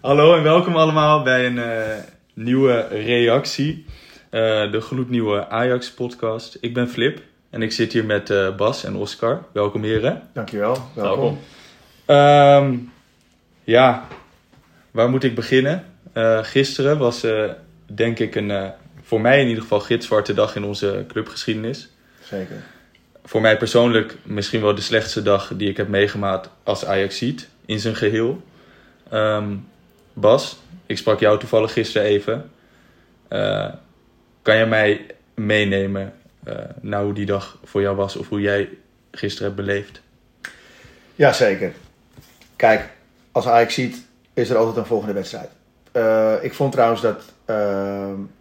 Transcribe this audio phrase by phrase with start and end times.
[0.00, 1.96] Hallo en welkom allemaal bij een uh,
[2.34, 3.84] nieuwe reactie.
[4.30, 6.58] Uh, de gloednieuwe Ajax-podcast.
[6.60, 9.44] Ik ben Flip en ik zit hier met uh, Bas en Oscar.
[9.52, 10.28] Welkom heren.
[10.32, 11.38] Dankjewel, welkom.
[12.06, 12.92] Um,
[13.64, 14.06] ja,
[14.90, 15.84] waar moet ik beginnen?
[16.42, 17.26] gisteren was
[17.86, 18.72] denk ik een,
[19.02, 21.88] voor mij in ieder geval, gitzwarte dag in onze clubgeschiedenis.
[22.22, 22.62] Zeker
[23.24, 27.78] voor mij persoonlijk misschien wel de slechtste dag die ik heb meegemaakt als Ajaxiet in
[27.78, 28.42] zijn geheel.
[29.12, 29.68] Um,
[30.12, 32.50] Bas, ik sprak jou toevallig gisteren even.
[33.28, 33.68] Uh,
[34.42, 36.12] kan je mij meenemen
[36.48, 38.68] uh, naar hoe die dag voor jou was of hoe jij
[39.10, 40.00] gisteren hebt beleefd?
[41.14, 41.72] Jazeker.
[42.56, 42.90] Kijk,
[43.32, 45.48] als Ajax ziet, is er altijd een volgende wedstrijd.
[45.92, 47.22] Uh, ik vond trouwens dat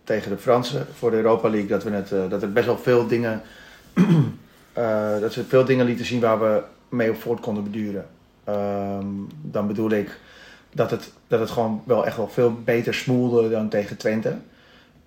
[0.03, 3.41] tegen de Fransen voor de Europa League dat, we dat er best wel veel dingen
[4.77, 8.07] uh, dat ze veel dingen lieten zien waar we mee op voort konden beduren.
[8.49, 10.19] Um, dan bedoel ik
[10.73, 14.30] dat het, dat het gewoon wel echt wel veel beter smoelde dan tegen Twente.
[14.30, 14.39] Um,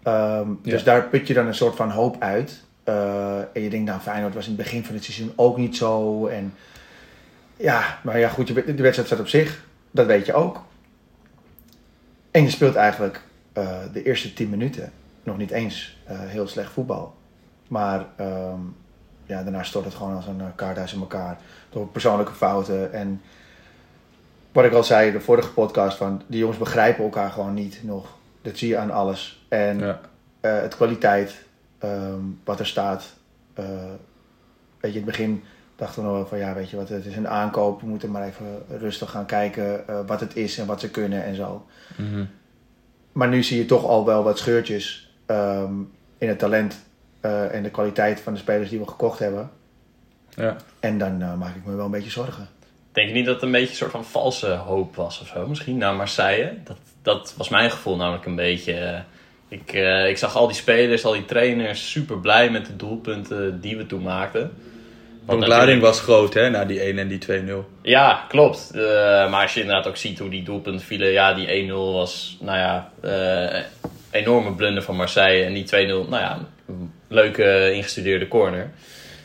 [0.02, 0.56] ja.
[0.62, 2.62] Dus daar put je dan een soort van hoop uit.
[2.88, 5.76] Uh, en je denkt, nou Feyenoord was in het begin van het seizoen ook niet
[5.76, 6.26] zo.
[6.26, 6.54] En
[7.56, 9.64] ja, maar ja goed, de wedstrijd staat op zich.
[9.90, 10.62] Dat weet je ook.
[12.30, 13.22] En je speelt eigenlijk
[13.58, 17.14] uh, de eerste 10 minuten nog niet eens heel slecht voetbal.
[17.68, 18.76] Maar um,
[19.26, 21.38] ja, daarna stort het gewoon als een eh, kaarthuis in elkaar.
[21.70, 22.92] Door persoonlijke fouten.
[22.92, 23.22] En
[24.52, 28.06] wat ik al zei, de vorige podcast, van die jongens begrijpen elkaar gewoon niet nog.
[28.42, 29.46] Dat zie je aan alles.
[29.48, 30.00] En ja.
[30.40, 31.44] uh, het kwaliteit,
[31.84, 33.14] um, wat er staat.
[33.58, 33.66] Uh,
[34.80, 35.42] weet je, in het begin
[35.76, 37.80] dachten we nog wel van ja, weet je wat, het is een aankoop.
[37.80, 41.24] We moeten maar even rustig gaan kijken uh, wat het is en wat ze kunnen
[41.24, 41.66] en zo.
[41.96, 42.28] Mm -hmm.
[43.12, 46.76] Maar nu zie je toch al wel wat scheurtjes um, in het talent
[47.24, 49.50] en de kwaliteit van de spelers die we gekocht hebben.
[50.36, 50.56] Ja.
[50.80, 52.48] En dan uh, maak ik me wel een beetje zorgen.
[52.92, 55.46] Denk je niet dat het een beetje een soort van valse hoop was of zo?
[55.46, 56.58] Misschien naar Marseille?
[56.64, 58.72] Dat, dat was mijn gevoel namelijk een beetje.
[58.80, 58.98] Uh,
[59.48, 59.72] ik,
[60.08, 63.86] ik zag al die spelers, al die trainers super blij met de doelpunten die we
[63.86, 64.52] toen maakten.
[65.26, 67.52] De ontlading was groot, hè, na die 1 en die 2-0.
[67.82, 68.70] Ja, klopt.
[68.74, 68.82] Uh,
[69.30, 72.58] maar als je inderdaad ook ziet hoe die doelpunten vielen, ja, die 1-0 was, nou
[72.58, 73.62] ja, uh,
[74.10, 75.44] enorme blunder van Marseille.
[75.44, 76.38] En die 2-0, nou ja,
[77.14, 78.70] leuke ingestudeerde corner.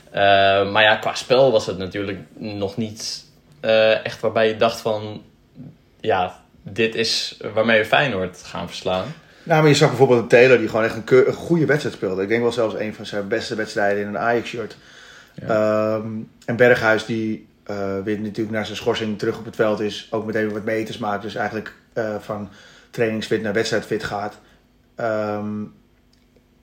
[0.10, 3.26] Uh, maar ja, qua spel was het natuurlijk nog niet
[3.62, 5.24] uh, echt waarbij je dacht van...
[6.00, 9.06] Ja, dit is waarmee we Feyenoord gaan verslaan.
[9.44, 12.22] Nou, maar je zag bijvoorbeeld een Taylor die gewoon echt een, een, goede wedstrijd speelde.
[12.22, 14.78] Ik denk wel zelfs een van zijn beste wedstrijden in een Ajax-shirt.
[15.34, 15.94] Ja.
[15.96, 20.08] Um, en Berghuis die uh, weer natuurlijk naar zijn schorsing terug op het veld is.
[20.10, 21.22] Ook meteen wat meters maakt.
[21.22, 21.74] Dus eigenlijk
[22.20, 22.50] van
[22.90, 24.40] trainingsfit naar wedstrijdfit gaat.
[24.96, 25.74] Um,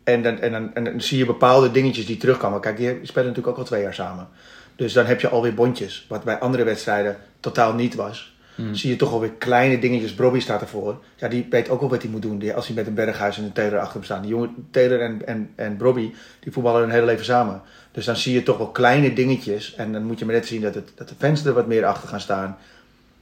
[0.06, 2.60] en dan, en, dan, en dan zie je bepaalde dingetjes die terugkomen.
[2.60, 4.28] Kijk, die spelen natuurlijk ook al twee jaar samen.
[4.76, 6.06] Dus dan heb je alweer bondjes.
[6.08, 8.36] Wat bij andere wedstrijden totaal niet was.
[8.54, 8.74] Hmm.
[8.74, 10.14] Zie je toch alweer kleine dingetjes.
[10.14, 10.98] Brobby staat ervoor.
[11.16, 12.38] Ja, die weet ook wel wat hij moet doen.
[12.38, 14.22] Die, als hij met een Berghuis en een Taylor achter hem staan.
[14.22, 17.62] Die jongen, Taylor en, en, en Brobby, die voetballen hun hele leven samen.
[17.92, 19.74] Dus dan zie je toch wel kleine dingetjes.
[19.74, 21.84] En dan moet je maar net zien dat, het, dat de fans er wat meer
[21.84, 22.58] achter gaan staan.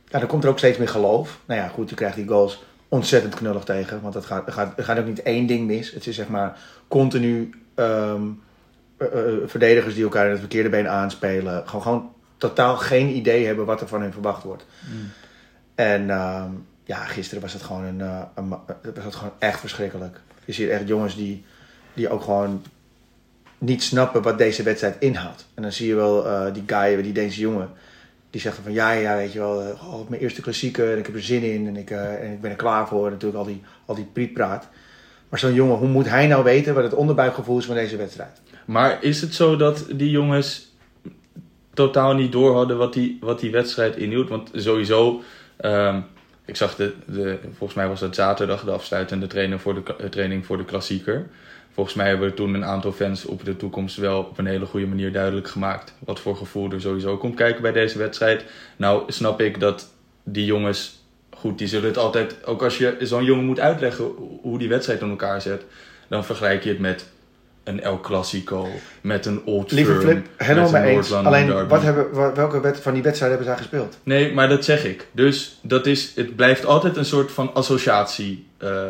[0.09, 1.39] Ja, dan komt er ook steeds meer geloof.
[1.44, 4.00] Nou ja, goed, je krijgt die goals ontzettend knullig tegen.
[4.00, 5.93] Want het gaat, gaat, er gaat ook niet één ding mis.
[5.93, 6.59] Het is zeg maar
[6.89, 8.43] continu um,
[8.99, 11.69] uh, uh, verdedigers die elkaar in het verkeerde been aanspelen.
[11.69, 14.67] Gewoon, gewoon totaal geen idee hebben wat er van hen verwacht wordt.
[14.91, 15.11] Mm.
[15.75, 18.00] En um, ja, gisteren was het gewoon, een,
[18.34, 18.49] een,
[18.94, 20.21] was het gewoon echt verschrikkelijk.
[20.44, 21.44] Je ziet echt jongens die,
[21.94, 22.62] die ook gewoon
[23.59, 25.47] niet snappen wat deze wedstrijd inhoudt.
[25.55, 27.71] En dan zie je wel uh, die guy, die Deense jongen
[28.34, 31.15] die zegt van ja, ja, weet je wel, oh, mijn eerste klassieker en ik heb
[31.15, 33.06] er zin in en ik, uh, en ik ben er klaar voor.
[33.06, 34.69] En natuurlijk al die, al die prietpraat.
[35.34, 38.41] Maar zo'n jongen, hoe moet hij nou weten wat het onderbuikgevoel is van deze wedstrijd?
[38.65, 40.72] Maar is het zo dat die jongens
[41.72, 44.28] totaal niet door hadden wat die, wat die wedstrijd inhield?
[44.28, 45.23] Want sowieso,
[45.61, 46.05] um,
[46.44, 50.47] ik zag de, de, volgens mij was dat zaterdag de afsluitende training voor de, training
[50.47, 51.27] voor de klassieker
[51.73, 54.67] volgens mij hebben we toen een aantal fans op de toekomst wel op een hele
[54.67, 55.94] goede manier duidelijk gemaakt.
[55.99, 58.44] Wat voor gevoel er sowieso komt kijken bij deze wedstrijd.
[58.76, 59.93] Nou, snap ik dat
[60.23, 61.04] die jongens,
[61.44, 64.05] goed, die zullen het altijd, ook als je zo'n jongen moet uitleggen
[64.43, 65.62] hoe die wedstrijd in elkaar zet,
[66.08, 67.06] dan vergelijk je het met
[67.64, 68.69] een El Clasico,
[69.00, 71.12] met een Old Lieve Firm, Flip, helemaal mee eens.
[71.12, 73.99] Alleen, wat hebben, welke wet van die wedstrijden hebben zij gespeeld?
[74.02, 75.06] Nee, maar dat zeg ik.
[75.12, 78.47] Dus dat is, het blijft altijd een soort van associatie.
[78.58, 78.82] eh,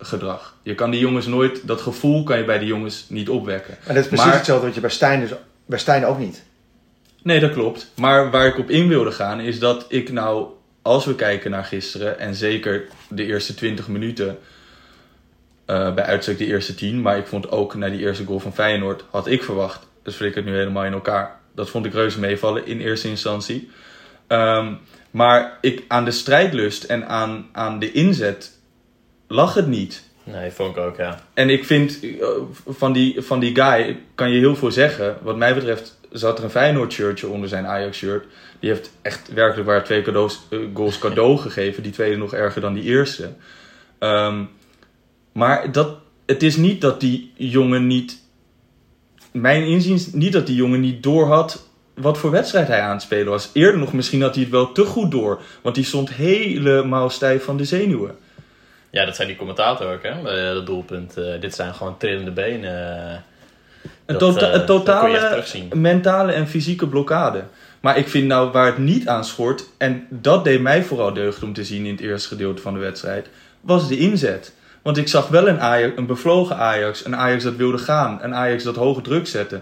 [0.00, 0.54] gedrag.
[0.62, 3.74] Je kan die jongens nooit, dat gevoel kan je bij die jongens niet opwekken.
[3.84, 5.30] En dat is precies Maar- hetzelfde wat je bij Stijn, dus,
[5.66, 6.42] bij Stijn ook niet.
[7.22, 7.90] Nee, dat klopt.
[7.96, 10.46] Maar waar ik op in wilde gaan is dat ik nou,
[10.88, 14.38] als we kijken naar gisteren en zeker de eerste 20 minuten,
[15.64, 18.54] eh, bij uitstek de eerste 10, maar ik vond ook na die eerste goal van
[18.54, 21.40] Feyenoord, had ik verwacht, dus flikkert nu helemaal in elkaar.
[21.54, 23.70] Dat vond ik reuze meevallen in eerste instantie.
[24.26, 24.74] Ehm,
[25.10, 28.58] maar ik, aan de strijdlust en aan, aan de inzet
[29.26, 30.02] lag het niet.
[30.24, 31.22] Nee, vond ik ook, ja.
[31.34, 32.28] En ik vind eh,
[32.66, 35.16] van die, van die guy kan je heel veel zeggen.
[35.22, 38.24] Wat mij betreft zat er een Feyenoord shirtje onder zijn Ajax shirt.
[38.60, 41.82] Die heeft echt werkelijk waar twee cadeaus, eh, goals cadeau gegeven.
[41.82, 43.28] Die tweede nog erger dan die eerste.
[43.98, 44.42] Ehm,
[45.32, 45.96] maar dat,
[46.26, 48.26] het is niet dat die jongen niet...
[49.32, 53.26] Mijn inziens niet dat die jongen niet doorhad wat voor wedstrijd hij aan het spelen
[53.32, 53.50] was.
[53.52, 55.40] Eerder nog misschien had hij het wel te goed door.
[55.62, 58.16] Want die stond helemaal stijf van de zenuwen.
[58.90, 61.16] Ja, dat zei die commentator ook, hè, bij dat doelpunt.
[61.16, 62.96] Eh, dit zijn gewoon trillende benen.
[63.10, 63.18] eh.
[64.06, 65.44] Een, Dat, tota- eh, totale
[65.74, 67.44] mentale en fysieke blokkade.
[67.80, 71.42] Maar ik vind nou waar het niet aan schort, en dat deed mij vooral deugd
[71.42, 73.28] om te zien in het eerste gedeelte van de wedstrijd,
[73.60, 74.52] was de inzet.
[74.82, 78.34] Want ik zag wel een, Ajax, een bevlogen Ajax, een Ajax dat wilde gaan, een
[78.34, 79.60] Ajax dat hoge druk zette.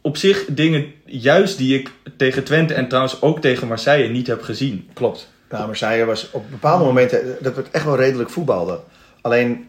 [0.00, 4.42] Op zich dingen juist die ik tegen Twente en trouwens ook tegen Marseille niet heb
[4.42, 4.88] gezien.
[4.92, 5.28] Klopt.
[5.50, 8.80] Nou, Marseille was op bepaalde momenten dat we het echt wel redelijk voetbalden.
[9.20, 9.68] Alleen,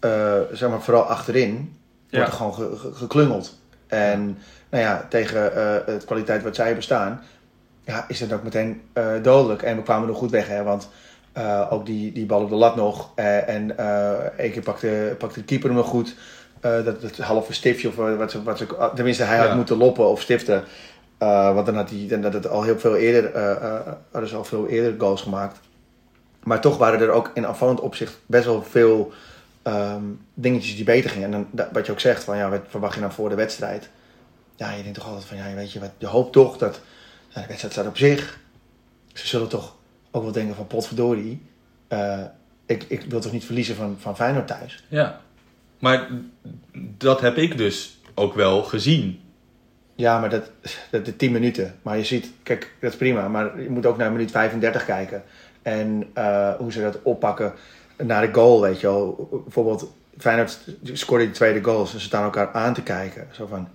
[0.00, 1.54] eh, zeg maar, vooral achterin
[2.10, 2.26] wordt Ja.
[2.26, 3.58] er gewoon ge- ge- geklungeld.
[3.86, 4.38] En
[4.70, 7.22] nou ja, tegen eh de kwaliteit wat zij hebben staan,
[7.84, 9.62] ja, is het ook meteen eh, dodelijk.
[9.62, 10.88] En we kwamen er goed weg, hè, want
[11.32, 13.10] eh, ook die, die bal op de lat nog.
[13.14, 13.78] en
[14.36, 16.14] één keer pakte, pakte de keeper hem nog goed.
[16.60, 19.54] Eh, dat, dat halve stiftje, of wat ze, wat ze, tenminste, hij had Ja.
[19.54, 20.64] moeten loppen of stiften.
[21.18, 23.78] Want dan had hij dan had het al heel veel eerder, eh,
[24.10, 25.60] hadden ze al veel eerder goals gemaakt.
[26.42, 29.12] Maar toch waren er ook in afvallend opzicht best wel veel
[29.62, 30.02] ehm,
[30.34, 31.24] dingetjes die beter gingen.
[31.26, 33.34] En dan, da- wat je ook zegt, van ja, wat verwacht je nou voor de
[33.34, 33.88] wedstrijd?
[34.60, 36.80] Ja, je denkt toch altijd van, ja, weet je wat, je hoopt toch dat
[37.28, 38.38] ja, de wedstrijd staat op zich.
[39.12, 39.76] Ze zullen toch
[40.10, 41.42] ook wel denken van, potverdorie,
[41.88, 42.20] eh,
[42.66, 44.84] ik, ik wil toch niet verliezen van, van Feyenoord thuis?
[44.88, 45.20] Ja.
[45.78, 46.08] Maar
[46.72, 49.20] dat heb ik dus ook wel gezien.
[49.94, 50.50] Ja, maar dat,
[50.90, 51.78] dat de 10 minuten.
[51.82, 53.28] Maar je ziet, kijk, dat is prima.
[53.28, 55.22] Maar je moet ook naar minuut 35 kijken.
[55.62, 57.52] En eh, hoe ze dat oppakken
[57.96, 59.28] naar de goal, weet je wel.
[59.44, 60.58] Bijvoorbeeld, Feyenoord
[60.92, 61.86] scoorde die tweede goal.
[61.86, 63.28] Ze staan elkaar aan te kijken.
[63.32, 63.68] Zo van...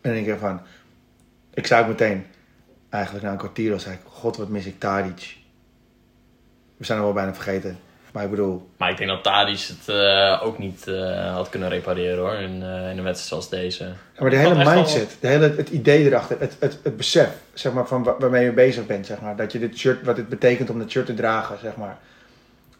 [0.00, 0.60] En ik van...
[1.54, 2.26] Ik zou ook meteen,
[2.88, 4.00] eigenlijk na een kwartier al zei ik...
[4.04, 5.36] God, wat mis ik Tadic.
[6.76, 7.78] We zijn hem wel bijna vergeten.
[8.12, 11.68] Maar ik bedoel, Maar ik denk dat Tadic het eh, ook niet eh, had kunnen
[11.68, 13.84] repareren hoor, in, eh, in een wedstrijd zoals deze.
[13.84, 17.72] Ja, maar de hele mindset, de hele, het idee erachter, het, het, het besef zeg
[17.72, 19.06] maar, van wa- waarmee je bezig bent.
[19.06, 19.36] Zeg maar.
[19.36, 21.58] Dat je dit shirt, wat het betekent om dit shirt te dragen.
[21.58, 21.98] Zeg maar.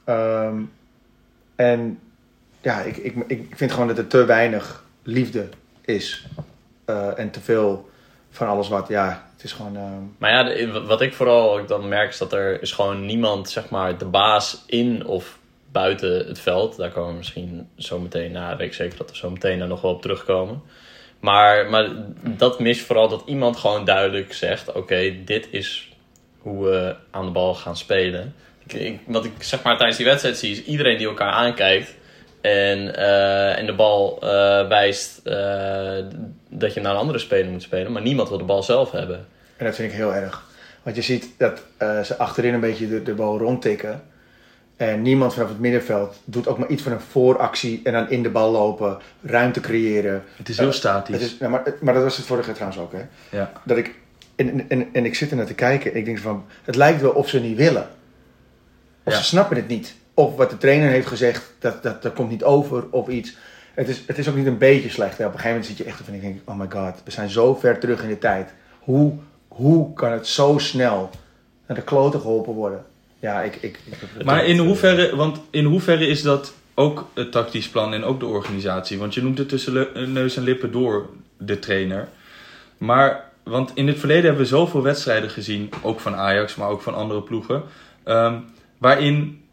[0.05, 0.57] Ehm,
[1.57, 1.99] en
[2.61, 5.49] ja, ik, ik, ik vind gewoon dat er te weinig liefde
[5.85, 6.25] is.
[6.85, 7.89] Eh, en te veel
[8.31, 9.77] van alles wat, ja, het is gewoon...
[9.77, 13.69] ehm, Maar ja, wat ik vooral dan merk is dat er is gewoon niemand, zeg
[13.69, 15.39] maar, de baas in of
[15.73, 16.77] buiten het veld.
[16.77, 18.57] Daar komen we misschien zo meteen na.
[18.57, 20.63] Weet ik zeker dat we zo meteen daar nog wel op terugkomen.
[21.21, 21.89] Maar, maar
[22.23, 25.93] dat mist vooral dat iemand gewoon duidelijk zegt: Oké, dit is
[26.39, 28.35] hoe we aan de bal gaan spelen.
[28.67, 31.95] Ik- wat ik zeg maar tijdens die wedstrijd zie, is iedereen die elkaar aankijkt.
[32.41, 36.05] En, eh, en de bal eh, wijst eh,
[36.49, 37.93] dat je naar een andere speler moet spelen.
[37.93, 39.27] Maar niemand wil de bal zelf hebben.
[39.57, 40.49] En dat vind ik heel erg.
[40.83, 44.03] Want je ziet dat eh, ze achterin een beetje de, de bal rondtikken.
[44.77, 47.81] En niemand vanaf het middenveld doet ook maar iets van een vooractie.
[47.85, 50.23] En dan in de bal lopen, ruimte creëren.
[50.37, 51.15] Het is heel statisch.
[51.15, 52.93] Het is, nou, maar, maar dat was het vorige trouwens ook.
[52.93, 53.03] Hè?
[53.37, 53.53] Ja.
[53.65, 53.95] Dat ik,
[54.37, 55.93] en, en, en ik zit er naar te kijken.
[55.93, 57.89] En ik denk van, het lijkt wel of ze niet willen.
[59.05, 59.19] Of Ja.
[59.19, 59.95] ze snappen het niet.
[60.15, 63.37] Of wat de trainer heeft gezegd, dat, dat, dat komt niet over of iets.
[63.75, 65.19] Het is, het is ook niet een beetje slecht.
[65.19, 65.27] Hè.
[65.27, 67.31] Op een gegeven moment zit je echt van, ik denk, oh my god, we zijn
[67.31, 68.53] zo ver terug in de tijd.
[68.79, 69.13] Hoe,
[69.49, 71.11] hoe kan het zo snel
[71.67, 72.85] naar de kloten geholpen worden?
[73.19, 73.55] Ja, ik...
[73.57, 73.79] ik,
[74.19, 78.21] ik- Maar in hoeverre, want in hoeverre is dat ook het tactisch plan en ook
[78.21, 78.99] de organisatie?
[78.99, 82.09] Want je noemt het tussen neus en lippen door, de trainer.
[82.79, 86.83] Maar, want in het verleden hebben we zoveel wedstrijden gezien, ook van Ajax, maar ook
[86.83, 87.63] van andere ploegen,
[88.05, 88.35] ehm,
[88.79, 89.45] waarin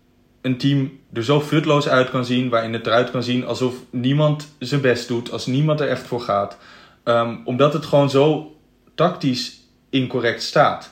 [0.47, 4.55] een team er zo futloos uit kan zien, waarin het eruit kan zien alsof niemand
[4.59, 6.57] zijn best doet, als niemand er echt voor gaat.
[7.03, 8.55] Ehm, omdat het gewoon zo
[8.95, 10.91] tactisch incorrect staat.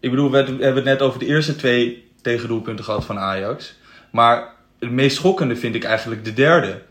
[0.00, 3.74] Ik bedoel, we hebben het net over de eerste twee tegendoelpunten gehad van Ajax.
[4.10, 6.82] Maar het meest schokkende vind ik eigenlijk de derde.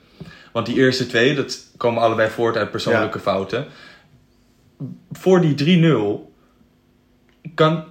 [0.52, 3.66] Want die eerste twee, dat komen allebei voort uit persoonlijke fouten.
[5.12, 6.34] Voor die 3-0
[7.56, 7.84] kan,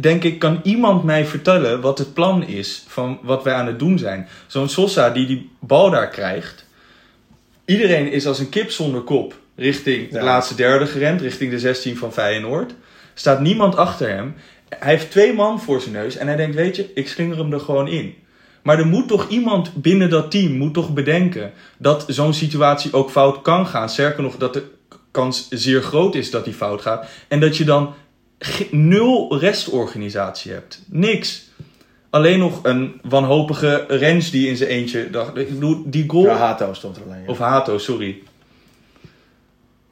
[0.00, 3.78] denk ik, kan iemand mij vertellen wat het plan is van wat wij aan het
[3.78, 4.28] doen zijn.
[4.46, 6.66] Zo'n Sosa die die bal daar krijgt.
[7.64, 10.24] Iedereen is als een kip zonder kop richting de Ja.
[10.24, 12.74] laatste derde gerend, richting de 16 van Feyenoord.
[13.14, 14.34] Staat niemand achter hem.
[14.68, 17.52] Hij heeft twee man voor zijn neus en hij denkt, weet je, ik slinger hem
[17.52, 18.14] er gewoon in.
[18.62, 23.10] Maar er moet toch iemand binnen dat team moet toch bedenken dat zo'n situatie ook
[23.10, 23.88] fout kan gaan.
[23.88, 24.62] Sterker nog, dat de
[25.10, 27.06] kans zeer groot is dat die fout gaat.
[27.28, 27.94] En dat je dan
[28.70, 30.82] nul restorganisatie hebt.
[30.86, 31.42] Niks.
[32.10, 35.36] Alleen nog een wanhopige Rens die in zijn eentje dacht.
[35.36, 36.24] Ik bedoel, die goal.
[36.24, 37.22] Ja, Hato stond er alleen.
[37.22, 37.28] ja.
[37.28, 38.22] Of Hato, sorry.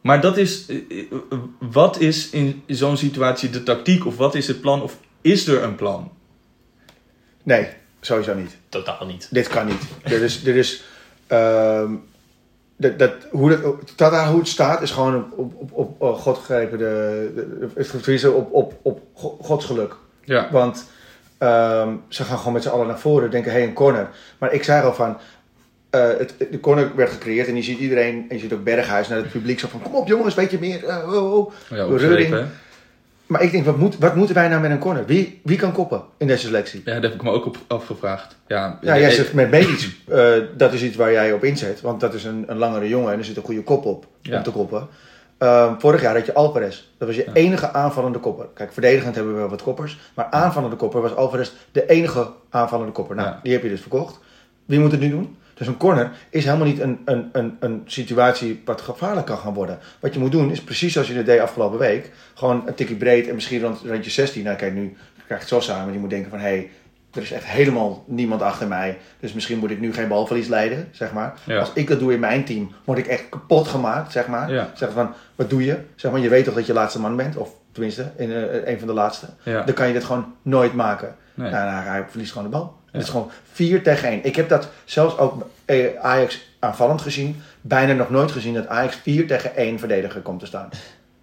[0.00, 0.66] Maar dat is.
[0.68, 4.06] eh, eh, Wat is in zo'n situatie de tactiek?
[4.06, 4.82] Of wat is het plan?
[4.82, 6.10] Of is er een plan?
[7.42, 7.66] Nee,
[8.00, 8.56] sowieso niet.
[8.68, 9.28] Totaal niet.
[9.30, 9.80] Dit kan niet.
[10.04, 10.82] Dit is, dit is
[11.26, 11.94] ehm,
[12.82, 16.38] dat, dat, hoe, dat, Tata, hoe het staat is gewoon op, op, op, op, God
[16.38, 16.78] gegrepen.
[16.78, 19.94] De, de, het op, op, op Go- Gods geluk.
[20.24, 20.48] Ja.
[20.50, 20.86] Want
[21.38, 23.30] ehm, ze gaan gewoon met z'n allen naar voren.
[23.30, 24.08] Denken, hé, hey, een corner.
[24.38, 25.16] Maar ik zei al van...
[25.90, 28.26] eh, het, de corner werd gecreëerd en je ziet iedereen...
[28.28, 29.82] En je ziet ook Berghuis naar het publiek zo van...
[29.82, 30.84] Kom op jongens, weet je meer?
[30.84, 31.52] Eh, oh, oh.
[31.70, 32.44] Ja, Reuring.
[33.32, 35.06] Maar ik denk, wat, moet, wat moeten wij nou met een corner?
[35.06, 36.82] Wie, wie kan koppen in deze selectie?
[36.84, 38.36] Ja, dat heb ik me ook op afgevraagd.
[38.46, 39.96] Ja, Ja, jij eh, zegt met medisch.
[40.08, 41.80] eh, dat is iets waar jij op inzet.
[41.80, 44.36] Want dat is een, een langere jongen en er zit een goede kop op Ja.
[44.36, 44.86] om te koppen.
[45.38, 46.82] Ehm, vorig jaar had je Alvarez.
[46.98, 47.32] Dat was je Ja.
[47.32, 48.46] enige aanvallende kopper.
[48.54, 49.98] Kijk, verdedigend hebben we wel wat koppers.
[50.14, 53.16] Maar aanvallende kopper was Alvarez de enige aanvallende kopper.
[53.16, 54.18] Nou, die heb je dus verkocht.
[54.64, 55.36] Wie moet het nu doen?
[55.54, 59.54] Dus een corner is helemaal niet een, een, een, een situatie wat gevaarlijk kan gaan
[59.54, 59.78] worden.
[60.00, 62.10] Wat je moet doen is precies zoals je het deed afgelopen week.
[62.34, 64.44] Gewoon een tikje breed en misschien rond, rond je 16.
[64.44, 65.84] Nou kijk, nu krijgt Sosa aan.
[65.84, 66.38] Maar je moet denken van...
[66.38, 66.70] Hé, hey,
[67.12, 68.98] er is echt helemaal niemand achter mij.
[69.20, 71.34] Dus misschien moet ik nu geen balverlies leiden, zeg maar.
[71.44, 71.58] Ja.
[71.58, 74.52] Als ik dat doe in mijn team, word ik echt kapot gemaakt, zeg maar.
[74.52, 74.70] Ja.
[74.74, 75.78] Zeg van, wat doe je?
[75.94, 77.36] Zeg maar, je weet toch dat je laatste man bent?
[77.36, 79.26] Of tenminste, in, eh, een van de laatste.
[79.42, 79.62] Ja.
[79.62, 81.16] Dan kan je dit gewoon nooit maken.
[81.34, 81.50] Nee.
[81.50, 82.80] Nou, nou, hij verliest gewoon de bal.
[82.92, 82.98] Ja.
[82.98, 84.24] Het is gewoon 4 tegen 1.
[84.24, 87.42] Ik heb dat zelfs ook eh, Ajax aanvallend gezien.
[87.60, 90.68] Bijna nog nooit gezien dat Ajax 4 tegen 1 verdediger komt te staan.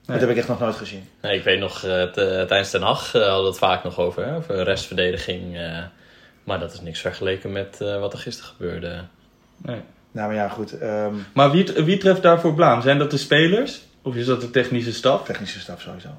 [0.05, 1.03] Dat heb ik echt nog nooit gezien.
[1.21, 3.83] Nee, ik weet nog, eh, t- eh, tijdens Den Haag eh, hadden we het vaak
[3.83, 5.57] nog over, hè, over restverdediging.
[5.57, 5.77] eh,
[6.43, 9.01] maar dat is niks vergeleken met eh, wat er gisteren gebeurde.
[9.57, 9.81] Nee.
[10.11, 10.77] Nou, maar ja, goed.
[10.77, 12.81] ehm, Maar wie, wie treft daarvoor blaam?
[12.81, 13.81] Zijn dat de spelers?
[14.01, 15.23] Of is dat de technische staf?
[15.25, 16.09] technische staf sowieso.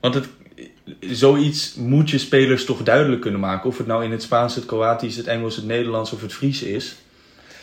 [0.00, 0.26] Want het,
[1.00, 3.68] zoiets moet je spelers toch duidelijk kunnen maken.
[3.68, 6.62] Of het nou in het Spaans, het Kroatisch, het Engels, het Nederlands of het Fries
[6.62, 6.96] is.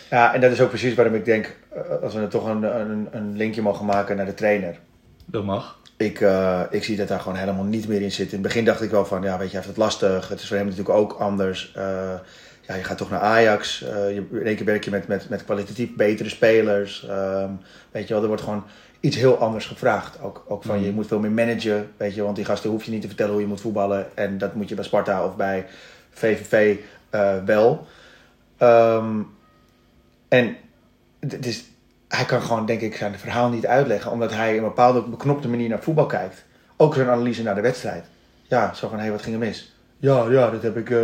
[0.10, 2.64] Ja, en dat is ook precies waarom ik denk, eh, als we er toch een,
[2.64, 4.80] een, een linkje mogen maken naar de trainer.
[5.26, 5.78] Dat mag.
[5.98, 8.26] Ik, eh, ik zie dat daar gewoon helemaal niet meer in zit.
[8.26, 10.30] In het begin dacht ik wel van, ja, weet je, hij heeft het lastig.
[10.30, 11.72] Het is voor hem natuurlijk ook anders.
[11.76, 12.14] Eh,
[12.68, 13.80] ja, je gaat toch naar Ajax.
[13.80, 17.06] Je, in één keer werk je met, met, met kwalitatief betere spelers.
[17.08, 17.50] Ehm,
[17.92, 18.64] weet je wel, er wordt gewoon
[19.00, 20.22] iets heel anders gevraagd.
[20.22, 20.84] Ook, ook van, Mm.
[20.84, 21.92] je moet veel meer managen.
[21.98, 24.18] Weet je, want die gasten hoef je niet te vertellen hoe je moet voetballen.
[24.18, 25.66] En dat moet je bij Sparta of bij
[26.10, 26.78] VVV
[27.10, 27.88] eh, wel.
[28.58, 29.20] Ehm,
[30.28, 30.56] en
[31.20, 31.64] het is,
[32.08, 34.12] hij kan gewoon, denk ik, zijn verhaal niet uitleggen.
[34.12, 36.46] Omdat hij een bepaalde beknopte manier naar voetbal kijkt.
[36.78, 38.06] Ook zijn analyse naar de wedstrijd.
[38.48, 39.74] Ja, zo van, hé, hey, wat ging er mis?
[39.98, 40.90] Ja, ja, dat heb ik...
[40.90, 40.98] eh,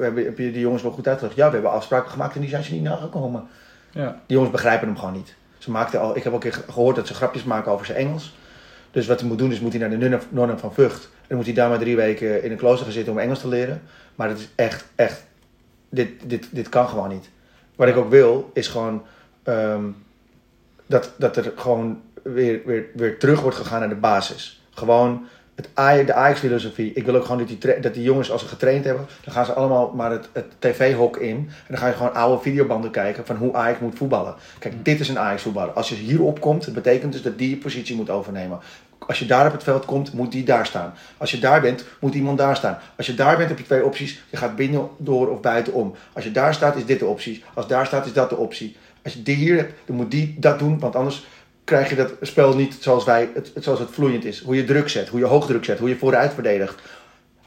[0.00, 1.36] heb, heb je die jongens wel goed uitgelegd?
[1.36, 3.46] Ja, we hebben afspraken gemaakt en die zijn ze niet nagekomen.
[3.90, 4.08] Ja.
[4.26, 5.34] Die jongens begrijpen hem gewoon niet.
[5.62, 8.34] Ze maakten al, ik heb ook gehoord dat ze grapjes maken over zijn Engels.
[8.90, 11.08] Dus wat hij moet doen is, moet hij naar de nonnen- van Vught.
[11.26, 13.48] En moet hij daar maar drie weken in een klooster gaan zitten om Engels te
[13.48, 13.82] leren.
[14.14, 15.24] Maar dat is echt, echt...
[15.88, 17.30] Dit, dit, dit kan gewoon niet.
[17.76, 19.02] Wat ik ook wil, is gewoon...
[19.42, 19.84] ehm,
[20.86, 24.62] dat, dat er gewoon weer, weer, weer terug wordt gegaan naar de basis.
[24.70, 26.92] Gewoon het de Ajax-filosofie.
[26.94, 29.44] Ik wil ook gewoon dat die, dat die jongens, als ze getraind hebben, dan gaan
[29.44, 31.36] ze allemaal maar het, het tv-hok in.
[31.36, 34.34] En dan ga je gewoon oude videobanden kijken van hoe Ajax moet voetballen.
[34.58, 35.72] Kijk, dit is een Ajax-voetballer.
[35.72, 38.58] Als je hierop komt, dat betekent dus dat die je positie moet overnemen.
[39.06, 40.94] Als je daar op het veld komt, moet die daar staan.
[41.16, 42.78] Als je daar bent, moet iemand daar staan.
[42.96, 44.22] Als je daar bent, heb je twee opties.
[44.30, 45.94] Je gaat binnen, door of buitenom.
[46.12, 47.44] Als je daar staat, is dit de optie.
[47.54, 48.76] Als daar staat, is dat de optie.
[49.04, 50.78] Als je die hier hebt, dan moet die dat doen.
[50.78, 51.26] Want anders
[51.64, 54.40] krijg je dat spel niet zoals, wij, het, zoals het vloeiend is.
[54.40, 56.80] Hoe je druk zet, hoe je hoogdruk zet, hoe je vooruit verdedigt.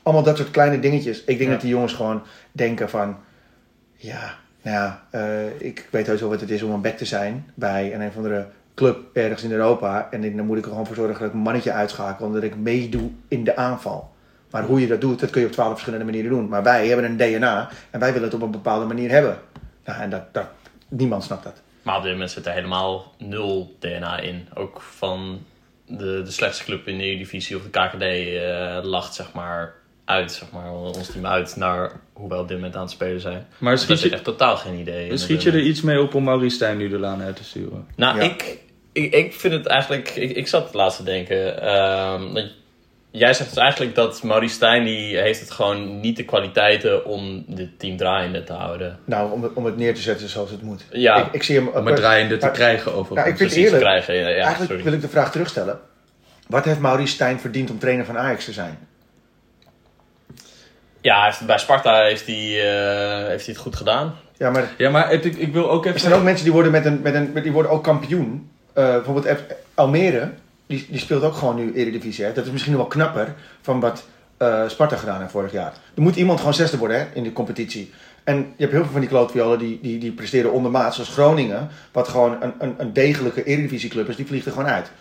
[0.03, 1.19] Allemaal dat soort kleine dingetjes.
[1.19, 1.49] Ik denk Ja.
[1.49, 3.17] dat die jongens gewoon denken van...
[3.95, 7.05] Ja, nou ja, eh, ik weet heus wel wat het is om een back te
[7.05, 10.07] zijn bij een, een of andere club ergens in Europa.
[10.11, 12.25] En dan moet ik er gewoon voor zorgen dat ik een mannetje uitschakel.
[12.25, 14.13] Omdat ik meedoe in de aanval.
[14.51, 16.47] Maar hoe je dat doet, dat kun je op twaalf verschillende manieren doen.
[16.47, 19.37] Maar wij hebben een DNA en wij willen het op een bepaalde manier hebben.
[19.85, 20.45] Nou, en dat, dat,
[20.87, 21.61] niemand snapt dat.
[21.85, 24.47] Maar op dit moment zit er helemaal nul DNA in.
[24.53, 25.45] Ook van
[25.87, 29.73] de, de slechtste club in de Eredivisie of de KKD eh, lacht zeg maar
[30.05, 33.21] uit, zeg maar, ons team uit naar hoe wij op dit moment aan het spelen
[33.21, 33.47] zijn.
[33.57, 36.23] Maar Daar schiet je, echt totaal geen idee schiet je er iets mee op om
[36.23, 37.87] Maurice Stijn nu de laan uit te sturen?
[37.95, 38.23] Nou, Ja.
[38.23, 38.57] ik,
[38.91, 40.09] ik, ik vind het eigenlijk...
[40.09, 41.61] Ik, ik zat het laatst te denken.
[41.61, 42.51] ehm, dat-
[43.17, 44.83] jij zegt dus eigenlijk dat Maurice Stijn...
[44.83, 48.99] die heeft het gewoon niet de kwaliteiten om dit team draaiende te houden.
[49.05, 50.85] Nou, om het, om het neer te zetten zoals het moet.
[50.91, 51.15] Ja.
[51.15, 51.67] Ik, ik zie hem...
[51.67, 53.15] Om het draaiende te maar- krijgen over.
[53.15, 54.13] Ja, ik vind Precies eerlijk, krijgen.
[54.15, 54.83] Ja, ja, Eigenlijk sorry.
[54.83, 55.79] wil ik de vraag terugstellen.
[56.47, 58.77] Wat heeft Maurice Stijn verdiend om trainer van Ajax te zijn?
[61.01, 64.15] Ja, bij Sparta heeft hij, eh, heeft hij het goed gedaan.
[64.37, 66.01] Ja, maar Ja, maar het- ik, ik wil ook er even...
[66.01, 68.49] zijn ook mensen die worden, met een, met een, met- die worden ook kampioen.
[68.73, 69.37] Eh, bijvoorbeeld
[69.73, 70.29] Almere,
[70.67, 72.25] die, die speelt ook gewoon nu Eredivisie.
[72.25, 72.33] Hè?
[72.33, 74.05] Dat is misschien nog wel knapper van wat
[74.37, 75.73] eh, Sparta gedaan heeft vorig jaar.
[75.95, 77.91] Er moet iemand gewoon zesde worden hè, in de competitie.
[78.23, 80.93] En je hebt heel veel van die klootviolen die, die, die presteren ondermaat.
[80.93, 84.15] Zoals Groningen, wat gewoon een, een, een degelijke Eredivisieclub is.
[84.15, 84.91] Die vliegt er gewoon uit.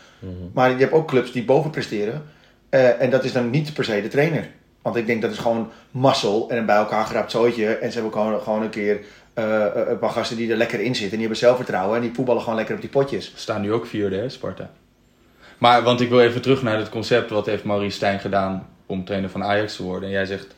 [0.53, 2.23] Maar je hebt ook clubs die boven presteren.
[2.71, 4.49] eh, en dat is dan niet per se de trainer.
[4.83, 7.67] Want ik denk dat is gewoon mazzel en een bij elkaar geraapt zooitje.
[7.67, 9.01] En ze hebben gewoon, gewoon een keer
[9.35, 11.03] eh, een paar gasten die er lekker in zitten.
[11.05, 11.97] En die hebben zelfvertrouwen.
[11.97, 13.33] En die voetballen gewoon lekker op die potjes.
[13.37, 14.71] Staan nu ook vierde, hè, Sparta.
[15.65, 17.31] Maar, want ik wil even terug naar het concept.
[17.31, 20.09] Wat heeft Maurice Stijn gedaan om trainer van Ajax te worden?
[20.09, 20.55] En jij zegt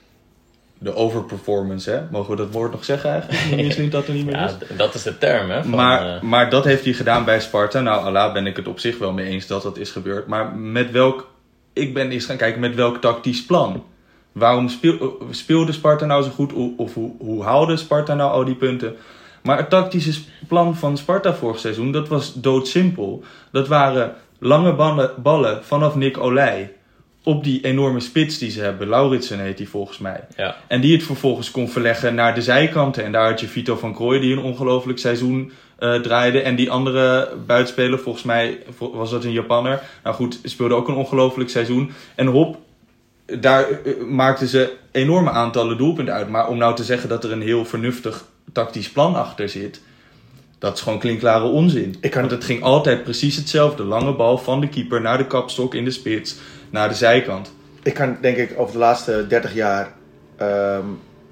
[0.78, 2.00] de overperformance, hè?
[2.10, 3.76] Mogen we dat woord nog zeggen eigenlijk?
[3.78, 4.76] Lint dat er niet meer Ja, is.
[4.76, 5.62] dat is de term, hè?
[5.62, 7.80] Van, Maar, eh, maar dat heeft hij gedaan bij Sparta.
[7.80, 10.26] Nou, Allah ben ik het op zich wel mee eens dat dat is gebeurd.
[10.26, 11.30] Maar met welk...
[11.72, 13.84] Ik ben eens gaan kijken met welk tactisch plan.
[14.32, 16.52] Waarom speel, speelde Sparta nou zo goed?
[16.52, 18.96] Of, of hoe, hoe haalde Sparta nou al die punten?
[19.42, 23.24] Maar het tactische plan van Sparta vorig seizoen, dat was doodsimpel.
[23.52, 26.72] Dat waren lange ballen, ballen vanaf Nick Olij
[27.26, 28.88] op die enorme spits die ze hebben.
[28.88, 30.24] Lauritsen heet die volgens mij.
[30.36, 30.56] ja.
[30.66, 33.04] En die het vervolgens kon verleggen naar de zijkanten.
[33.04, 36.40] En daar had je Vito van Krooi die een ongelooflijk seizoen eh, draaide.
[36.40, 39.82] En die andere buitenspeler, volgens mij was dat een Japanner.
[40.02, 41.92] Nou goed, speelde ook een ongelooflijk seizoen.
[42.14, 42.58] En hop,
[43.40, 46.28] daar eh, maakten ze enorme aantallen doelpunten uit.
[46.28, 49.80] Maar om nou te zeggen dat er een heel vernuftig tactisch plan achter zit...
[50.58, 51.96] Dat is gewoon klinkklare onzin.
[52.00, 53.84] Ik kan- Want het ging altijd precies hetzelfde.
[53.84, 56.36] Lange bal van de keeper naar de kapstok in de spits.
[56.70, 57.52] Naar de zijkant.
[57.82, 59.92] Ik kan denk ik over de laatste 30 jaar.
[60.36, 60.84] ehm,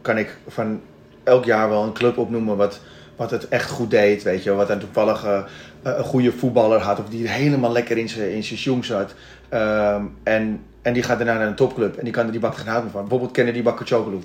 [0.03, 0.81] kan ik van
[1.23, 2.57] elk jaar wel een club opnoemen.
[2.57, 2.81] wat,
[3.17, 4.23] wat het echt goed deed.
[4.23, 5.43] Weet je, wat een toevallig eh,
[5.83, 6.99] een goede voetballer had.
[6.99, 9.15] of die helemaal lekker in zijn jong zat.
[9.49, 11.97] Ehm, en, en die gaat daarna naar een topclub.
[11.97, 13.01] en die kan er die bak geen hout meer van.
[13.01, 14.19] Bijvoorbeeld Kennedy Bakachoglu.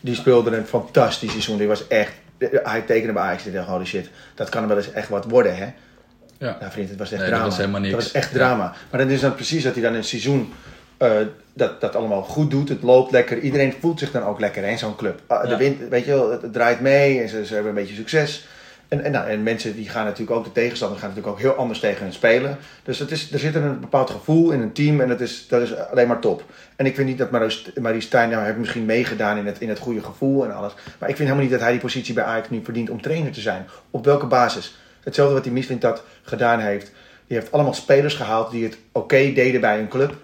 [0.00, 1.58] Die speelde een fantastisch seizoen.
[1.58, 2.12] Die was echt.
[2.38, 3.46] Hij tekende bij Ajax.
[3.46, 5.68] Ik dacht, holy shit, dat kan wel eens echt wat worden, hè?
[6.38, 6.56] Ja.
[6.60, 7.48] Nou vriend, het was echt Nee, dat drama.
[7.50, 7.94] was helemaal niks.
[7.94, 8.74] Dat was echt drama.
[8.90, 10.52] Maar dan is dan precies dat hij dan in een seizoen
[10.96, 11.10] eh,
[11.52, 12.68] dat, dat allemaal goed doet.
[12.68, 13.38] Het loopt lekker.
[13.38, 15.20] Iedereen voelt zich dan ook lekker in zo'n club.
[15.26, 17.78] Ah, de wind, weet je wel, het, het draait mee en ze, ze hebben een
[17.78, 18.46] beetje succes.
[19.00, 21.80] En, nou, en mensen die gaan natuurlijk ook, de tegenstander gaan natuurlijk ook heel anders
[21.80, 22.58] tegen hen spelen.
[22.82, 25.62] Dus het is, er zit een bepaald gevoel in een team en dat is, dat
[25.62, 26.44] is alleen maar top.
[26.76, 27.30] En ik vind niet dat
[27.80, 30.74] Marie Stijn, nou, heeft misschien meegedaan in het, in het goede gevoel en alles.
[30.98, 33.32] Maar ik vind helemaal niet dat hij die positie bij Ajax nu verdient om trainer
[33.32, 33.66] te zijn.
[33.90, 34.78] Op welke basis?
[35.02, 36.92] Hetzelfde wat die Michelin dat gedaan heeft.
[37.26, 40.14] Die heeft allemaal spelers gehaald die het oké deden bij een club.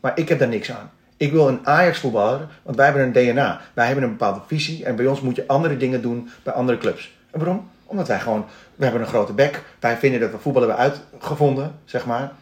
[0.00, 0.90] Maar ik heb daar niks aan.
[1.16, 3.60] Ik wil een Ajax voetballer, want wij hebben een DNA.
[3.74, 6.78] Wij hebben een bepaalde visie en bij ons moet je andere dingen doen bij andere
[6.78, 7.12] clubs.
[7.30, 7.70] En waarom?
[7.92, 9.62] Omdat wij gewoon, we hebben een grote bek.
[9.80, 12.32] Wij vinden dat we voetbal hebben uitgevonden, zeg maar.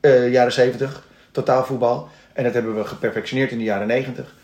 [0.00, 2.08] Eh, jaren 70, totaalvoetbal.
[2.32, 4.34] En dat hebben we geperfectioneerd in de jaren 90.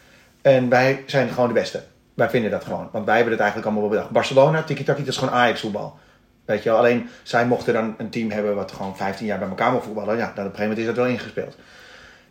[0.43, 1.83] En wij zijn gewoon de beste.
[2.15, 2.89] Wij vinden dat gewoon.
[2.93, 4.15] Want wij hebben het eigenlijk allemaal wel bedacht.
[4.15, 5.99] Barcelona, tiki-taki, dat is gewoon Ajax voetbal.
[6.45, 9.49] Weet je wel, alleen zij mochten dan een team hebben wat gewoon 15 jaar bij
[9.49, 10.17] elkaar mag voetballen.
[10.17, 11.57] Ja, dan op een gegeven moment is dat wel ingespeeld.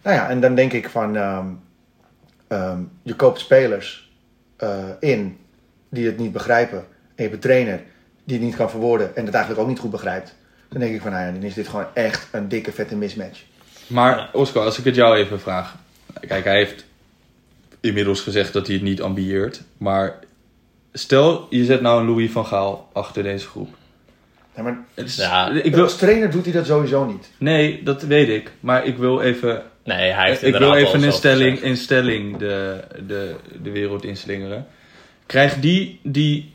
[0.02, 1.48] Nou ja, en dan denk ik van, ehm,
[2.48, 4.12] ehm, je koopt spelers
[4.58, 5.39] eh, in
[5.89, 6.86] die het niet begrijpen.
[7.15, 7.82] En je een trainer
[8.24, 10.36] die het niet kan verwoorden en het eigenlijk ook niet goed begrijpt.
[10.70, 13.42] Dan denk ik van, nou ja, dan is dit gewoon echt een dikke vette mismatch.
[13.88, 15.76] Maar Oscar, als ik het jou even vraag.
[16.28, 16.86] Kijk, hij heeft
[17.80, 19.62] inmiddels gezegd dat hij het niet ambieert.
[19.78, 20.20] Maar
[20.94, 23.76] stel, je zet nou een Louis van Gaal achter deze groep.
[24.56, 27.30] Ja, maar is- Ja, ik wil, als trainer doet hij dat sowieso niet.
[27.38, 28.52] nee, dat weet ik.
[28.60, 31.04] Maar ik wil even, Nee, hij heeft ik wil even
[31.64, 34.68] een stelling de, de, de wereld inslingeren.
[35.26, 36.51] Krijgt die, die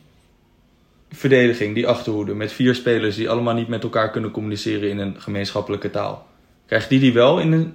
[1.11, 5.15] verdediging, die achterhoede, met vier spelers die allemaal niet met elkaar kunnen communiceren in een
[5.21, 6.27] gemeenschappelijke taal.
[6.67, 7.75] Krijgt die die wel in een,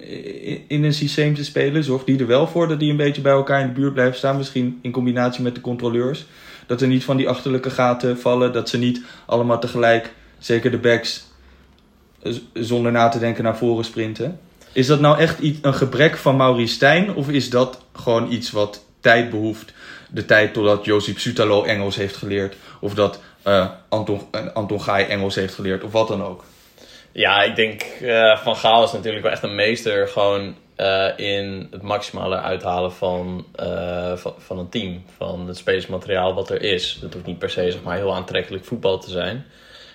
[0.68, 1.84] in- een systeem te spelen?
[1.84, 4.16] Zorgt die er wel voor dat die een beetje bij elkaar in de buurt blijven
[4.16, 4.36] staan?
[4.36, 6.26] Misschien in combinatie met de controleurs.
[6.66, 8.52] Dat er niet van die achterlijke gaten vallen.
[8.52, 11.24] Dat ze niet allemaal tegelijk, zeker de backs,
[12.52, 14.40] zonder na te denken naar voren sprinten.
[14.72, 17.14] Is dat nou echt een gebrek van Maurice Stijn?
[17.14, 19.72] Of is dat gewoon iets wat tijd behoeft?
[20.10, 22.56] De tijd totdat Josip Sutalo Engels heeft geleerd.
[22.80, 25.84] Of dat eh, Anton, eh, Anton Gaai Engels heeft geleerd.
[25.84, 26.44] Of wat dan ook.
[27.12, 30.54] Ja, ik denk eh, Van Gaal is natuurlijk wel echt een meester gewoon
[31.16, 33.46] in het maximale uithalen van,
[34.14, 35.04] van, van een team.
[35.16, 36.98] Van het spelersmateriaal wat er is.
[37.00, 39.44] Dat hoeft niet per se zeg maar, heel aantrekkelijk voetbal te zijn.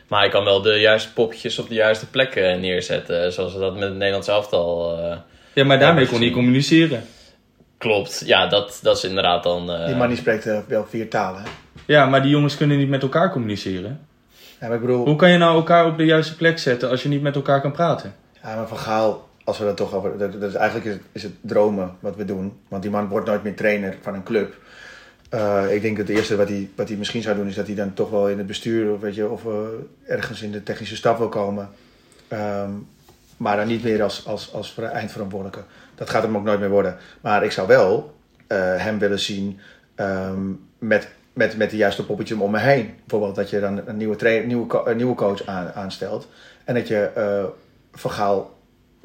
[0.07, 3.33] Maar hij kan wel de juiste popjes op de juiste plekken neerzetten.
[3.33, 4.99] Zoals we dat met het Nederlands elftal...
[5.53, 7.03] Ja, maar daarmee kon hij communiceren.
[7.77, 8.23] Klopt.
[8.25, 9.71] Ja, dat, dat is inderdaad dan...
[9.71, 11.41] eh, Die man die spreekt eh, wel vier talen.
[11.41, 11.47] hè.
[11.85, 13.99] Ja, maar die jongens kunnen niet met elkaar communiceren.
[14.59, 17.03] Ja, maar ik bedoel, Hoe kan je nou elkaar op de juiste plek zetten als
[17.03, 18.13] je niet met elkaar kan praten?
[18.43, 20.17] ja, maar Van Gaal, als we dat toch over.
[20.17, 22.53] Dat, dat is, eigenlijk is het, is het dromen wat we doen.
[22.67, 24.55] Want die man wordt nooit meer trainer van een club.
[25.29, 27.65] Eh, ik denk dat het eerste wat hij, wat hij misschien zou doen, is dat
[27.67, 29.41] hij dan toch wel in het bestuur of, weet je, of
[30.07, 31.69] ergens in de technische staf wil komen.
[32.27, 32.69] Ehm,
[33.37, 35.63] maar dan niet meer als, als, als ver- eindverantwoordelijke.
[35.97, 36.97] Dat gaat hem ook nooit meer worden.
[37.21, 38.15] Maar ik zou wel
[38.47, 39.59] eh, hem willen zien
[39.95, 42.93] ehm, met, met, met de juiste poppetje om me heen.
[42.99, 46.27] Bijvoorbeeld dat je dan een nieuwe, trainer, nieuwe, een nieuwe coach aan, aanstelt.
[46.63, 47.43] En dat je eh
[47.91, 48.57] Van Gaal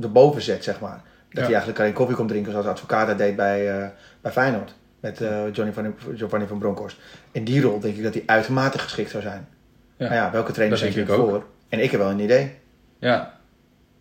[0.02, 1.00] erboven zet, zeg maar.
[1.02, 1.40] Dat Ja.
[1.40, 3.86] hij eigenlijk alleen koffie komt drinken zoals advocaat dat deed bij, eh,
[4.20, 4.74] bij Feyenoord.
[5.00, 5.18] Met
[5.52, 6.96] Johnny van, Giovanni van Bronckhorst.
[7.32, 9.48] In die rol denk ik dat hij uitermate geschikt zou zijn.
[9.96, 10.14] Ja.
[10.14, 11.44] Ja, welke trainer zet je voor?
[11.68, 12.54] En ik heb wel een idee.
[12.98, 13.38] Ja,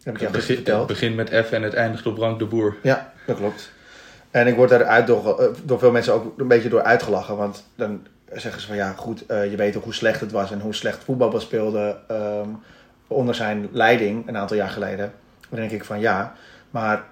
[0.03, 2.45] heb ik je het, begin, het begint met F en het eindigt op Rank de
[2.45, 2.75] Boer.
[2.83, 3.71] Ja, dat klopt.
[4.31, 7.37] En ik word daaruit door, eh, door veel mensen ook een beetje door uitgelachen.
[7.37, 10.51] Want dan zeggen ze van ja, goed, eh, je weet toch hoe slecht het was
[10.51, 12.49] en hoe slecht voetbal speelde ehm,
[13.07, 15.13] onder zijn leiding een aantal jaar geleden.
[15.49, 16.33] Dan denk ik van ja,
[16.69, 17.03] maar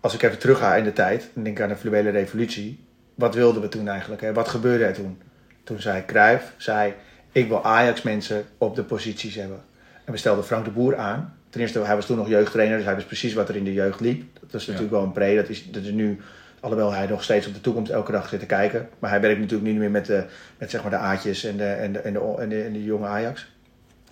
[0.00, 2.84] als ik even terug ga in de tijd en denk aan de fluwele revolutie.
[3.14, 4.22] Wat wilden we toen eigenlijk?
[4.22, 4.32] Hè?
[4.32, 5.22] Wat gebeurde er toen?
[5.64, 6.94] Toen zei Cruijff, zei
[7.32, 9.60] ik wil Ajax mensen op de posities hebben.
[10.04, 11.38] En we stelden Frank de Boer aan.
[11.56, 13.72] Ten eerste, hij was toen nog jeugdtrainer, dus hij wist precies wat er in de
[13.72, 14.22] jeugd liep.
[14.40, 14.72] Dat is Ja.
[14.72, 16.20] natuurlijk wel een pre, dat is, dat is nu,
[16.60, 18.88] alhoewel hij nog steeds op de toekomst elke dag zit te kijken.
[18.98, 20.24] Maar hij werkt natuurlijk niet meer met de,
[20.58, 22.84] met zeg maar de Aatjes en de, en, de, en, de, en, de, en de
[22.84, 23.52] jonge Ajax.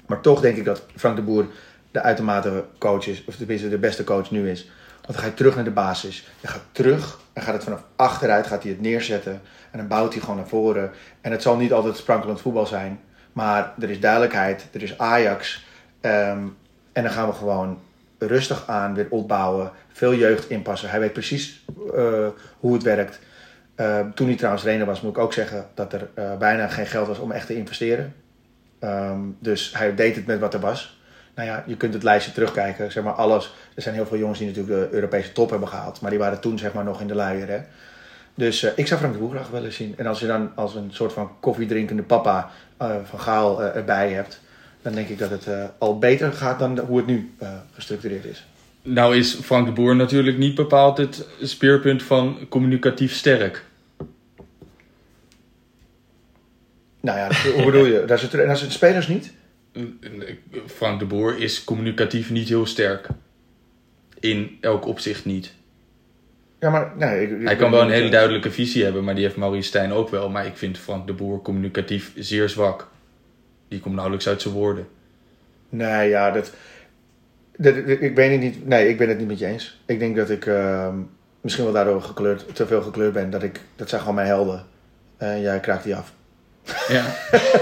[0.07, 1.47] Maar toch denk ik dat Frank de Boer
[1.91, 4.71] de uitermate coach is, of tenminste de beste coach nu is.
[4.93, 6.29] Want dan ga je terug naar de basis.
[6.41, 9.41] Je gaat terug en gaat het vanaf achteruit gaat hij het neerzetten.
[9.71, 10.91] En dan bouwt hij gewoon naar voren.
[11.21, 13.01] En het zal niet altijd sprankelend voetbal zijn.
[13.33, 15.65] Maar er is duidelijkheid, er is Ajax.
[16.01, 16.39] Ehm,
[16.95, 17.79] en dan gaan we gewoon
[18.19, 19.71] rustig aan weer opbouwen.
[19.93, 20.91] Veel jeugd inpassen.
[20.91, 22.27] Hij weet precies eh,
[22.59, 23.19] hoe het werkt.
[23.75, 26.87] Eh, toen hij trouwens trainer was, moet ik ook zeggen dat er eh, bijna geen
[26.87, 28.15] geld was om echt te investeren.
[28.79, 30.99] Ehm, dus hij deed het met wat er was.
[31.35, 32.93] Nou ja, je kunt het lijstje terugkijken.
[32.93, 33.55] Zeg maar alles.
[33.75, 36.01] Er zijn heel veel jongens die natuurlijk de Europese top hebben gehaald.
[36.01, 37.49] Maar die waren toen zeg maar nog in de luier.
[37.49, 37.61] Hè?
[38.35, 39.95] Dus ik zou Frank de Boer graag willen zien.
[39.97, 42.51] En als je dan als een soort van koffiedrinkende papa
[43.05, 44.41] van Gaal erbij hebt.
[44.85, 48.25] Dan denk ik dat het eh, al beter gaat dan hoe het nu eh, gestructureerd
[48.25, 48.45] is.
[48.83, 53.65] Nou is Frank de Boer natuurlijk niet bepaald het speerpunt van communicatief sterk.
[57.01, 58.05] Nou ja, hoe bedoel je?
[58.07, 59.33] Dat is het, en dat is het spelers niet?
[60.67, 63.07] Frank de Boer is communicatief niet heel sterk.
[64.21, 65.53] In elk opzicht niet.
[66.61, 69.25] Ja, maar nee, ik- ik Hij kan wel een hele duidelijke visie hebben, maar die
[69.25, 70.31] heeft Maurice Stijn ook wel.
[70.31, 72.91] Maar ik vind Frank de Boer communicatief zeer zwak.
[73.75, 74.87] Die komt nauwelijks uit zijn woorden.
[75.69, 76.51] Nee, ja, dat,
[77.57, 78.67] dat- dat- ik weet het niet.
[78.67, 79.81] Nee, ik ben het niet met je eens.
[79.87, 80.97] Ik denk dat ik ehm,
[81.41, 83.31] misschien wel daardoor gekleurd, te veel gekleurd ben.
[83.31, 84.65] Dat, ik, dat zijn gewoon mijn helden.
[85.17, 86.13] En jij kraakt die af.
[86.89, 87.05] Ja.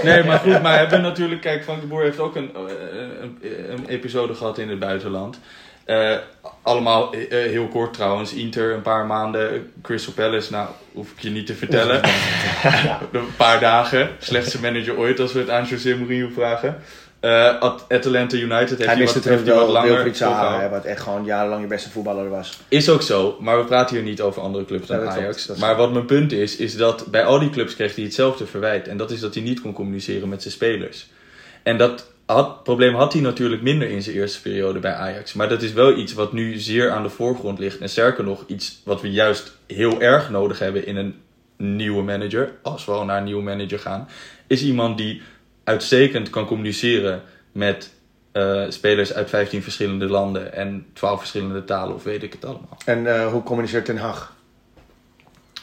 [0.03, 2.61] Nee, maar goed, maar hebben natuurlijk, kijk, Frank de Boer heeft ook een, eh,
[3.21, 3.37] een,
[3.71, 5.39] een episode gehad in het buitenland.
[5.85, 6.15] Eh,
[6.61, 8.33] allemaal eh, heel kort trouwens.
[8.33, 12.01] Inter een paar maanden, Crystal Palace, nou hoef ik je niet te vertellen.
[13.11, 16.77] een paar dagen, slechtste manager ooit als we het aan José Mourinho vragen.
[17.19, 20.69] Eh, At- Atalanta United heeft Hij wat, heeft wat wel langer Wilfried Zaha, volgehouden.
[20.69, 22.59] hè, wat echt gewoon jarenlang je beste voetballer was.
[22.67, 25.47] Is ook zo, maar we praten hier niet over andere clubs dan Ja, Ajax.
[25.47, 28.87] maar wat mijn punt is, is dat bij al die clubs kreeg hij hetzelfde verwijt.
[28.87, 31.07] En dat is dat hij niet kon communiceren met zijn spelers.
[31.63, 35.33] En dat had, probleem had hij natuurlijk minder in zijn eerste periode bij Ajax.
[35.33, 37.77] Maar dat is wel iets wat nu zeer aan de voorgrond ligt.
[37.77, 41.21] En sterker nog, iets wat we juist heel erg nodig hebben in een
[41.57, 42.51] nieuwe manager.
[42.61, 44.07] Als we al naar een nieuwe manager gaan.
[44.47, 45.21] Is iemand die
[45.63, 47.91] uitstekend kan communiceren met
[48.31, 52.77] eh, spelers uit 15 verschillende landen en 12 verschillende talen of weet ik het allemaal.
[52.85, 54.33] En eh, hoe communiceert Ten Hag?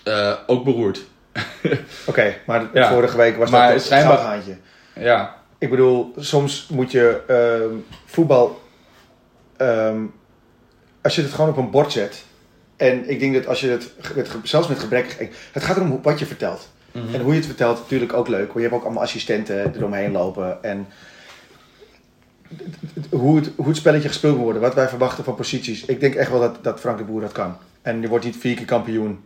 [0.05, 1.01] Eh, ook beroerd.
[2.07, 2.89] Oké, maar Ja.
[2.93, 4.43] vorige week was Maar dat het schijnbaar-.
[4.95, 8.61] Ja, Ik bedoel, soms moet je ehm, voetbal.
[9.57, 10.03] ehm,
[11.03, 12.25] als je het gewoon op een bord zet.
[12.77, 15.31] En ik denk dat als je het, met, zelfs met gebrek.
[15.53, 16.69] Het gaat erom wat je vertelt.
[16.93, 17.15] Mhm.
[17.15, 18.47] En hoe je het vertelt, natuurlijk ook leuk.
[18.47, 20.63] Want je hebt ook allemaal assistenten eromheen lopen.
[20.63, 20.87] En
[23.11, 24.63] hoe het, hoe het spelletje gespeeld moet worden.
[24.63, 25.85] Wat wij verwachten van posities.
[25.85, 27.57] Ik denk echt wel dat, dat Frank de Boer dat kan.
[27.83, 29.21] En je wordt niet vier keer kampioen.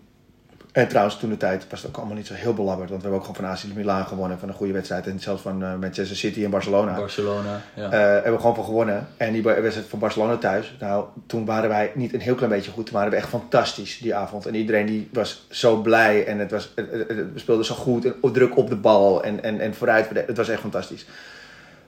[0.74, 2.90] En trouwens, toen de tijd was het ook allemaal niet zo heel belabberd.
[2.90, 4.38] Want we hebben ook gewoon van AC Milan gewonnen.
[4.38, 5.06] Van een goede wedstrijd.
[5.06, 6.94] En zelfs van eh, Manchester City en Barcelona.
[6.96, 7.60] Barcelona.
[7.74, 7.90] Ja.
[7.90, 9.06] Eh, hebben we gewoon van gewonnen.
[9.16, 10.76] En die wedstrijd van Barcelona thuis.
[10.80, 12.86] Nou, toen waren wij niet een heel klein beetje goed.
[12.86, 14.46] Toen waren we echt fantastisch die avond.
[14.46, 16.26] En iedereen die was zo blij.
[16.26, 18.04] En het was, het- het- het- we speelden zo goed.
[18.04, 19.22] En druk op de bal.
[19.24, 20.08] En, en, en vooruit.
[20.14, 21.06] Het was echt fantastisch.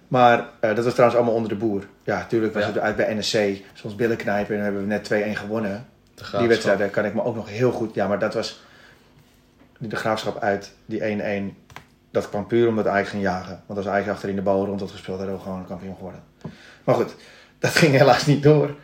[0.08, 1.82] Maar eh, dat was trouwens allemaal onder de boer.
[2.04, 2.68] Ja, natuurlijk was Ja.
[2.68, 3.38] het uit bij NSC.
[3.74, 4.50] Soms billen knijpen.
[4.50, 5.86] En dan hebben we net 2-1 gewonnen.
[6.38, 7.94] Die wedstrijd daar kan ik me ook nog heel goed...
[7.94, 8.64] Ja, maar dat was...
[9.78, 11.54] De graafschap uit, die 1-1.
[12.10, 13.62] Dat kwam puur omdat Ajax ging jagen.
[13.66, 16.22] Want als Ajax achterin de bal rond had gespeeld, hadden we gewoon kampioen geworden.
[16.84, 17.14] Maar goed,
[17.58, 18.74] dat ging helaas niet door.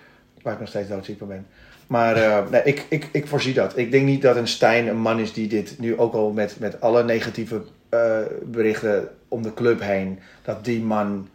[0.42, 1.46] waar ik nog steeds doodziek van ben.
[1.86, 3.76] Maar eh, nee, ik, ik, ik voorzie dat.
[3.76, 6.58] Ik denk niet dat een Stijn een man is die dit nu ook al met,
[6.58, 11.28] met alle negatieve eh, berichten om de club heen, dat die man.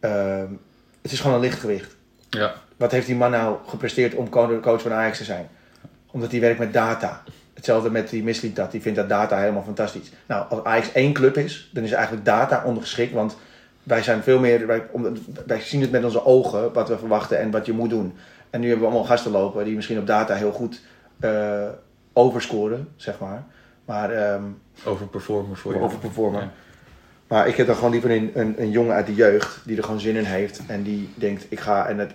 [0.00, 0.42] eh,
[1.02, 1.96] het is gewoon een lichtgewicht.
[2.30, 2.54] Ja.
[2.76, 5.48] Wat heeft die man nou gepresteerd om co- coach van Ajax te zijn?
[6.10, 7.22] Omdat hij werkt met data.
[7.62, 8.70] Hetzelfde met die misliep dat.
[8.70, 10.12] Die vindt dat data helemaal fantastisch.
[10.26, 13.12] Nou, als Ajax één club is, dan is eigenlijk data ondergeschikt.
[13.12, 13.36] Want
[13.82, 14.66] wij zijn veel meer.
[14.66, 14.82] Wij,
[15.46, 18.14] wij zien het met onze ogen wat we verwachten en wat je moet doen.
[18.50, 20.80] En nu hebben we allemaal gasten lopen die misschien op data heel goed
[21.20, 21.68] eh,
[22.12, 23.44] overscoren, zeg maar.
[23.84, 24.42] Maar ehm,
[24.84, 25.80] Overperformer voor je.
[25.80, 26.40] overperformen.
[26.40, 26.50] Ja.
[27.26, 29.84] Maar ik heb dan gewoon liever een, een, een jongen uit de jeugd die er
[29.84, 30.60] gewoon zin in heeft.
[30.66, 31.86] En die denkt, ik ga.
[31.86, 32.12] En het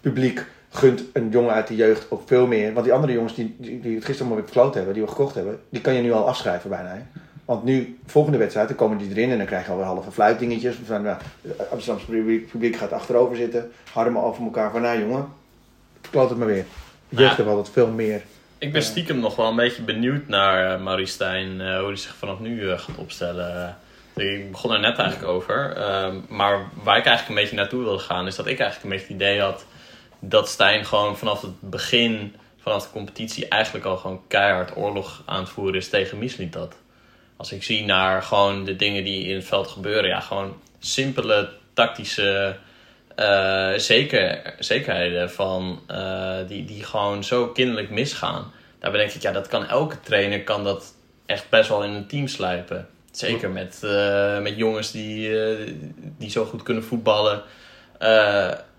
[0.00, 2.72] publiek gunt een jongen uit de jeugd ook veel meer.
[2.72, 5.08] Want die andere jongens die, die, die het gisteren maar weer gefloten hebben, die we
[5.08, 6.88] gekocht hebben, die kan je nu al afschrijven bijna.
[6.88, 7.00] Hè?
[7.44, 10.76] Want nu, volgende wedstrijd, dan komen die erin en dan krijg je alweer halve fluitdingetjes.
[10.86, 15.28] Van, nou, het Amsterdamse publiek, publiek gaat achterover zitten, harmen over elkaar van, nou jongen,
[16.00, 16.64] verkloot het maar weer.
[17.08, 17.36] De jeugd Ja.
[17.36, 18.22] heeft altijd veel meer.
[18.58, 21.96] Ik ben stiekem nog wel een beetje benieuwd naar uh, Maurice Stijn, eh, hoe hij
[21.96, 23.76] zich vanaf nu eh, gaat opstellen.
[24.14, 25.76] Ik begon er net eigenlijk over.
[25.76, 28.90] Ehm, maar waar ik eigenlijk een beetje naartoe wilde gaan, is dat ik eigenlijk een
[28.90, 29.64] beetje het idee had
[30.20, 35.40] dat Stijn gewoon vanaf het begin, vanaf de competitie, eigenlijk al gewoon keihard oorlog aan
[35.40, 36.76] het voeren is tegen Mislintat.
[37.36, 41.48] Als ik zie naar gewoon de dingen die in het veld gebeuren, ja, gewoon simpele
[41.72, 42.56] tactische
[43.14, 48.52] eh, zeker, zekerheden van, eh, die, die gewoon zo kinderlijk misgaan.
[48.78, 50.94] Daarbij denk ik, ja, dat kan elke trainer kan dat
[51.26, 52.88] echt best wel in een team slijpen.
[53.10, 55.30] Zeker met, eh, met jongens die,
[56.18, 57.42] die zo goed kunnen voetballen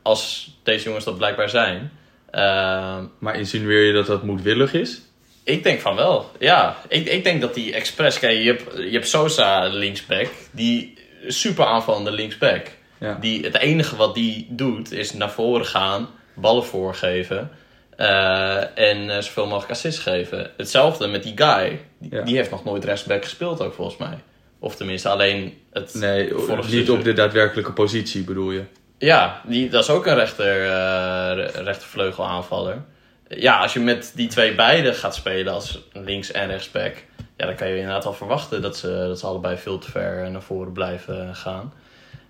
[0.02, 1.92] als deze jongens dat blijkbaar zijn.
[2.30, 5.02] Eh, Maar insinueer je dat dat moedwillig is?
[5.44, 6.78] ik denk van wel, ja.
[6.88, 8.20] Ik, ik denk dat die expres...
[8.20, 12.68] Kijk, je hebt, je hebt Sosa linksback, die super aanvallende linksback.
[13.00, 13.18] Ja.
[13.22, 17.52] Die, het enige wat die doet is naar voren gaan, ballen voorgeven
[17.98, 20.52] eh, en eh, zoveel mogelijk assists geven.
[20.58, 21.80] Hetzelfde met die guy.
[22.00, 22.22] Die, Ja.
[22.22, 24.18] die heeft nog nooit rechtsback gespeeld ook volgens mij.
[24.60, 26.34] Of tenminste alleen het Nee,
[26.70, 28.64] niet op de daadwerkelijke positie bedoel je.
[29.02, 32.82] Ja, die, dat is ook een rechter, eh rechtervleugel aanvaller.
[33.28, 36.96] Ja, als je met die twee beiden gaat spelen als links- en rechtsback...
[37.38, 40.32] Ja, dan kan je inderdaad al verwachten dat ze, dat ze allebei veel te ver
[40.32, 41.74] naar voren blijven gaan.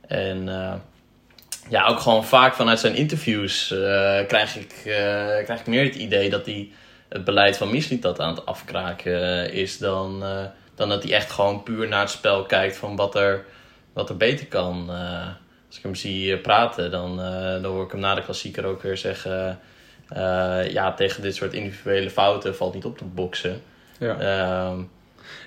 [0.07, 0.73] En eh,
[1.69, 3.79] ja, ook gewoon vaak vanuit zijn interviews eh,
[4.27, 6.71] krijg, ik, eh, krijg ik meer het idee dat hij
[7.09, 9.77] het beleid van Mislintat aan het afkraken eh, is...
[9.77, 13.45] Dan, eh, dan dat hij echt gewoon puur naar het spel kijkt van wat er,
[13.93, 14.89] wat er beter kan...
[15.71, 18.81] Als ik hem zie praten, dan, eh, dan hoor ik hem na de klassieker ook
[18.81, 19.59] weer zeggen...
[20.09, 23.61] eh, ja, tegen dit soort individuele fouten valt niet op te boksen.
[23.99, 24.79] Ja, Ehm,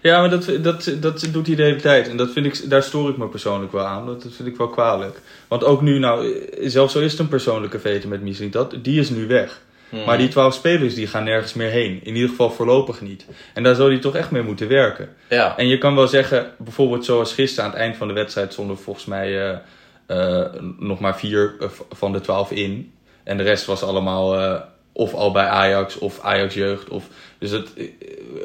[0.03, 2.09] ja maar dat, dat, dat doet hij de hele tijd.
[2.09, 4.07] En dat vind ik, daar stoor ik me persoonlijk wel aan.
[4.07, 5.21] Dat vind ik wel kwalijk.
[5.49, 9.01] Want ook nu, nou, zelfs zo is het een persoonlijke vete met Misling, dat, die
[9.01, 9.61] is nu weg.
[9.89, 10.05] hmm.
[10.05, 12.01] Maar die twaalf spelers die gaan nergens meer heen.
[12.03, 13.27] In ieder geval voorlopig niet.
[13.55, 15.09] En daar zou hij toch echt mee moeten werken.
[15.29, 18.53] Ja, En je kan wel zeggen, bijvoorbeeld zoals gisteren aan het eind van de wedstrijd
[18.53, 19.57] stonden volgens mij eh,
[20.79, 22.93] nog maar vier eh, van de twaalf in.
[23.23, 24.61] En de rest was allemaal eh,
[24.93, 26.89] of al bij Ajax of Ajax jeugd.
[26.89, 27.05] Of,
[27.39, 27.89] dus eh,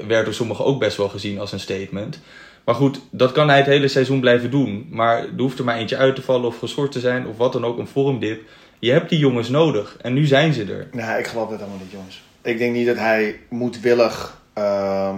[0.08, 2.20] werd door sommigen ook best wel gezien als een statement.
[2.64, 4.88] Maar goed, dat kan hij het hele seizoen blijven doen.
[4.90, 7.54] Maar er hoeft er maar eentje uit te vallen of geschort te zijn of wat
[7.54, 8.42] dan ook, een vormdip.
[8.80, 10.88] Je hebt die jongens nodig en nu zijn ze er.
[10.92, 12.22] Nee, ik geloof dat allemaal niet, jongens.
[12.42, 14.38] Ik denk niet dat hij moedwillig.
[14.54, 15.18] ehm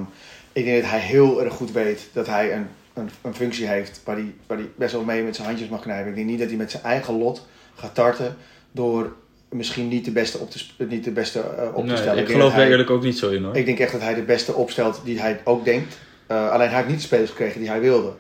[0.54, 4.02] ik denk dat hij heel erg goed weet dat hij een, een, een functie heeft
[4.04, 6.10] waar hij, waar hij best wel mee met zijn handjes mag knijpen.
[6.10, 8.36] Ik denk niet dat hij met zijn eigen lot gaat tarten
[8.72, 9.14] door
[9.50, 12.20] misschien niet de beste op te, niet de beste, eh, op te stellen.
[12.20, 13.56] ik denk geloof daar eerlijk ook niet zo in hoor.
[13.56, 15.98] Ik denk echt dat hij de beste opstelt die hij ook denkt.
[16.28, 18.12] Eh, alleen hij heeft niet de spelers gekregen die hij wilde.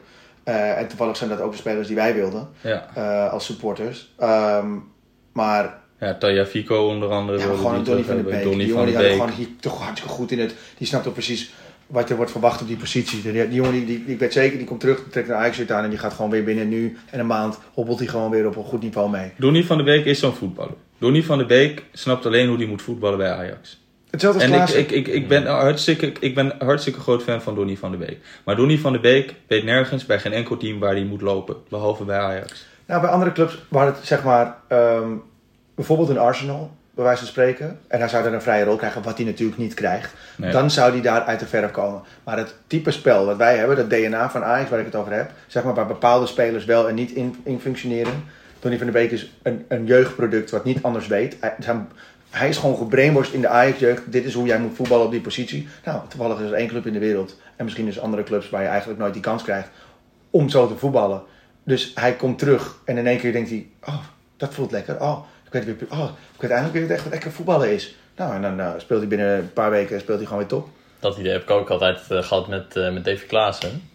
[0.43, 4.13] Eh, en toevallig zijn dat ook de spelers die wij wilden Ja, als supporters.
[4.17, 4.67] Ehm,
[5.31, 7.37] maar ja Taya Fico onder andere.
[7.37, 8.23] ja, gewoon die Donny van de.
[8.23, 8.43] Beek.
[8.43, 10.55] Donny die van die gewoon hier toch hartstikke goed in het.
[10.77, 11.53] Die snapt ook precies
[11.91, 13.21] wat er wordt verwacht op die positie.
[13.21, 15.83] Die, die jongen die, die, ik weet zeker, die komt terug, trekt een Ajax aan
[15.83, 18.55] en die gaat gewoon weer binnen nu en een maand hobbelt hij gewoon weer op
[18.55, 19.31] een goed niveau mee.
[19.37, 20.73] Donny van de Beek is zo'n voetballer.
[20.97, 23.79] Donny van de Beek snapt alleen hoe hij moet voetballen bij Ajax.
[24.09, 27.55] Hetzelfde als En ik, ik, ik, ik, ben hartstikke, ik ben hartstikke groot fan van
[27.55, 28.17] Donny van de Beek.
[28.45, 31.55] Maar Donny van de Beek weet nergens bij geen enkel team waar hij moet lopen.
[31.69, 32.65] Behalve bij Ajax.
[32.85, 35.09] Nou, bij andere clubs waar het zeg maar, ehm,
[35.75, 39.01] bijvoorbeeld een Arsenal, bij wijze van spreken, en hij zou daar een vrije rol krijgen,
[39.03, 40.51] wat hij natuurlijk niet krijgt, Nee.
[40.51, 42.01] dan zou hij daar uit de verf komen.
[42.23, 45.13] Maar het type spel dat wij hebben, dat DNA van Ajax waar ik het over
[45.13, 48.23] heb, zeg maar waar bepaalde spelers wel en niet in, in functioneren.
[48.59, 51.37] Donny van de Beek is een, een jeugdproduct wat niet anders weet.
[51.39, 51.89] Hij, zijn-
[52.29, 54.11] hij is gewoon gebrainwashed in de Ajax-jeugd.
[54.11, 55.67] Dit is hoe jij moet voetballen op die positie.
[55.85, 57.39] Nou, toevallig is er één club in de wereld.
[57.55, 59.69] En misschien is er andere clubs waar je eigenlijk nooit die kans krijgt
[60.29, 61.21] om zo te voetballen.
[61.63, 63.97] Dus hij komt terug en in één keer denkt hij, oh,
[64.37, 65.01] dat voelt lekker.
[65.01, 65.19] Oh,
[65.51, 67.95] ik weet, weer, oh, ik weet eindelijk weer echt wat lekker voetballen is.
[68.15, 70.69] Nou, en dan uh, speelt hij binnen een paar weken speelt hij gewoon weer top.
[70.99, 73.89] Dat idee heb ik ook altijd uh, gehad met, uh, met Davy Klaassen.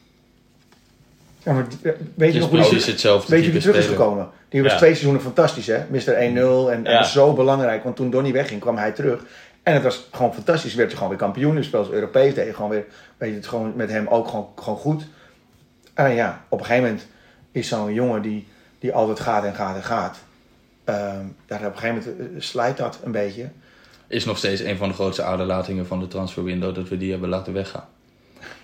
[1.42, 1.66] Ja, maar
[2.14, 4.28] weet je nog hoe die, hetzelfde weet je terug is gekomen?
[4.48, 4.78] Die was ja.
[4.78, 5.84] twee seizoenen fantastisch, hè?
[5.88, 6.68] Mr.
[6.68, 7.84] 1-0 en, en zo belangrijk.
[7.84, 9.20] Want toen Donny wegging, kwam hij terug.
[9.62, 10.74] En het was gewoon fantastisch.
[10.74, 11.54] Werd je gewoon weer kampioen.
[11.54, 12.34] Dus speelde Europees.
[12.34, 12.84] Deed je gewoon weer,
[13.16, 15.06] weet je, het gewoon met hem ook gewoon, gewoon goed.
[15.94, 17.06] En ja, op een gegeven moment
[17.52, 20.18] is zo'n jongen die, die altijd gaat en gaat en gaat.
[20.86, 23.48] Daar op een gegeven moment slijt dat een beetje.
[24.06, 27.28] Is nog steeds een van de grootste aderlatingen van de transferwindow dat we die hebben
[27.28, 27.88] laten weggaan.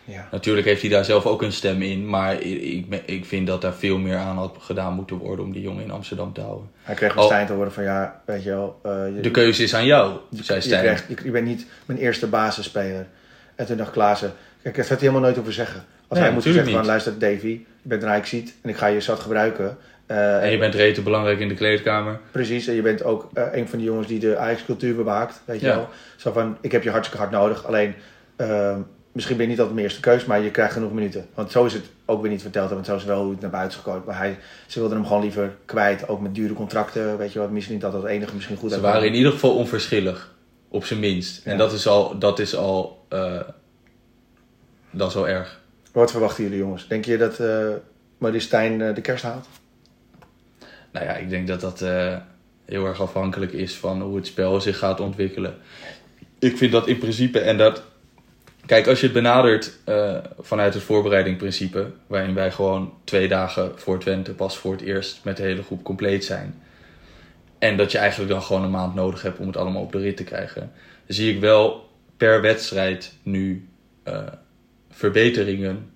[0.04, 0.28] Ja.
[0.30, 3.74] Natuurlijk heeft hij daar zelf ook een stem in, maar ik, ik vind dat daar
[3.74, 6.70] veel meer aan had gedaan moeten worden om die jongen in Amsterdam te houden.
[6.82, 8.80] Hij kreeg een Stijn te worden van ja, weet je wel.
[8.86, 10.84] Uh, je, de keuze is aan jou, zei Stijn.
[11.08, 13.06] Je, je, bent niet mijn eerste basisspeler.
[13.54, 14.32] En toen dacht Klaassen,
[14.62, 15.84] kijk, dat had hij helemaal nooit over zeggen.
[16.08, 18.86] Als nee, hij moet zeggen van luister Davy, je bent rijk ziet en ik ga
[18.86, 19.76] je zat gebruiken.
[20.12, 22.20] Uh, en je bent rete belangrijk in de kleedkamer.
[22.30, 25.42] Precies, en je bent ook uh, een van die jongens die de Ajax-cultuur bewaakt.
[25.44, 25.88] Weet je wel.
[26.16, 27.66] Zo van, ik heb je hartstikke hard nodig.
[27.66, 27.94] Alleen,
[28.36, 28.76] uh,
[29.12, 31.26] misschien ben je niet altijd mijn eerste keus, maar je krijgt genoeg minuten.
[31.34, 33.50] Want zo is het ook weer niet verteld, want zo is wel hoe het naar
[33.50, 34.02] buiten is gekomen.
[34.06, 37.18] Maar hij, ze wilden hem gewoon liever kwijt, ook met dure contracten.
[37.18, 38.72] Weet je wat, misschien niet altijd het enige, misschien goed.
[38.72, 40.34] Ze waren in ieder geval onverschillig,
[40.68, 41.46] op zijn minst.
[41.46, 43.06] En dat is al, dat is al,
[44.90, 45.60] dat is al erg.
[45.92, 46.88] Wat verwachten jullie jongens?
[46.88, 47.68] Denk je dat uh,
[48.18, 49.46] Maurice Stijn de kerst haalt?
[50.92, 52.16] Nou ja, ik denk dat dat uh,
[52.64, 55.54] heel erg afhankelijk is van hoe het spel zich gaat ontwikkelen.
[56.38, 57.82] Ik vind dat in principe, en dat.
[58.66, 63.98] Kijk, als je het benadert uh, vanuit het voorbereidingprincipe, waarin wij gewoon twee dagen voor
[63.98, 66.62] Twente pas voor het eerst met de hele groep compleet zijn.
[67.58, 69.98] En dat je eigenlijk dan gewoon een maand nodig hebt om het allemaal op de
[69.98, 70.72] rit te krijgen.
[71.06, 73.68] Zie ik wel per wedstrijd nu
[74.08, 74.22] uh,
[74.90, 75.90] verbeteringen.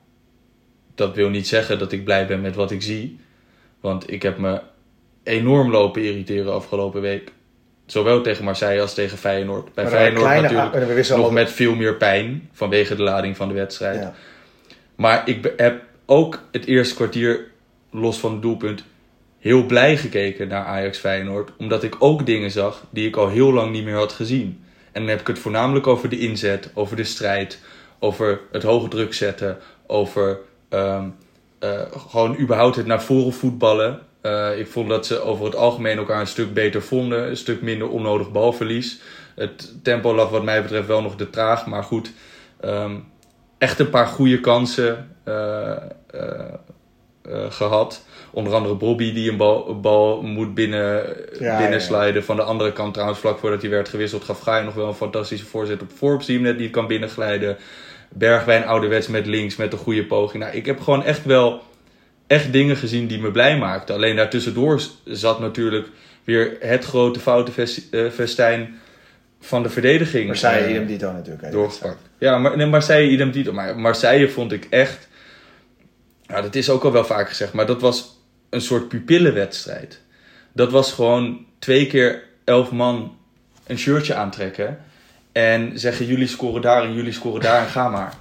[0.94, 3.20] Dat wil niet zeggen dat ik blij ben met wat ik zie.
[3.80, 4.60] Want ik heb me
[5.26, 7.32] enorm lopen irriteren afgelopen week.
[7.86, 9.74] Zowel tegen Marseille als tegen Feyenoord.
[9.74, 14.00] Bij Feyenoord natuurlijk nog met veel meer pijn vanwege de lading van de wedstrijd.
[14.00, 14.14] Ja.
[14.94, 17.46] Maar ik heb ook het eerste kwartier,
[17.90, 18.84] los van het doelpunt,
[19.38, 21.50] heel blij gekeken naar Ajax Feyenoord.
[21.58, 24.64] Omdat ik ook dingen zag die ik al heel lang niet meer had gezien.
[24.92, 27.60] En dan heb ik het voornamelijk over de inzet, over de strijd,
[27.98, 30.38] over het hoge druk zetten, over
[30.70, 31.14] um,
[31.60, 34.00] uh, gewoon überhaupt het naar voren voetballen.
[34.22, 37.28] Uh, ik vond dat ze over het algemeen elkaar een stuk beter vonden.
[37.28, 39.00] Een stuk minder onnodig balverlies.
[39.34, 41.66] Het tempo lag wat mij betreft wel nog te traag.
[41.66, 42.12] Maar goed,
[42.64, 43.04] um,
[43.58, 45.76] echt een paar goede kansen uh,
[46.14, 48.06] uh, gehad.
[48.30, 51.68] Onder andere Bobby die een bal, een bal moet binnen, ja.
[51.68, 52.22] Ja.
[52.22, 54.94] Van de andere kant trouwens, vlak voordat hij werd gewisseld, gaf Gaai nog wel een
[54.94, 57.56] fantastische voorzet op Forbes die hem net niet kan binnenglijden.
[58.08, 60.42] Bergwijn ouderwets met links met een goede poging.
[60.42, 61.62] Nou, ik heb gewoon echt wel
[62.26, 63.94] echt dingen gezien die me blij maakten.
[63.94, 65.88] Alleen daartussendoor zat natuurlijk
[66.24, 68.78] weer het grote foutenfestijn
[69.40, 70.26] van de verdediging.
[70.26, 71.52] Marseille uh, idem dito natuurlijk.
[71.52, 72.00] Doorgepakt.
[72.18, 73.52] Ja, maar, nee, Marseille idem dito.
[73.52, 75.08] Maar Marseille vond ik echt...
[76.26, 77.52] Ja, dat is ook al wel vaak gezegd.
[77.52, 78.18] Maar dat was
[78.50, 80.00] een soort pupillenwedstrijd.
[80.52, 83.16] Dat was gewoon twee keer elf man
[83.66, 84.78] een shirtje aantrekken.
[85.32, 88.14] En zeggen jullie scoren daar en jullie scoren daar en ga maar.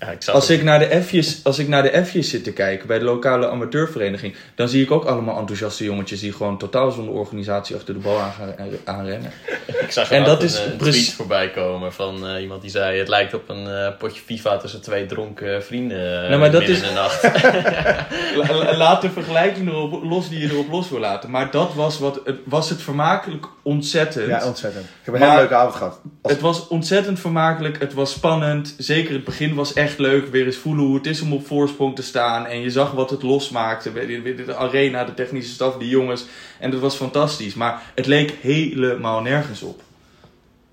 [0.00, 2.86] Ja, ik als, ik naar de F'jes, als ik naar de F'jes zit te kijken
[2.86, 7.14] bij de lokale amateurvereniging, dan zie ik ook allemaal enthousiaste jongetjes die gewoon totaal zonder
[7.14, 9.32] organisatie achter de bal aan gaan, aanrennen.
[9.88, 12.98] Ik zag en dat een, is een tweet voorbij komen van uh, iemand die zei:
[12.98, 15.98] Het lijkt op een uh, potje FIFA tussen twee dronken vrienden.
[15.98, 16.80] Uh, nou, maar dat is...
[16.80, 17.22] in de nacht.
[18.76, 21.30] Laat de vergelijking erop los die je erop los wil laten.
[21.30, 24.26] Maar dat was, wat, het, was het vermakelijk ontzettend.
[24.26, 24.84] Ja, ontzettend.
[24.84, 26.00] Ik heb een hele leuke avond gehad.
[26.22, 26.32] Als...
[26.32, 27.80] Het was ontzettend vermakelijk.
[27.80, 28.74] Het was spannend.
[28.78, 30.26] Zeker het begin was echt leuk.
[30.26, 32.46] Weer eens voelen hoe het is om op voorsprong te staan.
[32.46, 33.92] En je zag wat het losmaakte.
[33.92, 36.24] De, de arena, de technische staf, die jongens.
[36.60, 37.54] En dat was fantastisch.
[37.54, 39.82] Maar het leek helemaal nergens op.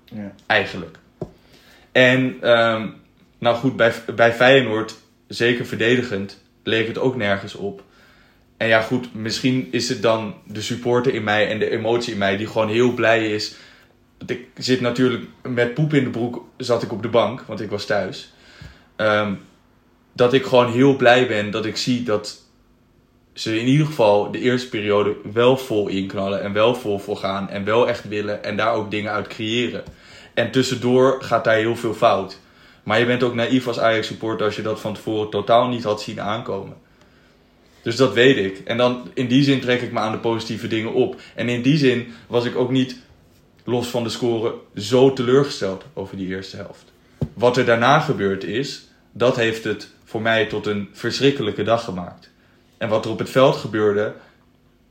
[0.04, 0.32] Ja.
[0.46, 0.98] Eigenlijk.
[1.92, 2.94] En um,
[3.38, 4.96] nou goed, bij, bij Feyenoord,
[5.28, 7.82] zeker verdedigend, leek het ook nergens op.
[8.56, 12.18] En ja goed, misschien is het dan de supporter in mij en de emotie in
[12.18, 13.54] mij die gewoon heel blij is.
[14.26, 17.70] Ik zit natuurlijk met poep in de broek, zat ik op de bank, want ik
[17.70, 18.32] was thuis.
[18.96, 19.40] Um,
[20.12, 22.42] dat ik gewoon heel blij ben dat ik zie dat
[23.32, 27.50] ze in ieder geval de eerste periode wel vol inknallen en wel vol voor gaan
[27.50, 29.84] en wel echt willen en daar ook dingen uit creëren.
[30.34, 32.38] En tussendoor gaat daar heel veel fout.
[32.82, 35.84] Maar je bent ook naïef als Ajax supporter als je dat van tevoren totaal niet
[35.84, 36.76] had zien aankomen.
[37.82, 38.58] Dus dat weet ik.
[38.64, 41.20] En dan in die zin trek ik me aan de positieve dingen op.
[41.34, 42.96] En in die zin was ik ook niet,
[43.64, 46.84] los van de score, zo teleurgesteld over die eerste helft.
[47.34, 48.85] Wat er daarna gebeurd is,
[49.16, 52.30] dat heeft het voor mij tot een verschrikkelijke dag gemaakt.
[52.78, 54.12] En wat er op het veld gebeurde,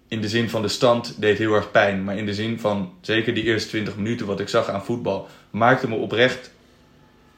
[0.07, 2.03] in de zin van de stand deed heel erg pijn.
[2.03, 5.27] Maar in de zin van zeker die eerste 20 minuten wat ik zag aan voetbal,
[5.49, 6.51] maakte me oprecht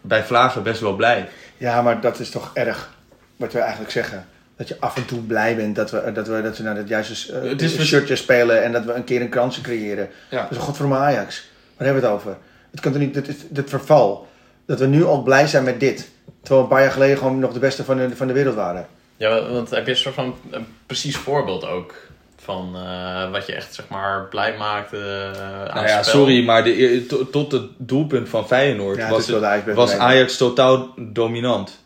[0.01, 1.29] bij Vlagen best wel blij.
[1.57, 2.93] Ja, maar dat is toch erg
[3.35, 4.25] wat we eigenlijk zeggen.
[4.55, 6.87] Dat je af en toe blij bent dat we, dat we, dat we naar het
[6.87, 10.09] juiste uh, Het is- een shirtje spelen en dat we een keer een kransje creëren.
[10.29, 10.41] Ja.
[10.41, 11.49] Dat is een godverdomme Ajax.
[11.77, 12.37] Waar hebben we het over?
[12.71, 14.27] Het kan toch niet, dit, is- dit verval.
[14.65, 16.09] Dat we nu al blij zijn met dit.
[16.47, 18.55] Terwijl we een paar jaar geleden gewoon nog de beste van de, van de wereld
[18.55, 18.87] waren.
[19.17, 21.93] Ja, want heb je een soort van een precies voorbeeld ook
[22.37, 26.19] van eh, wat je echt zeg maar blij maakte eh, aan Nou ja, spel?
[26.19, 30.93] sorry, maar de, to- tot het doelpunt van Feyenoord Ja, was, het- was Ajax totaal
[30.97, 31.85] dominant.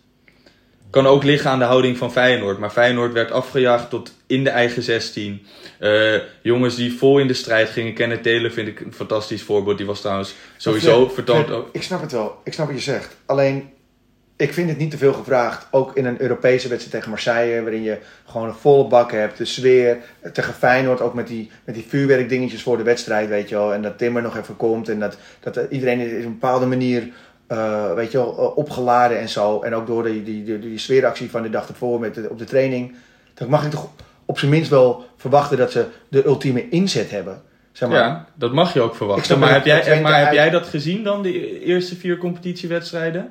[0.89, 2.57] Kan ook liggen aan de houding van Feyenoord.
[2.57, 5.45] Maar Feyenoord werd afgejaagd tot in de eigen 16.
[5.80, 7.93] Eh, jongens die vol in de strijd gingen.
[7.93, 9.78] Kenneth Taylor vind ik een fantastisch voorbeeld.
[9.78, 11.49] Die was trouwens sowieso vertoond.
[11.72, 12.41] Ik snap het wel.
[12.43, 13.16] Ik snap wat je zegt.
[13.26, 13.70] Alleen,
[14.41, 15.67] ik vind het niet te veel gevraagd.
[15.71, 19.37] Ook in een Europese wedstrijd tegen Marseille, waarin je gewoon een volle bak hebt.
[19.37, 19.97] De sfeer.
[20.33, 23.73] Tegen Feyenoord ook met die, met die vuurwerkdingetjes voor de wedstrijd, weet je wel.
[23.73, 24.89] En dat Timmer nog even komt.
[24.89, 27.07] En dat, dat er iedereen op een bepaalde manier,
[27.47, 29.61] eh, weet je wel, eh, opgeladen en zo.
[29.61, 32.37] En ook door die, die, die, die sfeeractie van de dag ervoor met de, op
[32.37, 32.95] de training.
[33.33, 33.89] Dan mag ik toch
[34.25, 37.41] op zijn minst wel verwachten dat ze de ultieme inzet hebben.
[37.71, 37.97] Zeg maar.
[37.97, 39.39] Ja, dat mag je ook verwachten.
[39.39, 43.29] Maar, heb jij, maar heb jij dat gezien dan, de eerste vier competitiewedstrijden?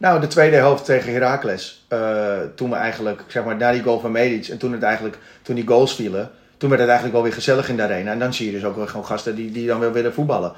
[0.00, 1.84] Nou, de tweede helft tegen Heracles.
[1.88, 5.18] eh, toen we eigenlijk, zeg maar, na die goal van Medic en toen, het eigenlijk,
[5.42, 8.10] toen die goals vielen, toen werd het eigenlijk wel weer gezellig in de arena.
[8.12, 10.52] En dan zie je dus ook wel gewoon gasten die, die dan weer willen voetballen.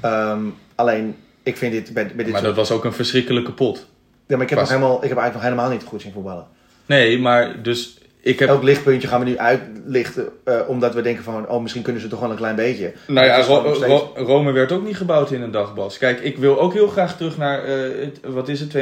[0.00, 0.40] Ehm,
[0.74, 3.86] alleen, ik vind dit bij, bij dit Maar soort- dat was ook een verschrikkelijke pot.
[4.26, 6.46] Ja, maar ik heb, nog helemaal, ik heb eigenlijk nog helemaal niet goed zien voetballen.
[6.86, 8.48] Nee, maar dus ik heb...
[8.48, 12.08] Elk lichtpuntje gaan we nu uitlichten, eh, omdat we denken van, oh, misschien kunnen ze
[12.08, 12.92] toch wel een klein beetje.
[13.06, 15.98] Nou ja, Ro- steeds- Ro- Rome werd ook niet gebouwd in een dag, Bas.
[15.98, 18.76] Kijk, ik wil ook heel graag terug naar, het, wat is het,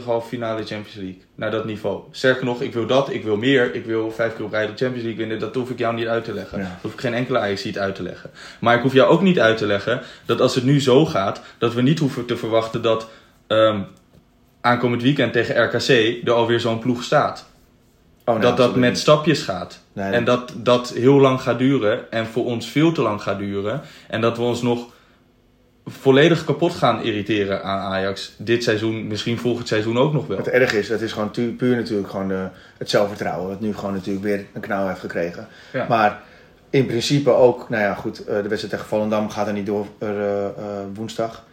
[0.00, 1.22] 2019-20 halve finale Champions League.
[1.34, 2.00] Naar dat niveau.
[2.10, 3.74] Sterker nog, ik wil dat, ik wil meer.
[3.74, 5.38] Ik wil vijf keer op rij de Champions League winnen.
[5.38, 6.58] Dat hoef ik jou niet uit te leggen.
[6.58, 6.64] Ja.
[6.64, 8.30] Dat hoef ik geen enkele Ajax uit te leggen.
[8.60, 11.40] Maar ik hoef jou ook niet uit te leggen dat als het nu zo gaat,
[11.58, 13.08] dat we niet hoeven te verwachten dat
[13.46, 13.80] ehm,
[14.60, 15.88] aankomend weekend tegen RKC
[16.26, 17.50] er alweer zo'n ploeg staat.
[18.24, 19.80] Oh, nee, dat dat met stapjes gaat.
[19.92, 23.38] Nee, En dat dat heel lang gaat duren en voor ons veel te lang gaat
[23.38, 23.80] duren.
[24.08, 24.86] En dat we ons nog
[25.86, 28.34] volledig kapot gaan irriteren aan Ajax.
[28.38, 30.36] Dit seizoen, misschien volgend seizoen ook nog wel.
[30.36, 32.48] Het erg is, dat is gewoon puur natuurlijk gewoon de,
[32.78, 33.48] het zelfvertrouwen.
[33.48, 35.48] Wat nu gewoon natuurlijk weer een knauw heeft gekregen.
[35.72, 35.86] Ja.
[35.88, 36.22] Maar
[36.70, 39.86] in principe ook, nou ja goed, eh, de wedstrijd tegen Volendam gaat er niet door
[39.98, 40.52] eh, eh,
[40.94, 41.44] woensdag.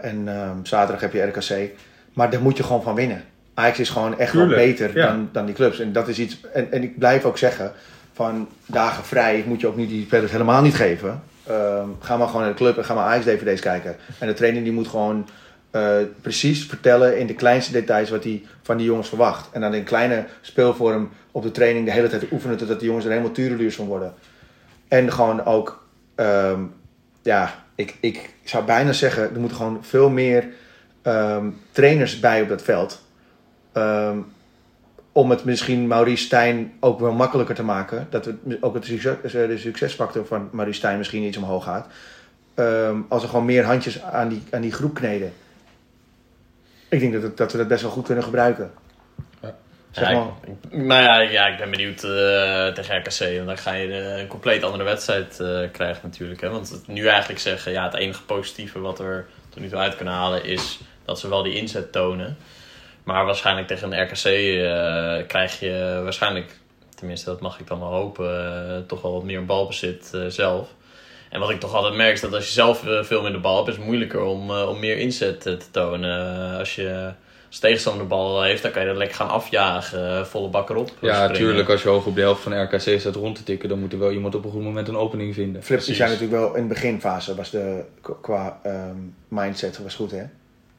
[0.00, 1.70] En ehm, zaterdag heb je RKC.
[2.12, 3.24] Maar daar moet je gewoon van winnen.
[3.54, 5.06] Ajax is gewoon echt wel beter ja.
[5.06, 5.80] dan, dan die clubs.
[5.80, 6.40] En dat is iets.
[6.52, 7.72] En, en ik blijf ook zeggen,
[8.12, 11.22] van dagen vrij moet je ook niet die spelers helemaal niet geven.
[11.46, 13.96] Ehm, ga maar gewoon naar de club en ga maar Ajax DVD's kijken.
[14.18, 15.28] En de trainer die moet gewoon
[15.70, 19.48] eh, precies vertellen in de kleinste details wat hij van die jongens verwacht.
[19.52, 23.06] En dan in kleine speelvorm op de training de hele tijd oefenen totdat die jongens
[23.06, 24.14] er helemaal tureluurs van worden.
[24.88, 26.60] En gewoon ook, ehm,
[27.22, 30.44] ja, ik, ik zou bijna zeggen, er moeten gewoon veel meer
[31.02, 33.02] ehm, trainers bij op dat veld.
[33.74, 34.18] Ehm,
[35.12, 38.06] om het misschien Maurice Stijn ook wel makkelijker te maken.
[38.10, 41.86] Dat we, ook het succes, de succesfactor van Maurice Stijn misschien iets omhoog gaat.
[42.54, 45.32] Ehm, als er gewoon meer handjes aan die, aan die groep kneden.
[46.88, 48.70] Ik denk dat, het- dat we dat best wel goed kunnen gebruiken.
[49.42, 49.54] Ja.
[49.90, 50.26] Zeg maar.
[50.46, 53.20] ik- nou ja, ja, ik ben benieuwd eh, tegen RKC.
[53.38, 56.40] En dan ga je eh, een compleet andere wedstrijd eh, krijgen natuurlijk.
[56.40, 56.48] Hè?
[56.50, 59.78] Want het, nu eigenlijk zeggen, ja, het enige positieve wat we er tot nu toe
[59.78, 62.36] uit kunnen halen is dat ze wel die inzet tonen.
[63.04, 66.56] Maar waarschijnlijk tegen een RKC eh, krijg je waarschijnlijk,
[66.94, 70.68] tenminste dat mag ik dan wel hopen, eh, toch wel wat meer balbezit eh, zelf.
[71.30, 73.68] En wat ik toch altijd merk is dat als je zelf veel minder bal hebt,
[73.68, 76.58] is het moeilijker om, eh, om meer inzet te tonen.
[76.58, 77.12] Als je
[77.48, 80.86] als tegenstander de bal heeft, dan kan je dat lekker gaan afjagen, volle bak erop.
[80.86, 81.28] Ja, springen.
[81.28, 81.68] natuurlijk.
[81.68, 83.98] Als je hoog op de helft van RKC staat rond te tikken, dan moet er
[83.98, 85.62] wel iemand op een goed moment een opening vinden.
[85.62, 87.84] Flip, die zijn natuurlijk wel in de beginfase was de
[88.20, 88.96] qua ehm,
[89.28, 90.24] mindset was goed hè.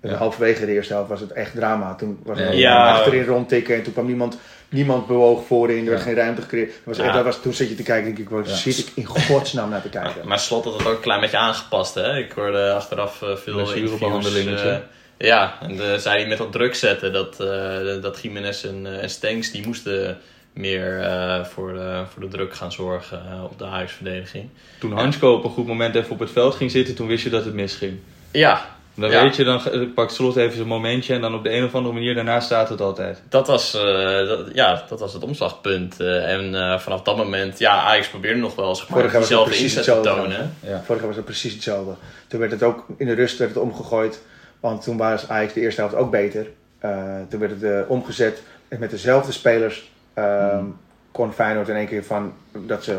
[0.05, 0.17] En Ja.
[0.17, 1.95] Halverwege de eerste helft was het echt drama.
[1.95, 2.53] Toen was het.
[2.53, 2.91] Ja.
[2.91, 4.37] achterin rondtikken en toen kwam niemand,
[4.69, 5.77] niemand bewoog voorin.
[5.83, 6.03] Er werd Ja.
[6.05, 6.69] geen ruimte gecreëerd.
[6.69, 7.13] Dat was echt, Ja.
[7.13, 8.55] dat was, toen zit je te kijken denk ik, waar Ja.
[8.55, 10.27] zit ik in godsnaam naar te kijken.
[10.27, 11.93] Maar Slot had het ook een klein beetje aangepast.
[11.95, 12.17] Hè?
[12.17, 14.61] Ik hoorde achteraf eh, veel interviews.
[14.61, 14.75] Eh,
[15.17, 19.01] ja, en de, zei hij met wat druk zetten dat, eh dat Jiménez en, eh,
[19.03, 20.17] en Stenks die moesten
[20.53, 24.49] meer eh, voor, de, voor de druk gaan zorgen eh, op de Ajax-verdediging.
[24.79, 27.29] Toen Hansko op een goed moment even op het veld ging zitten, toen wist je
[27.29, 27.97] dat het misging.
[28.31, 29.21] Ja, Dan Ja.
[29.21, 29.61] weet je, dan
[29.93, 32.69] pakt Slot even zijn momentje en dan op de een of andere manier daarna staat
[32.69, 33.21] het altijd.
[33.29, 35.99] dat was, eh, dat, ja, dat was het omslagpunt.
[35.99, 39.49] Eh, en eh, vanaf dat moment, ja, Ajax probeerde nog wel zeg maar, het diezelfde
[39.49, 40.53] precies inzet te tonen.
[40.59, 40.81] Ja.
[40.85, 41.93] Vorig jaar was het precies hetzelfde.
[42.27, 44.21] Toen werd het ook in de rust werd het omgegooid.
[44.59, 46.47] Want toen was Ajax de eerste helft ook beter.
[46.79, 46.91] Eh,
[47.29, 49.91] toen werd het eh, omgezet en met dezelfde spelers.
[50.13, 50.63] ehm,
[51.11, 52.97] kon Feyenoord in één keer van dat ze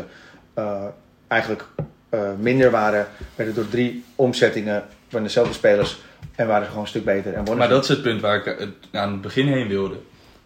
[0.53, 0.83] eh,
[1.27, 1.65] eigenlijk
[2.09, 5.97] eh, minder waren, werden door drie omzettingen van dezelfde spelers
[6.35, 7.33] en waren ze gewoon een stuk beter.
[7.33, 9.95] En Maar dat is het punt waar ik eh, aan het begin heen wilde.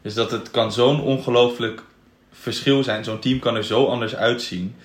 [0.01, 1.81] Is dat het kan zo'n ongelooflijk
[2.31, 3.03] verschil zijn.
[3.03, 4.75] Zo'n team kan er zo anders uitzien.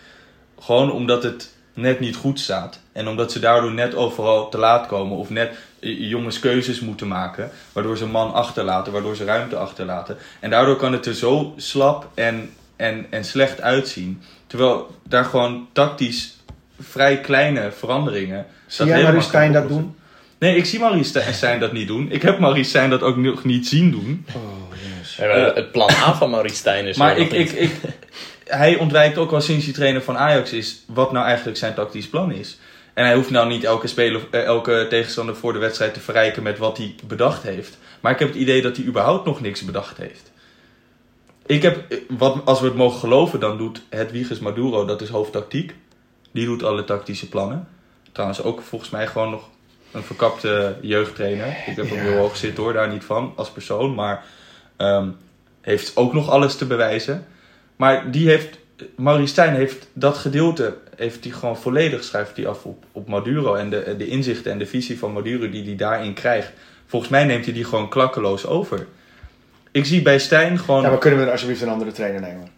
[0.61, 2.81] Gewoon omdat het net niet goed staat.
[2.93, 5.17] En omdat ze daardoor net overal te laat komen.
[5.17, 7.51] Of net eh, jongens keuzes moeten maken.
[7.73, 8.93] Waardoor ze een man achterlaten.
[8.93, 10.17] Waardoor ze ruimte achterlaten.
[10.41, 14.23] En daardoor kan het er zo slap en, en, en slecht uitzien.
[14.47, 16.36] Terwijl daar gewoon tactisch
[16.81, 18.47] vrij kleine veranderingen...
[18.67, 19.97] Zie jij Marie Stijn dat doen?
[20.39, 22.11] Nee, ik zie Marie Stijn dat niet doen.
[22.11, 24.27] Ik heb Marie Stijn dat ook nog niet zien doen.
[24.35, 24.67] Oh,
[25.19, 27.71] maar het plan A van Maurice Stijn is Maar nog ik, ik, ik,
[28.47, 32.09] hij ontwijkt ook al sinds hij trainer van Ajax is wat nou eigenlijk zijn tactisch
[32.09, 32.59] plan is.
[32.95, 36.43] En hij hoeft nou niet elke, speler, eh, elke tegenstander voor de wedstrijd te verrijken
[36.43, 37.79] met wat hij bedacht heeft.
[38.01, 40.33] Maar ik heb het idee dat hij überhaupt nog niks bedacht heeft.
[41.47, 45.09] Ik heb, eh, wat, als we het mogen geloven, dan doet Hedwiges Maduro, dat is
[45.09, 45.75] hoofdtactiek.
[46.37, 47.69] Die doet alle tactische plannen.
[48.13, 49.49] Trouwens ook volgens mij gewoon nog
[49.93, 51.47] een verkapte jeugdtrainer.
[51.47, 53.95] Ik heb hem heel hoog zitten hoor, daar niet van als persoon.
[53.95, 54.25] Maar
[54.77, 55.09] ehm,
[55.61, 57.27] heeft ook nog alles te bewijzen.
[57.77, 58.59] Maar die heeft,
[58.97, 63.55] Maurice Stijn heeft dat gedeelte, heeft hij gewoon volledig schuift hij af op, op Maduro.
[63.55, 66.53] En de, de inzichten en de visie van Maduro die hij daarin krijgt.
[66.87, 68.87] Volgens mij neemt hij die gewoon klakkeloos over.
[69.71, 70.83] Ik zie bij Stijn gewoon...
[70.83, 72.49] Ja, maar kunnen we dan alsjeblieft een andere trainer nemen?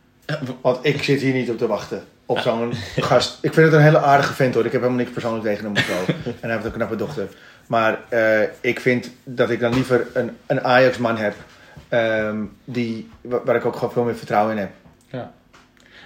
[0.60, 2.04] Want ik zit hier niet op te wachten.
[2.30, 3.38] Op zo'n gast.
[3.42, 4.64] Ik vind het een hele aardige vent hoor.
[4.64, 5.92] Ik heb helemaal niks persoonlijk tegen hem of zo.
[6.30, 7.28] En hij heeft een knappe dochter.
[7.66, 11.34] Maar eh, ik vind dat ik dan liever een, een Ajax-man heb.
[11.88, 14.70] ehm, die, wa- waar ik ook gewoon veel meer vertrouwen in heb.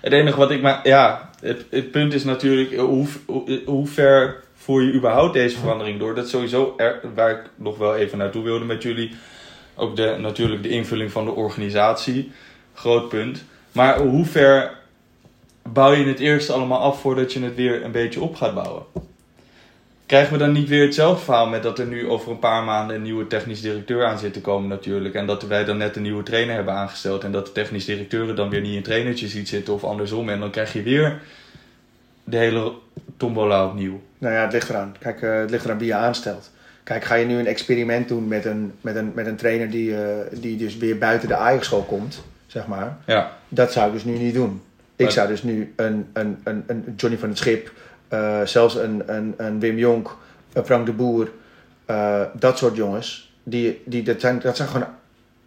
[0.01, 0.81] Het enige wat ik maar.
[0.89, 2.77] Ja, het, het punt is natuurlijk.
[2.77, 6.15] Hoe, hoe, hoe ver voer je überhaupt deze verandering door?
[6.15, 9.15] Dat is sowieso er, waar ik nog wel even naartoe wilde met jullie.
[9.75, 12.33] Ook de, natuurlijk de invulling van de organisatie.
[12.75, 13.45] Groot punt.
[13.73, 14.71] Maar hoe ver
[15.63, 18.83] bouw je het eerst allemaal af voordat je het weer een beetje op gaat bouwen?
[20.07, 22.97] Krijgen we dan niet weer hetzelfde verhaal met dat er nu over een paar maanden
[22.97, 25.15] een nieuwe technisch directeur aan zit te komen natuurlijk.
[25.15, 27.25] En dat wij dan net een nieuwe trainer hebben aangesteld.
[27.25, 30.29] En dat de technisch directeuren dan weer niet in trainertje ziet zitten of andersom.
[30.29, 31.21] En dan krijg je weer
[32.25, 32.73] de hele
[33.17, 34.01] tombola opnieuw.
[34.19, 34.95] Nou ja, het ligt eraan.
[34.99, 36.51] Kijk, eh, het ligt eraan wie je aanstelt.
[36.83, 39.97] Kijk, ga je nu een experiment doen met een, met een, met een trainer die,
[39.97, 42.99] eh, die dus weer buiten de Ajax-school komt, zeg maar.
[43.07, 44.63] Ja, Dat zou ik dus nu niet doen.
[44.97, 47.73] Ik zou dus nu een, een, een, een Johnny van het Schip,
[48.09, 50.17] eh, zelfs een, een, een Wim Jonk,
[50.53, 51.31] een Frank de Boer,
[51.85, 54.87] eh, dat soort jongens, die, die, dat, zijn, dat zijn gewoon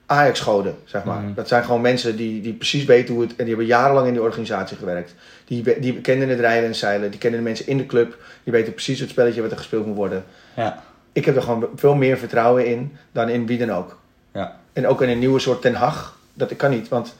[0.05, 1.21] Ajax-goden, zeg maar.
[1.21, 1.33] Mhm.
[1.33, 3.31] Dat zijn gewoon mensen die, die precies weten hoe het...
[3.31, 5.15] En die hebben jarenlang in die organisatie gewerkt.
[5.45, 7.09] Die, die kennen het rijden en zeilen.
[7.11, 8.17] Die kennen de mensen in de club.
[8.43, 10.23] Die weten precies het spelletje wat er gespeeld moet worden.
[10.55, 10.83] ja,
[11.13, 13.99] Ik heb er gewoon veel meer vertrouwen in dan in wie dan ook.
[14.31, 14.59] ja.
[14.73, 16.17] En ook in een nieuwe soort Ten Hag.
[16.33, 17.15] Dat kan niet, want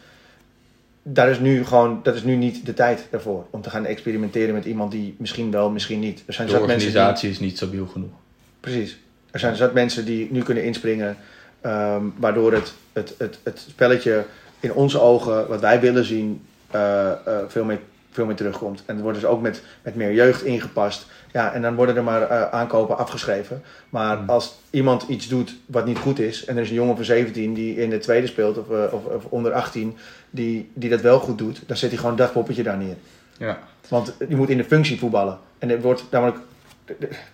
[1.08, 3.46] daar is nu gewoon, dat is nu niet de tijd daarvoor.
[3.50, 6.24] Om te gaan experimenteren met iemand die misschien wel, misschien niet.
[6.26, 8.12] Er zijn De mensen die, organisatie is niet stabiel genoeg.
[8.60, 8.98] Precies.
[9.32, 11.18] Er zijn zat mensen die nu kunnen inspringen.
[11.62, 14.26] ehm, waardoor het, het, het, het spelletje
[14.60, 17.80] in onze ogen, wat wij willen zien, eh, eh, veel, meer,
[18.16, 18.84] veel meer terugkomt.
[18.86, 21.06] En het wordt dus ook met, met meer jeugd ingepast.
[21.32, 23.62] Ja, en dan worden er maar eh, aankopen afgeschreven.
[23.90, 24.30] Maar Hmm.
[24.30, 27.54] als iemand iets doet wat niet goed is, en er is een jongen van 17
[27.54, 29.98] die in de tweede speelt, of, eh, of, of onder 18,
[30.30, 32.96] die, die dat wel goed doet, dan zet hij gewoon dat poppetje daar neer.
[33.38, 33.60] Ja.
[33.88, 35.38] Want je moet in de functie voetballen.
[35.58, 36.38] En er wordt namelijk.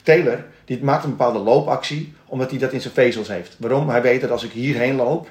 [0.03, 3.55] Taylor die maakt een bepaalde loopactie omdat hij dat in zijn vezels heeft.
[3.59, 3.89] Waarom?
[3.89, 5.29] Hij weet dat als ik hierheen loop,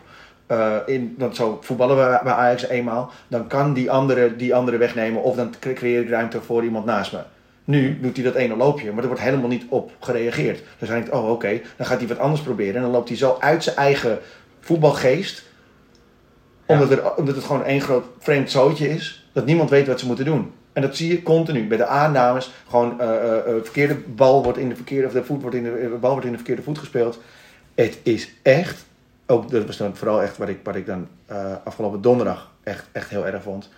[0.50, 4.76] eh, in, want zo voetballen we bij Ajax eenmaal, dan kan die andere die andere
[4.76, 7.18] wegnemen of dan cre- creëer ik ruimte voor iemand naast me.
[7.64, 10.62] Nu doet hij dat ene loopje, maar er wordt helemaal niet op gereageerd.
[10.78, 12.74] Dus hij denkt, oh oké, dan gaat hij wat anders proberen.
[12.74, 14.18] En dan loopt hij zo uit zijn eigen
[14.60, 15.42] voetbalgeest,
[16.66, 20.06] omdat, er, omdat het gewoon één groot vreemd zootje is, dat niemand weet wat ze
[20.06, 20.52] moeten doen.
[20.72, 22.50] En dat zie je continu bij de aannames.
[22.68, 25.96] Gewoon eh eh, verkeerde bal wordt in de verkeerde, of de voet wordt in de,
[26.00, 27.20] bal wordt in de verkeerde voet gespeeld.
[27.74, 28.84] Het is echt,
[29.30, 32.84] ook dat was dan vooral echt wat ik, wat ik dan eh, afgelopen donderdag echt,
[32.92, 33.68] echt heel erg vond.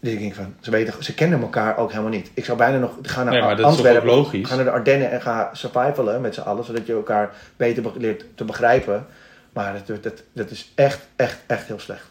[0.00, 2.30] Dus ik denk van, ze, weten, ze kennen elkaar ook helemaal niet.
[2.34, 4.48] Ik zou bijna nog gaan naar Nee, is Antwerpen, ook logisch?
[4.48, 7.92] ga naar de Ardennen en ga survivalen met z'n allen, zodat je elkaar beter be-
[7.96, 9.06] leert te begrijpen.
[9.52, 12.06] Maar dat, dat, dat is echt, echt, echt heel slecht.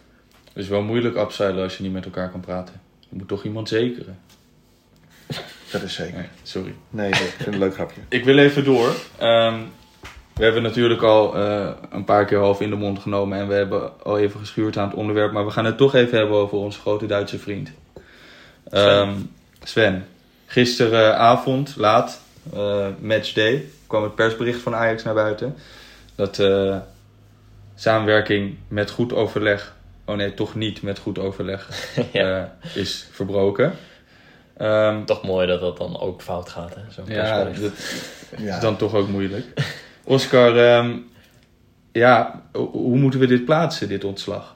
[0.54, 2.74] Het is wel moeilijk upseilen als je niet met elkaar kan praten.
[3.00, 4.20] Je moet toch iemand zekeren.
[5.72, 6.18] Dat is zeker.
[6.18, 6.74] Nee, sorry.
[6.90, 8.02] Nee, ik vind het een leuk grapje.
[8.10, 8.92] Ik wil even door.
[9.18, 9.60] Ehm,
[10.38, 13.54] we hebben natuurlijk al eh, een paar keer half in de mond genomen en we
[13.54, 16.58] hebben al even geschuurd aan het onderwerp, maar we gaan het toch even hebben over
[16.58, 17.70] onze grote Duitse vriend.
[18.70, 19.14] Ehm,
[19.64, 20.06] Sven,
[20.46, 22.22] gisteravond, laat,
[22.54, 25.56] eh matchday, kwam het persbericht van Ajax naar buiten.
[26.16, 26.78] Dat eh,
[27.76, 29.76] samenwerking met goed overleg
[30.06, 31.70] oh nee, toch niet met goed overleg,
[32.14, 32.52] ja.
[32.62, 33.74] eh, is verbroken.
[34.58, 36.82] Ehm, Toch mooi dat dat dan ook fout gaat, hè?
[36.90, 37.62] Zo'n ja, persbericht.
[38.32, 38.56] dat Ja.
[38.56, 39.46] is dan toch ook moeilijk.
[40.08, 40.92] Oscar, ehm,
[41.92, 44.56] ja, ho- hoe moeten we dit plaatsen, dit ontslag?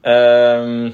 [0.00, 0.90] Ehm,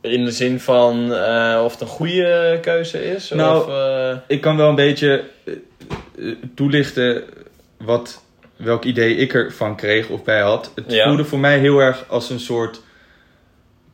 [0.00, 3.28] in de zin van eh, of het een goede keuze is?
[3.30, 5.54] Nou, of, eh, Ik kan wel een beetje eh,
[6.54, 7.22] toelichten
[7.76, 8.22] wat,
[8.56, 10.72] welk idee ik ervan kreeg of bij had.
[10.74, 11.06] Het Ja.
[11.08, 12.82] voelde voor mij heel erg als een soort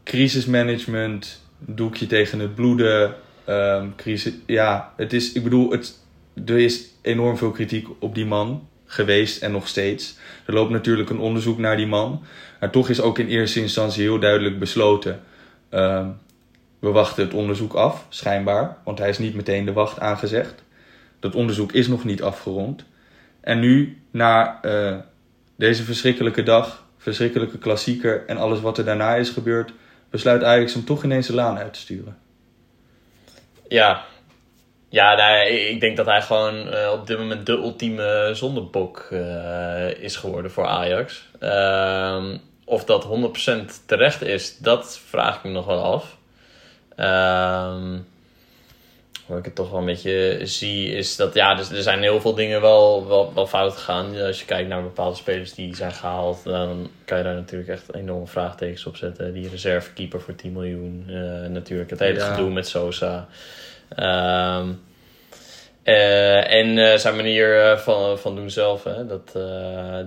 [0.04, 3.14] crisismanagement, doekje tegen het bloeden.
[3.44, 5.98] ehm, crisis, ja, het is, ik bedoel, het,
[6.46, 10.16] er is enorm veel kritiek op die man geweest en nog steeds.
[10.46, 12.22] Er loopt natuurlijk een onderzoek naar die man.
[12.60, 15.20] Maar toch is ook in eerste instantie heel duidelijk besloten.
[15.68, 16.08] ehm,
[16.78, 18.76] we wachten het onderzoek af, schijnbaar.
[18.84, 20.62] Want hij is niet meteen de wacht aangezegd.
[21.20, 22.84] Dat onderzoek is nog niet afgerond.
[23.40, 24.96] En nu, na eh,
[25.56, 29.72] deze verschrikkelijke dag, verschrikkelijke klassieker en alles wat er daarna is gebeurd,
[30.10, 32.16] besluit Ajax hem toch ineens de laan uit te sturen.
[33.68, 34.04] ja,
[34.92, 39.90] ja nou, ik denk dat hij gewoon eh, op dit moment de ultieme zondebok eh,
[39.90, 41.28] is geworden voor Ajax.
[41.38, 46.16] Ehm, of dat 100% terecht is, dat vraag ik me nog wel af.
[46.96, 47.98] Ehm
[49.26, 52.20] hoe ik het toch wel een beetje zie, is dat ja, dus er zijn heel
[52.20, 54.20] veel dingen wel, wel, wel fout gegaan.
[54.20, 57.94] Als je kijkt naar bepaalde spelers die zijn gehaald, dan kan je daar natuurlijk echt
[57.94, 59.32] enorme vraagtekens op zetten.
[59.32, 62.34] Die reservekeeper voor 10 miljoen, eh, natuurlijk het hele Ja.
[62.34, 63.28] gedoe met Sosa.
[63.96, 64.68] Ehm,
[65.82, 69.06] eh, en eh, zijn manier eh, van, van doen zelf, hè?
[69.06, 69.32] Dat,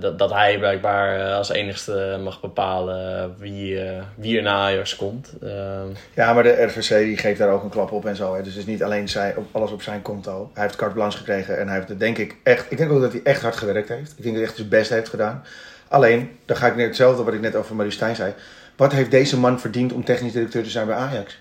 [0.02, 3.80] dat, dat hij blijkbaar als enigste mag bepalen wie,
[4.16, 5.34] wie er naar Ajax komt.
[5.42, 8.36] Ehm, Ja, maar de RVC die geeft daar ook een klap op en zo.
[8.36, 8.42] Hè.
[8.42, 10.52] Dus het is niet alleen zij, alles op zijn konto.
[10.54, 12.72] Hij heeft carte blanche gekregen en hij heeft denk ik echt...
[12.72, 14.12] Ik denk ook dat hij echt hard gewerkt heeft.
[14.18, 15.44] Ik denk dat hij echt zijn best heeft gedaan.
[15.88, 18.34] Alleen, dan ga ik net hetzelfde wat ik net over Marie Stijn zei.
[18.76, 21.40] Wat heeft deze man verdiend om technisch directeur te zijn bij Ajax?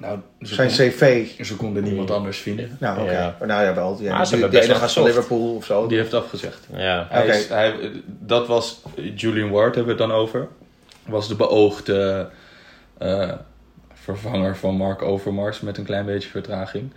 [0.00, 1.26] Nou, Zijn cv...
[1.44, 2.76] ze konden niemand anders vinden.
[2.80, 3.12] Nou, oké.
[3.12, 3.36] Ja.
[3.46, 3.96] Nou ja, wel.
[3.96, 5.04] Die, Maar ze die, hebben die best ene wel gast van.
[5.04, 5.86] Liverpool of zo.
[5.86, 6.66] Die heeft afgezegd.
[6.76, 7.06] ja.
[7.10, 7.32] Hij Oké.
[7.32, 7.74] is, hij,
[8.06, 8.82] dat was
[9.14, 10.48] Julian Ward, hebben we het dan over.
[11.06, 12.28] Was de beoogde
[12.98, 13.32] eh,
[13.92, 16.92] vervanger van Mark Overmars met een klein beetje vertraging.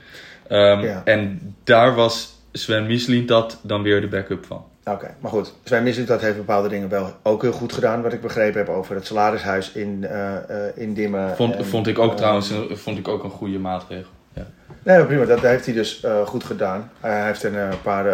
[0.47, 1.01] Ehm, Ja.
[1.05, 4.65] En daar was Sven Mislintat dan weer de backup van.
[4.86, 5.53] Oké, maar goed.
[5.63, 8.01] Sven Mislintat heeft bepaalde dingen wel ook heel goed gedaan.
[8.01, 10.38] Wat ik begrepen heb over het salarishuis in, eh
[10.75, 11.36] in Dimmen.
[11.36, 14.09] Vond, en, vond ik ook eh, trouwens een, vond ik ook een goede maatregel.
[14.34, 14.47] Ja.
[14.84, 15.25] Nee, maar prima.
[15.25, 16.91] Dat heeft hij dus goed gedaan.
[16.99, 18.05] hij heeft een paar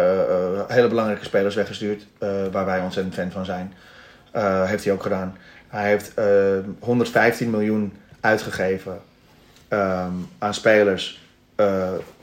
[0.68, 2.06] hele belangrijke spelers weggestuurd.
[2.52, 3.72] waar wij ontzettend fan van zijn.
[4.66, 5.36] Heeft hij ook gedaan.
[5.68, 6.24] Hij heeft eh,
[6.80, 9.00] 115 miljoen uitgegeven
[9.68, 11.22] ehm, aan spelers.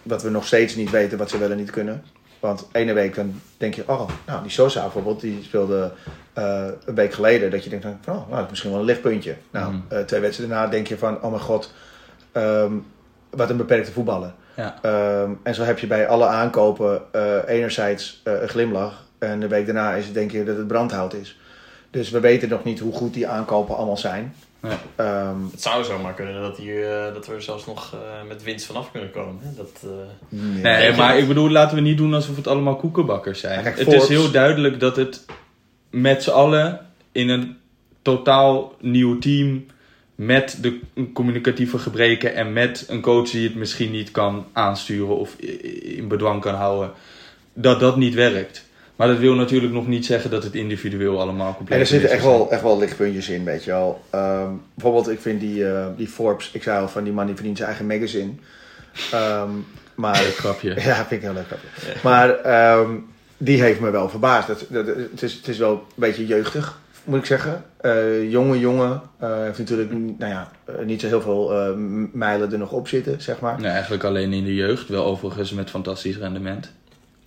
[0.04, 2.04] wat we nog steeds niet weten wat ze wel en niet kunnen.
[2.46, 5.91] Want ene week dan denk je, oh, nou die Sosa bijvoorbeeld, die speelde
[6.34, 7.52] eh, een week geleden.
[7.52, 9.36] Dat je denkt, van, oh, nou, dat is misschien wel een lichtpuntje.
[9.52, 9.82] Nou, Mhm.
[9.88, 11.74] eh, twee wedstrijden daarna denk je van, oh mijn god,
[12.32, 12.72] ehm,
[13.30, 14.34] wat een beperkte voetballer.
[14.56, 14.76] Ja.
[14.82, 19.04] Ehm, en zo heb je bij alle aankopen eh, enerzijds een glimlach.
[19.20, 21.39] En de week daarna is het denk je dat het brandhout is.
[21.89, 24.36] Dus we weten nog niet hoe goed die aankopen allemaal zijn.
[24.64, 24.80] Ja.
[24.95, 28.43] Ehm, Het zou zomaar kunnen dat, hier, eh, dat we er zelfs nog eh, met
[28.43, 29.38] winst vanaf kunnen komen.
[29.41, 29.53] Hè?
[29.56, 29.89] Dat, eh,
[30.30, 30.62] nee.
[30.62, 33.64] Nee, maar ik bedoel, laten we niet doen alsof het allemaal koekenbakkers zijn.
[33.64, 35.26] Kijk, het Forbes- is heel duidelijk dat het
[35.89, 36.80] met z'n allen
[37.12, 37.58] in een
[38.01, 39.66] totaal nieuw team
[40.16, 40.80] met de
[41.14, 45.36] communicatieve gebreken en met een coach die het misschien niet kan aansturen of
[45.82, 46.91] in bedwang kan houden,
[47.53, 48.64] dat dat niet werkt.
[48.96, 52.10] Maar dat wil natuurlijk nog niet zeggen dat het individueel allemaal compleet En er zitten
[52.10, 54.02] echt wel, echt wel lichtpuntjes in, weet je wel.
[54.10, 57.36] Ehm, bijvoorbeeld, ik vind die, eh, die Forbes, ik zei al van die man die
[57.36, 58.32] verdient zijn eigen magazine.
[59.12, 59.50] Ehm,
[59.96, 60.22] maar.
[60.22, 60.74] Leuk grapje.
[60.82, 61.46] Ja, vind ik heel leuk.
[61.48, 61.68] grapje.
[62.04, 62.89] Maar ehm,
[63.38, 64.48] die heeft me wel verbaasd.
[64.48, 67.64] Dat, dat, het, is, het is wel een beetje jeugdig, moet ik zeggen.
[67.82, 69.02] Eh, jonge jongen.
[69.20, 70.52] eh, heeft natuurlijk nou ja,
[70.86, 71.76] niet zo heel veel
[72.14, 73.62] mijlen er nog op zitten, zeg maar.
[73.62, 76.72] Nee, eigenlijk alleen in de jeugd, wel overigens met fantastisch rendement.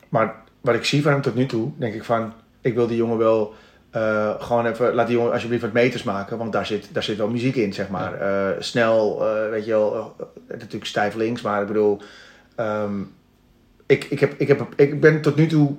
[0.09, 0.35] Maar
[0.69, 2.33] wat ik zie van hem tot nu toe, denk ik van...
[2.61, 3.55] Ik wil die jongen wel
[3.91, 4.95] eh, gewoon even...
[4.95, 6.39] Laat die jongen alsjeblieft wat meters maken.
[6.39, 8.15] Want daar zit, daar zit wel muziek in, zeg maar.
[8.15, 10.17] Eh, snel, eh, weet je wel...
[10.49, 12.01] natuurlijk stijf links, maar ik bedoel...
[12.55, 13.01] ehm,
[13.87, 15.75] ik, ik, heb, ik, heb, ik ben tot nu toe...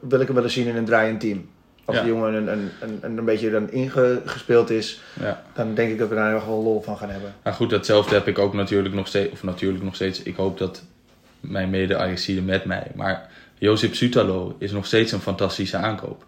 [0.00, 1.48] wil ik hem willen zien in een draaiend team.
[1.84, 2.02] Als Ja.
[2.02, 5.00] die jongen een, een, een, een, beetje dan ingespeeld is...
[5.20, 5.42] Ja.
[5.54, 7.34] Dan denk ik dat we daar nog wel lol van gaan hebben.
[7.42, 9.32] Maar goed, datzelfde heb ik ook natuurlijk nog steeds.
[9.32, 10.22] Of natuurlijk nog steeds.
[10.22, 10.82] Ik hoop dat
[11.40, 12.86] mijn mede Ajaxiden met mij.
[12.94, 13.28] Maar
[13.58, 16.26] Josip Sutalo is nog steeds een fantastische aankoop.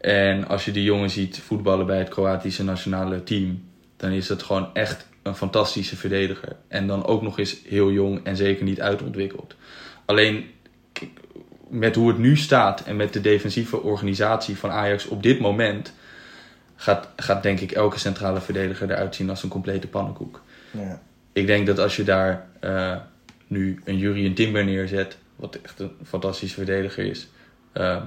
[0.00, 3.64] En als je die jongen ziet voetballen bij het Kroatische nationale team.
[3.96, 6.56] Dan is het gewoon echt een fantastische verdediger.
[6.68, 9.54] En dan ook nog eens heel jong en zeker niet uitontwikkeld.
[10.04, 10.44] Alleen
[11.68, 15.92] met hoe het nu staat en met de defensieve organisatie van Ajax op dit moment.
[16.76, 20.42] gaat, gaat denk ik elke centrale verdediger eruit zien als een complete pannenkoek.
[20.70, 21.00] Ja.
[21.32, 22.96] Ik denk dat als je daar eh,
[23.46, 27.28] nu een Jurien Timber neerzet, wat echt een fantastische verdediger is,
[27.72, 28.02] eh,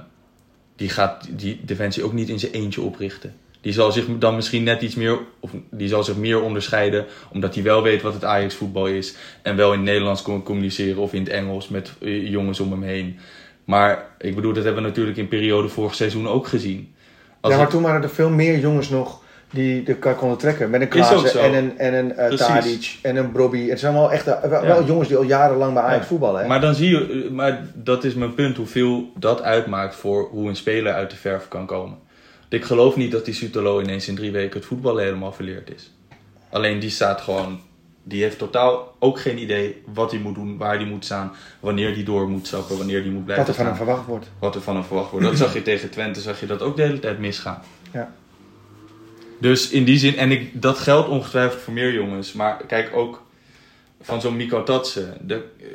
[0.76, 3.34] die gaat die defensie ook niet in zijn eentje oprichten.
[3.60, 7.54] Die zal zich dan misschien net iets meer, of die zal zich meer onderscheiden, omdat
[7.54, 9.14] hij wel weet wat het Ajax voetbal is.
[9.42, 12.70] En wel in het Nederlands kon communiceren of in het Engels met eh, jongens om
[12.70, 13.18] hem heen.
[13.64, 16.94] Maar ik bedoel, dat hebben we natuurlijk in periode vorig seizoen ook gezien.
[17.40, 20.70] Als ja, maar toen waren er veel meer jongens nog die de kar konden trekken.
[20.70, 22.46] Met een Klaassen en een, en een eh, Precies.
[22.46, 23.68] Tadic en een Brobby.
[23.68, 24.82] Het zijn wel echt eh, wel, Ja.
[24.86, 26.06] jongens die al jarenlang bij Ajax Ja.
[26.08, 26.40] voetballen.
[26.40, 26.46] Hè?
[26.48, 30.48] Maar dan zie je, eh, maar dat is mijn punt, hoeveel dat uitmaakt voor hoe
[30.48, 31.98] een speler uit de verf kan komen.
[32.48, 35.92] Ik geloof niet dat die Sutalo ineens in drie weken het voetballen helemaal verleerd is.
[36.50, 37.60] Alleen die staat gewoon,
[38.02, 41.94] die heeft totaal ook geen idee wat hij moet doen, waar hij moet staan, wanneer
[41.94, 44.30] hij door moet zakken, wanneer hij moet blijven Wat er van hem verwacht wordt.
[44.38, 45.26] Wat er van hem verwacht wordt.
[45.26, 47.62] Dat zag je tegen Twente, zag je dat ook de hele tijd misgaan.
[47.92, 48.12] Ja.
[49.40, 52.32] Dus in die zin, en ik, dat geldt ongetwijfeld voor meer jongens.
[52.32, 53.22] Maar kijk ook
[54.00, 55.14] van zo'n Miko Tatsen.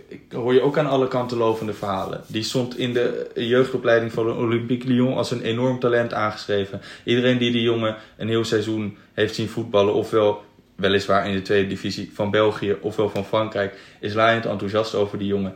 [0.07, 2.21] Ik hoor je ook aan alle kanten lovende verhalen.
[2.27, 6.81] Die stond in de jeugdopleiding van de Olympique Lyon als een enorm talent aangeschreven.
[7.03, 10.43] Iedereen die die jongen een heel seizoen heeft zien voetballen, ofwel
[10.75, 15.27] weliswaar in de tweede divisie van België, ofwel van Frankrijk, is laaiend enthousiast over die
[15.27, 15.53] jongen.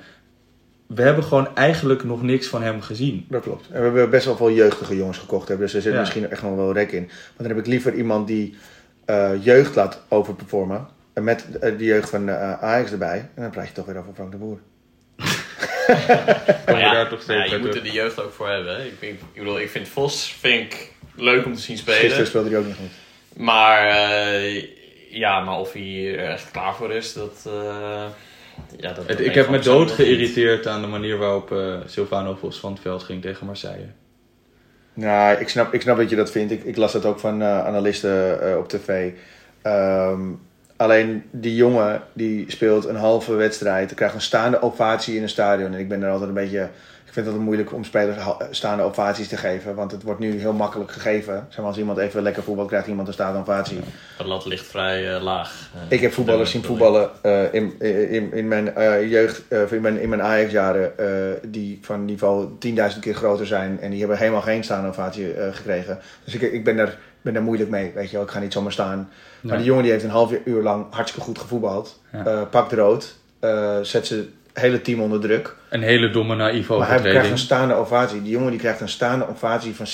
[0.96, 3.26] We hebben gewoon eigenlijk nog niks van hem gezien.
[3.30, 3.66] Dat klopt.
[3.68, 5.48] En we hebben best wel veel jeugdige jongens gekocht.
[5.48, 6.00] Hebben, dus er zit Ja.
[6.00, 7.04] misschien echt nog wel rek in.
[7.06, 8.58] Maar dan heb ik liever iemand die
[9.06, 10.88] eh, jeugd laat overperformen.
[11.14, 13.18] En met eh, de jeugd van eh, Ajax erbij.
[13.36, 14.60] En dan praat je toch weer over Frank de Boer.
[16.66, 18.76] We ja, daar toch ja, je moet er de jeugd ook voor hebben.
[18.76, 18.84] hè.
[18.84, 22.28] Ik, ik, ik bedoel, ik vind Vos vind ik leuk om te zien Gisteren spelen.
[22.28, 22.90] speelde hij ook niet goed.
[23.46, 24.64] Maar eh,
[25.12, 27.50] ja, maar of hij er echt klaar voor is, dat.
[28.78, 31.76] Ja, dat, dat Het- weet ik heb me dood geïrriteerd aan de manier waarop eh,
[31.86, 33.86] Silvano Vos van het veld ging tegen Marseille.
[34.94, 36.52] Nou, ik snap, ik snap dat je dat vindt.
[36.52, 39.12] Ik, ik las dat ook van eh, analisten eh, op tv.
[39.62, 40.22] Ehm,
[40.76, 45.74] alleen die jongen die speelt een halve wedstrijd, krijgt een staande ovatie in een stadion.
[45.74, 46.70] En ik ben er altijd een beetje.
[47.20, 48.18] Ik vind het altijd moeilijk om spelers
[48.58, 49.76] staande ovaties te geven.
[49.76, 51.46] Want het wordt nu heel makkelijk gegeven.
[51.50, 53.80] Zeg maar, als iemand even lekker voetbalt, krijgt iemand een staande ovatie.
[54.18, 55.70] De lat ligt vrij eh, laag.
[55.76, 57.80] eh, Ik heb voetballers zien voetballen eh, in,
[58.12, 61.06] in, in mijn eh, jeugd, eh, in mijn, in mijn Ajax-jaren, eh,
[61.48, 62.48] die van niveau
[62.94, 63.80] 10.000 keer groter zijn.
[63.80, 66.00] En die hebben helemaal geen staande ovatie eh, gekregen.
[66.24, 68.26] Dus ik, ik ben, daar, ben daar moeilijk mee, weet je wel.
[68.26, 69.10] Ik ga niet zomaar staan.
[69.42, 69.58] Maar Ja.
[69.58, 72.00] die jongen die heeft een half uur lang hartstikke goed gevoetbald.
[72.12, 72.26] Ja.
[72.26, 75.56] Eh, pakt rood, eh, zet zijn hele team onder druk.
[75.70, 77.32] Een hele domme naïeve Maar hij krijgt overtreding.
[77.32, 78.22] een staande ovatie.
[78.22, 79.86] Die jongen die krijgt een staande ovatie van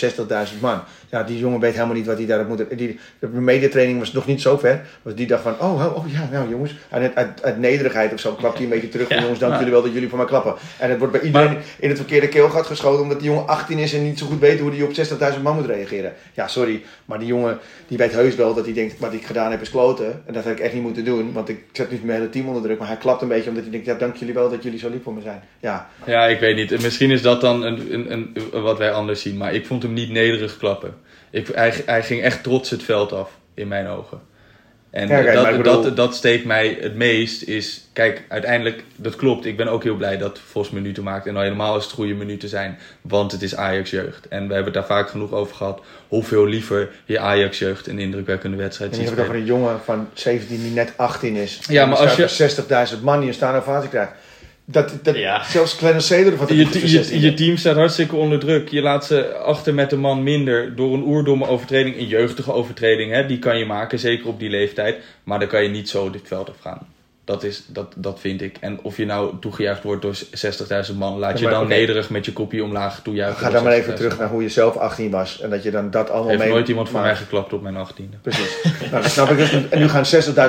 [0.54, 0.80] 60.000 man.
[1.12, 2.78] Ja, die jongen weet helemaal niet wat hij daarop moet.
[2.78, 4.82] Die, de mediatraining was nog niet zo ver.
[5.02, 6.76] Was die dacht van, oh, oh, oh, ja, nou jongens.
[6.90, 9.10] Uit, uit, uit nederigheid of zo klapt hij een beetje terug.
[9.16, 9.22] Ja.
[9.22, 10.54] jongens, dank jullie wel dat jullie voor mij klappen.
[10.78, 13.02] En het wordt bij iedereen Maar- in het verkeerde keelgat geschoten.
[13.02, 14.92] Omdat die jongen 18 is en niet zo goed weet hoe hij op
[15.36, 16.14] 60.000 man moet reageren.
[16.34, 16.84] Ja, sorry.
[17.06, 17.58] Maar die jongen
[17.88, 20.22] die weet heus wel dat hij denkt, wat ik gedaan heb is kloten.
[20.26, 21.34] En dat had ik echt niet moeten doen.
[21.34, 22.80] Want ik zet nu mijn hele team onder druk.
[22.80, 24.90] Maar hij klapt een beetje omdat hij denkt, ja, dank jullie wel dat jullie zo
[24.90, 25.42] lief voor me zijn.
[25.66, 26.82] Ja, Ja, ik weet niet.
[26.82, 29.38] Misschien is dat dan een, een, een, wat wij anders zien.
[29.38, 30.94] Maar ik vond hem niet nederig klappen.
[31.30, 34.20] Ik, hij, hij ging echt trots het veld af, in mijn ogen.
[34.90, 37.42] En Ja, kijk, dat, bedoel- dat, dat steekt mij het meest.
[37.44, 39.46] Is, kijk, uiteindelijk, dat klopt.
[39.46, 41.28] Ik ben ook heel blij dat Vos minuten maakt.
[41.28, 42.78] En al helemaal als het goede minuten zijn.
[43.02, 44.28] Want het is Ajax-jeugd.
[44.28, 45.82] En we hebben het daar vaak genoeg over gehad.
[46.08, 49.80] Hoeveel liever je Ajax-jeugd een indrukwekkende wedstrijd En ziet je hebt het over een jongen
[49.84, 51.60] van 17 die net 18 is.
[51.68, 54.12] Ja, En maar als je- staat voor 60.000 man die een staande ovatie krijgt.
[54.66, 55.44] Dat, dat, Ja.
[55.44, 57.22] Zelfs Clarence Seedorf had het niet Je, je, 16.
[57.22, 58.70] je team staat hartstikke onder druk.
[58.70, 63.12] Je laat ze achter met een man minder door een oerdomme overtreding, een jeugdige overtreding.
[63.12, 65.04] Hè, die kan je maken, zeker op die leeftijd.
[65.24, 66.88] Maar dan kan je niet zo dit veld afgaan.
[67.26, 68.58] Dat, is, dat, dat vind ik.
[68.60, 70.16] En of je nou toegejuicht wordt door
[70.90, 73.42] 60.000 man, laat Ja, je dan nederig met je kopje omlaag toejuichen.
[73.46, 75.42] Ga dan maar even 60.000 terug naar hoe je zelf 18 was.
[75.42, 76.50] En dat je dan dat allemaal Heeft mee...
[76.52, 78.22] nooit iemand van maar- mij geklapt op mijn 18e.
[78.22, 78.58] Precies.
[78.92, 79.52] nou, dan snap ik dus.
[79.70, 80.06] En nu gaan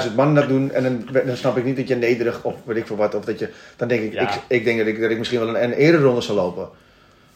[0.09, 0.71] 60.000 man dat doen.
[0.73, 3.15] En dan, dan snap ik niet dat je nederig of weet ik veel wat.
[3.15, 3.49] Of dat je...
[3.77, 4.21] Dan denk ik, Ja.
[4.35, 6.69] ik, ik denk dat ik, dat ik misschien wel een, een ereronde zal lopen.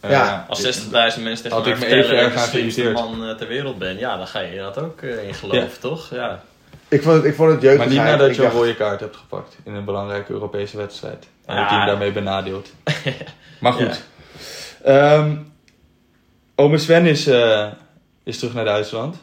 [0.01, 0.47] Eh, Ja.
[0.49, 1.23] Als 60.000 mensen
[1.63, 4.59] tegen mij vertellen dat ik de man eh, ter wereld ben, ja, dan ga je
[4.59, 6.11] dat ook eh, in geloven, toch?
[6.15, 6.43] Ja.
[6.91, 7.79] Ik vond het, ik vond het jeugdig.
[7.79, 11.29] Maar niet nadat je een rode kaart hebt gepakt in een belangrijke Europese wedstrijd.
[11.45, 11.61] En Ja.
[11.61, 12.73] het team daarmee benadeeld.
[13.61, 14.05] maar goed.
[14.85, 15.19] Ja.
[15.19, 15.37] Ehm,
[16.55, 17.67] ome Sven is, eh,
[18.25, 19.17] is terug naar Duitsland.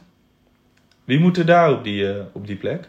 [1.04, 2.88] Wie moet er daar op die, eh, op die plek?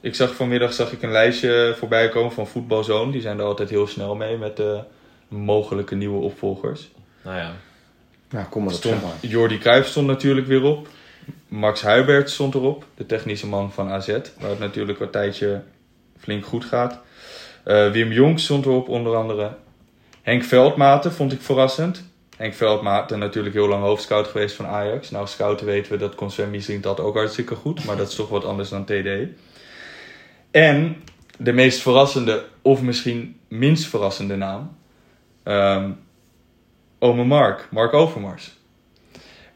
[0.00, 3.10] Ik zag vanmiddag zag ik een lijstje voorbij komen van Voetbalzoon.
[3.10, 4.80] Die zijn er altijd heel snel mee met de
[5.28, 6.90] mogelijke nieuwe opvolgers.
[7.22, 7.52] Nou ja.
[8.30, 9.30] Nou, kom maar op, Stond, zeg maar.
[9.30, 10.88] Jordi Cruijff stond natuurlijk weer op.
[11.48, 15.62] Max Huibert stond erop, de technische man van AZ, waar het natuurlijk een tijdje
[16.18, 17.00] flink goed gaat.
[17.64, 19.56] Eh, Wim Jonk stond erop onder andere.
[20.22, 22.08] Henk Veldmaten vond ik verrassend.
[22.36, 25.10] Henk Veldmaat natuurlijk heel lang hoofdscout geweest van Ajax.
[25.10, 27.84] Nou, scouten weten we dat Concern Miesling dat ook hartstikke goed.
[27.84, 29.08] Maar dat is toch wat anders dan TD.
[30.50, 31.02] En
[31.38, 34.76] de meest verrassende, of misschien minst verrassende naam.
[35.42, 35.90] ehm
[37.02, 38.59] Ome Mark, Mark Overmars.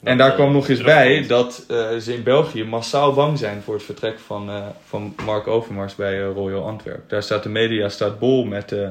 [0.05, 3.63] En daar eh, kwam nog eens bij dat eh, ze in België massaal bang zijn
[3.63, 7.09] voor het vertrek van, eh, van Mark Overmars bij Royal Antwerp.
[7.09, 8.89] Daar staat de media staat bol met, eh,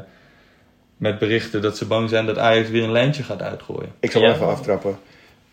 [0.97, 3.91] met berichten dat ze bang zijn dat Ajax weer een lijntje gaat uitgooien.
[3.99, 4.33] Ik zal Ja.
[4.33, 4.97] even aftrappen.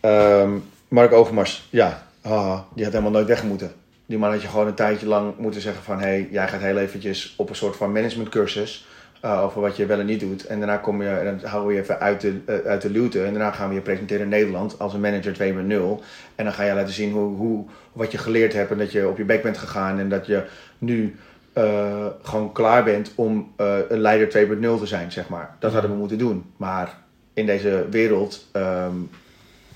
[0.00, 0.50] Ehm,
[0.88, 3.72] Mark Overmars, ja, haha, die had helemaal nooit weg moeten.
[4.06, 5.98] Die man had je gewoon een tijdje lang moeten zeggen van...
[5.98, 8.86] hé, hey, jij gaat heel eventjes op een soort van managementcursus...
[9.20, 10.46] eh, over wat je wel en niet doet.
[10.46, 12.90] En daarna kom je, en dan houden we je even uit de, eh, uit de
[12.90, 13.24] luwte.
[13.24, 16.02] En daarna gaan we je presenteren in Nederland als een manager 2.0.
[16.34, 18.70] En dan ga je laten zien hoe, hoe, wat je geleerd hebt...
[18.70, 20.44] en dat je op je bek bent gegaan en dat je
[20.78, 21.16] nu...
[21.52, 23.52] eh, gewoon klaar bent om
[23.88, 25.56] een leider 2.0 te zijn, zeg maar.
[25.58, 26.52] Dat hadden we moeten doen.
[26.56, 26.98] Maar
[27.34, 28.94] in deze wereld ehm,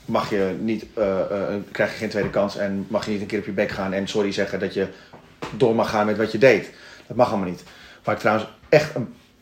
[0.05, 0.87] mag je niet,
[1.71, 3.93] krijg je geen tweede kans en mag je niet een keer op je bek gaan
[3.93, 4.87] en sorry zeggen dat je
[5.57, 6.71] door mag gaan met wat je deed.
[7.07, 7.65] Dat mag allemaal niet.
[8.05, 8.93] Waar ik trouwens echt,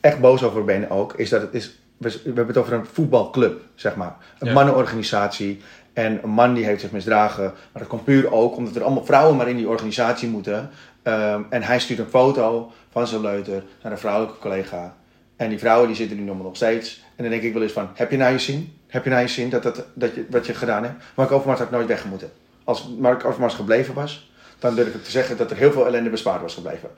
[0.03, 2.87] echt boos over ben ook, is dat het is, we, we hebben het over een
[2.93, 4.17] voetbalclub, zeg maar.
[4.39, 4.53] Een Ja.
[4.53, 5.61] mannenorganisatie.
[5.93, 7.43] En een man die heeft zich misdragen.
[7.45, 10.71] Maar dat komt puur ook omdat er allemaal vrouwen maar in die organisatie moeten.
[11.03, 14.95] Ehm, en hij stuurt een foto van zijn leuter naar een vrouwelijke collega.
[15.37, 17.03] En die vrouwen die zitten nu nog nog steeds.
[17.17, 18.77] En dan denk ik wel eens van, heb je nou je zin?
[18.87, 21.03] Heb je nou je zin dat, dat, dat je, wat je gedaan hebt?
[21.15, 22.31] Mark Overmars had nooit weg moeten.
[22.65, 26.11] Als Mark Overmars gebleven was, dan durf ik te zeggen dat er heel veel ellende
[26.11, 26.91] bespaard was gebleven.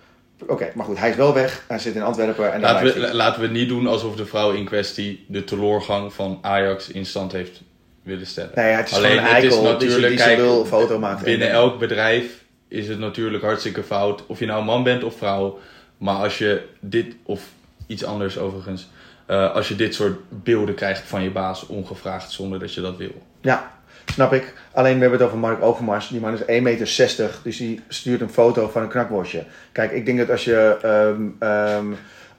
[0.46, 1.64] Oké, maar goed, hij is wel weg.
[1.68, 3.14] Hij zit in Antwerpen en Laten we, hij.
[3.14, 7.32] laten we niet doen alsof de vrouw in kwestie de teleurgang van Ajax in stand
[7.32, 7.60] heeft
[8.02, 8.50] willen stellen.
[8.54, 10.64] Nee, het is Alleen, gewoon een het is eikel die, natuurlijk, die zijn kijk, wil
[10.64, 11.22] foto maakt.
[11.24, 14.26] Binnen En- elk bedrijf is het natuurlijk hartstikke fout.
[14.26, 15.58] Of je nou man bent of vrouw.
[15.98, 17.42] Maar als je dit, of
[17.86, 18.88] iets anders overigens.
[19.26, 22.96] eh, als je dit soort beelden krijgt van je baas ongevraagd zonder dat je dat
[22.96, 23.22] wil.
[23.40, 23.72] Ja,
[24.12, 24.54] snap ik.
[24.72, 26.08] Alleen we hebben het over Mark Overmars.
[26.08, 29.44] Die man is 1,60 meter, dus die stuurt een foto van een knakworstje.
[29.72, 31.92] Kijk, ik denk dat als je ehm, ehm,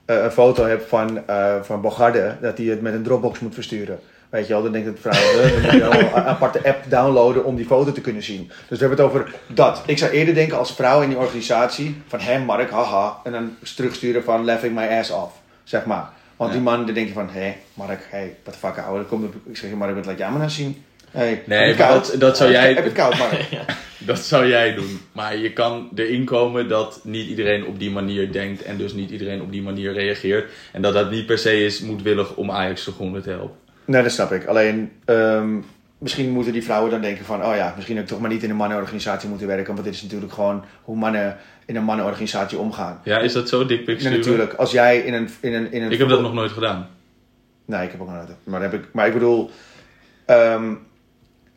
[0.06, 3.54] eh, een foto hebt van, eh van Bogarde, dat hij het met een Dropbox moet
[3.54, 4.00] versturen.
[4.30, 6.84] Weet je wel, dan denkt het vrouw, eh, dan moet je al een aparte app
[6.90, 8.48] downloaden om die foto te kunnen zien.
[8.48, 9.84] Dus we hebben het over dat.
[9.86, 13.18] Ik zou eerder denken als vrouw in die organisatie van hem, Mark, haha.
[13.24, 16.10] En dan terugsturen van laughing my ass off, zeg maar.
[16.36, 19.06] Want die man, dan denk je van, hé, Mark, hé, hey, what the fuck, ouwe.
[19.46, 20.84] Ik zeg, Mark, wat laat jij me nou zien?
[21.16, 22.12] Hey, Nee, heb maar koud?
[22.12, 23.46] dat- dat zou jij- Heb je koud, Mark?
[23.98, 25.00] Dat zou jij doen.
[25.12, 28.64] Maar je kan erin komen dat niet iedereen op die manier denkt.
[28.64, 30.52] En dus niet iedereen op die manier reageert.
[30.72, 33.56] En dat dat niet per se is moedwillig om Ajax de groene te helpen.
[33.86, 34.46] Nee, dat snap ik.
[34.46, 35.58] Alleen, ehm,
[35.98, 37.46] misschien moeten die vrouwen dan denken van...
[37.46, 39.74] oh ja, misschien heb ik toch maar niet in een mannenorganisatie moeten werken...
[39.74, 43.02] want dit is natuurlijk gewoon hoe mannen in een mannenorganisatie omgaan.
[43.04, 43.66] Ja, is dat zo?
[43.66, 44.54] Dickpics Nee, natuurlijk.
[44.54, 45.30] Als jij in een...
[45.40, 46.88] In een, in een Ik heb dat nog nooit gedaan.
[47.66, 48.30] Nee, ik heb ook nog nooit.
[48.44, 49.50] Maar, heb ik, maar ik bedoel...
[50.26, 50.74] ehm,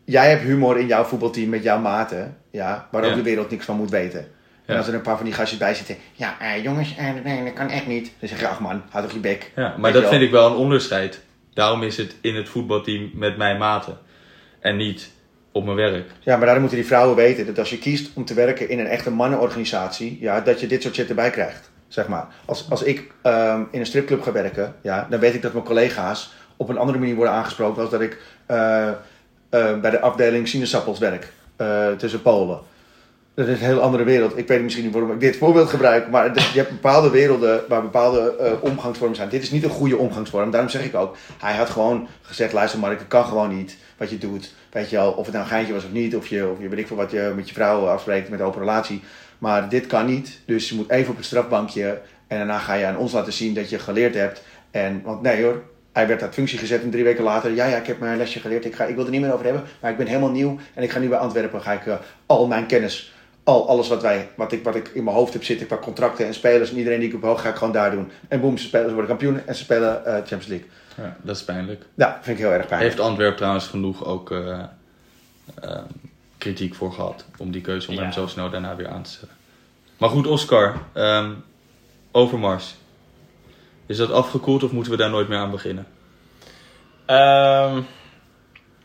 [0.09, 2.37] jij hebt humor in jouw voetbalteam met jouw maten...
[2.51, 3.17] Ja, waar ook Ja.
[3.17, 4.29] de wereld niks van moet weten.
[4.67, 5.97] En als er een paar van die gastjes bij zitten...
[6.13, 8.13] Ja, eh, jongens, eh, nee, dat kan echt niet.
[8.19, 9.53] Dan zeg je, ach man, houd toch je bek.
[9.57, 10.11] Ja, maar dat wel?
[10.11, 11.21] vind ik wel een onderscheid.
[11.55, 13.99] Daarom is het in het voetbalteam met mijn maten.
[14.61, 15.11] En niet
[15.53, 16.11] op mijn werk.
[16.21, 18.79] Ja, maar daarom moeten die vrouwen weten dat als je kiest om te werken in
[18.79, 21.71] een echte mannenorganisatie, ja, dat je dit soort shit erbij krijgt.
[21.89, 22.27] Zeg maar.
[22.45, 25.65] Als, als ik ehm, in een stripclub ga werken, ja, dan weet ik dat mijn
[25.65, 28.91] collega's op een andere manier worden aangesproken als dat ik eh,
[29.49, 32.61] eh, bij de afdeling sinaasappels werk eh, tussen Polen.
[33.35, 34.39] Dat is een heel andere wereld.
[34.39, 37.83] Ik weet misschien niet waarom ik dit voorbeeld gebruik, maar je hebt bepaalde werelden waar
[37.83, 39.29] bepaalde eh, omgangsvormen zijn.
[39.29, 40.51] Dit is niet een goede omgangsvorm.
[40.51, 44.11] Daarom zeg ik ook, hij had gewoon gezegd, luister Mark, het kan gewoon niet wat
[44.11, 44.55] je doet.
[44.71, 46.69] Weet je wel, of het nou een geintje was of niet, of je, of je
[46.69, 49.03] weet ik veel wat je met je vrouw afspreekt met de open relatie.
[49.39, 52.87] Maar dit kan niet, dus je moet even op het strafbankje en daarna ga je
[52.87, 54.43] aan ons laten zien dat je geleerd hebt.
[54.71, 55.63] En, want nee hoor,
[55.99, 58.41] hij werd uit functie gezet en drie weken later, ja ja, ik heb mijn lesje
[58.41, 60.59] geleerd, ik, ga, ik wil er niet meer over hebben, maar ik ben helemaal nieuw
[60.75, 61.95] en ik ga nu bij Antwerpen, ga ik eh,
[62.27, 63.13] al mijn kennis,
[63.45, 66.27] al alles wat, wij, wat, ik, wat ik in mijn hoofd heb zitten, qua contracten
[66.27, 68.11] en spelers en iedereen die ik op hoog ga ik gewoon daar doen.
[68.29, 70.67] En boem, ze spelen, ze worden kampioen en ze spelen eh, Champions League.
[70.97, 71.85] Ja, dat is pijnlijk.
[71.95, 72.93] Ja, vind ik heel erg pijnlijk.
[72.93, 74.59] Heeft Antwerp trouwens genoeg ook eh,
[76.39, 77.25] kritiek voor gehad.
[77.39, 78.03] Om die keuze om Ja.
[78.03, 79.35] hem zo snel daarna weer aan te stellen.
[79.99, 80.75] Maar goed, Oscar.
[80.93, 81.31] ehm,
[82.11, 82.75] Overmars.
[83.89, 85.87] Is dat afgekoeld of moeten we daar nooit meer aan beginnen?
[87.07, 87.79] Ehm,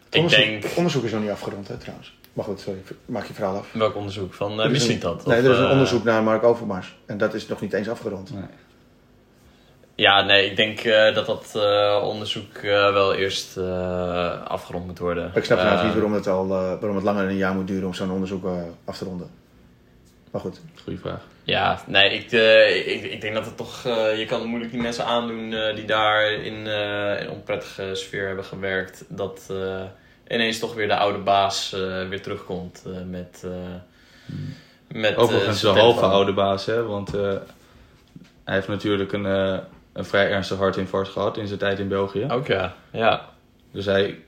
[0.09, 0.63] ik onderzoek, denk...
[0.75, 2.13] onderzoek is nog niet afgerond, hè, trouwens.
[2.33, 3.67] Maar goed, sorry, maak je verhaal af.
[3.73, 4.33] Welk onderzoek?
[4.33, 5.25] Van uh, is misschien dat?
[5.25, 6.95] Nee, of, er is een eh, onderzoek naar Mark Overmars.
[7.05, 8.33] En dat is nog niet eens afgerond.
[8.33, 8.43] Nee.
[9.95, 14.99] Ja, nee, ik denk eh, dat dat eh, onderzoek eh, wel eerst eh, afgerond moet
[14.99, 15.31] worden.
[15.35, 17.67] Ik snap Eh, niet waarom het, al, eh, waarom het langer dan een jaar moet
[17.67, 18.45] duren om zo'n onderzoek
[18.85, 19.29] af te ronden.
[20.31, 20.61] Maar goed.
[20.83, 21.21] Goeie vraag.
[21.43, 23.85] Ja, nee, ik, eh, ik, ik denk dat het toch...
[23.85, 28.27] eh, je kan het moeilijk die mensen aandoen eh, die daar in een onprettige sfeer
[28.27, 29.05] hebben gewerkt.
[29.07, 29.53] Dat
[30.27, 31.69] ineens toch weer de oude baas
[32.09, 33.41] weer terugkomt met...
[33.45, 33.51] eh
[34.87, 36.83] met Overigens de halve oude baas, hè?
[36.83, 37.11] Want
[38.43, 39.25] hij heeft natuurlijk een,
[39.93, 42.25] een vrij ernstig hartinfarct gehad in zijn tijd in België.
[42.29, 43.29] Ook ja, ja.
[43.71, 44.19] Dus hij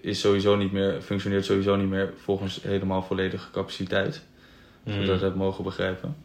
[0.00, 4.22] is sowieso niet meer, functioneert sowieso niet meer volgens helemaal volledige capaciteit.
[4.84, 5.06] Als we Hmm.
[5.06, 6.16] dat hebben mogen begrijpen.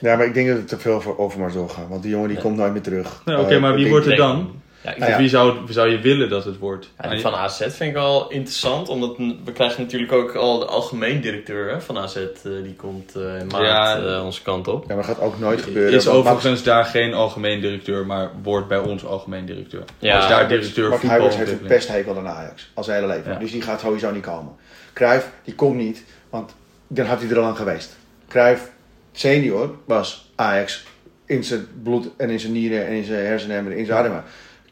[0.00, 1.88] Ja, maar ik denk dat het te veel voor Overmars doorgaat.
[1.88, 2.46] Want die jongen die Nee.
[2.46, 3.22] komt nooit meer terug.
[3.26, 4.26] Oké, Eh, maar wie wordt het Nee.
[4.26, 4.50] dan?
[4.82, 5.18] Ja, ik Nou ja.
[5.18, 6.88] Wie zou, zou je willen dat het wordt?
[7.02, 11.20] Ja, van AZ vind ik wel interessant, omdat we krijgen natuurlijk ook al de algemeen
[11.20, 12.22] directeur hè, van AZ, eh,
[12.62, 13.96] die komt eh, in maart Ja.
[14.16, 14.80] eh, onze kant op.
[14.88, 15.92] Ja, maar dat gaat ook nooit gebeuren.
[15.94, 19.82] is Max- overigens daar geen algemeen directeur, maar wordt bij ons algemeen directeur.
[19.98, 22.70] Ja, Als daar Max- directeur Max Huibers heeft een pesthekel aan Ajax.
[22.74, 23.32] Al zijn hele leven.
[23.32, 23.38] Ja.
[23.38, 24.52] Dus die gaat sowieso niet komen.
[24.92, 26.04] Cruijff, die komt niet.
[26.30, 26.54] Want
[26.88, 27.96] dan had hij er al aan geweest.
[28.28, 28.70] Cruijff
[29.12, 30.86] senior was Ajax
[31.26, 34.22] in zijn bloed en in zijn nieren en in zijn hersenen en in zijn harten.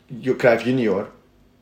[0.07, 1.09] Jo- Cruijff junior,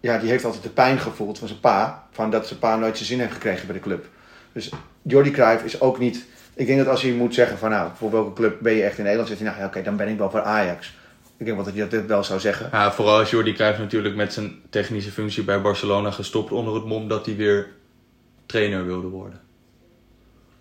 [0.01, 2.07] ja, die heeft altijd de pijn gevoeld van zijn pa.
[2.11, 4.07] Van dat zijn pa nooit zijn zin heeft gekregen bij de club.
[4.53, 4.70] Dus
[5.03, 6.24] Jordi Cruijff is ook niet...
[6.55, 8.97] Ik denk dat als je moet zeggen van nou, voor welke club ben je echt
[8.97, 9.28] in Nederland?
[9.28, 10.95] Zegt hij nou ja, oké, dan ben ik wel voor Ajax.
[11.36, 12.68] Ik denk dat hij dat wel zou zeggen.
[12.72, 16.84] Ja, vooral als Jordi Cruijff natuurlijk met zijn technische functie bij Barcelona gestopt onder het
[16.84, 17.68] mom dat hij weer
[18.47, 19.40] trainer wilde worden.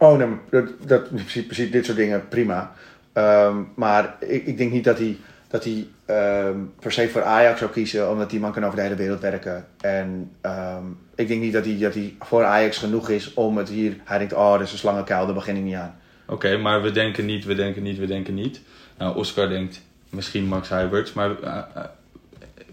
[0.02, 2.72] Oh, nee, dat, dat, precies, dit soort dingen, prima.
[3.14, 7.60] Ehm, maar ik, ik denk niet dat hij, dat hij ehm, per se voor Ajax
[7.60, 9.66] zou kiezen, omdat die man kan over de hele wereld werken.
[9.82, 10.84] En ehm,
[11.16, 13.96] ik denk niet dat hij, dat hij voor Ajax genoeg is om het hier...
[14.04, 15.96] Hij denkt, oh, dat is een slangenkuil, daar begin ik niet aan.
[16.28, 18.62] Oké, maar we denken niet, we denken niet, we denken niet.
[18.98, 21.84] Nou, Oscar denkt misschien Max Huiberts, maar eh, eh,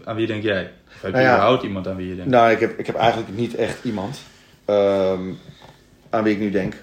[0.03, 0.71] aan wie denk jij?
[0.87, 1.63] Of heb je Nou ja.
[1.63, 2.31] iemand aan wie je denkt?
[2.31, 4.19] Nou, ik heb, ik heb eigenlijk niet echt iemand
[6.09, 6.75] aan wie ik nu denk.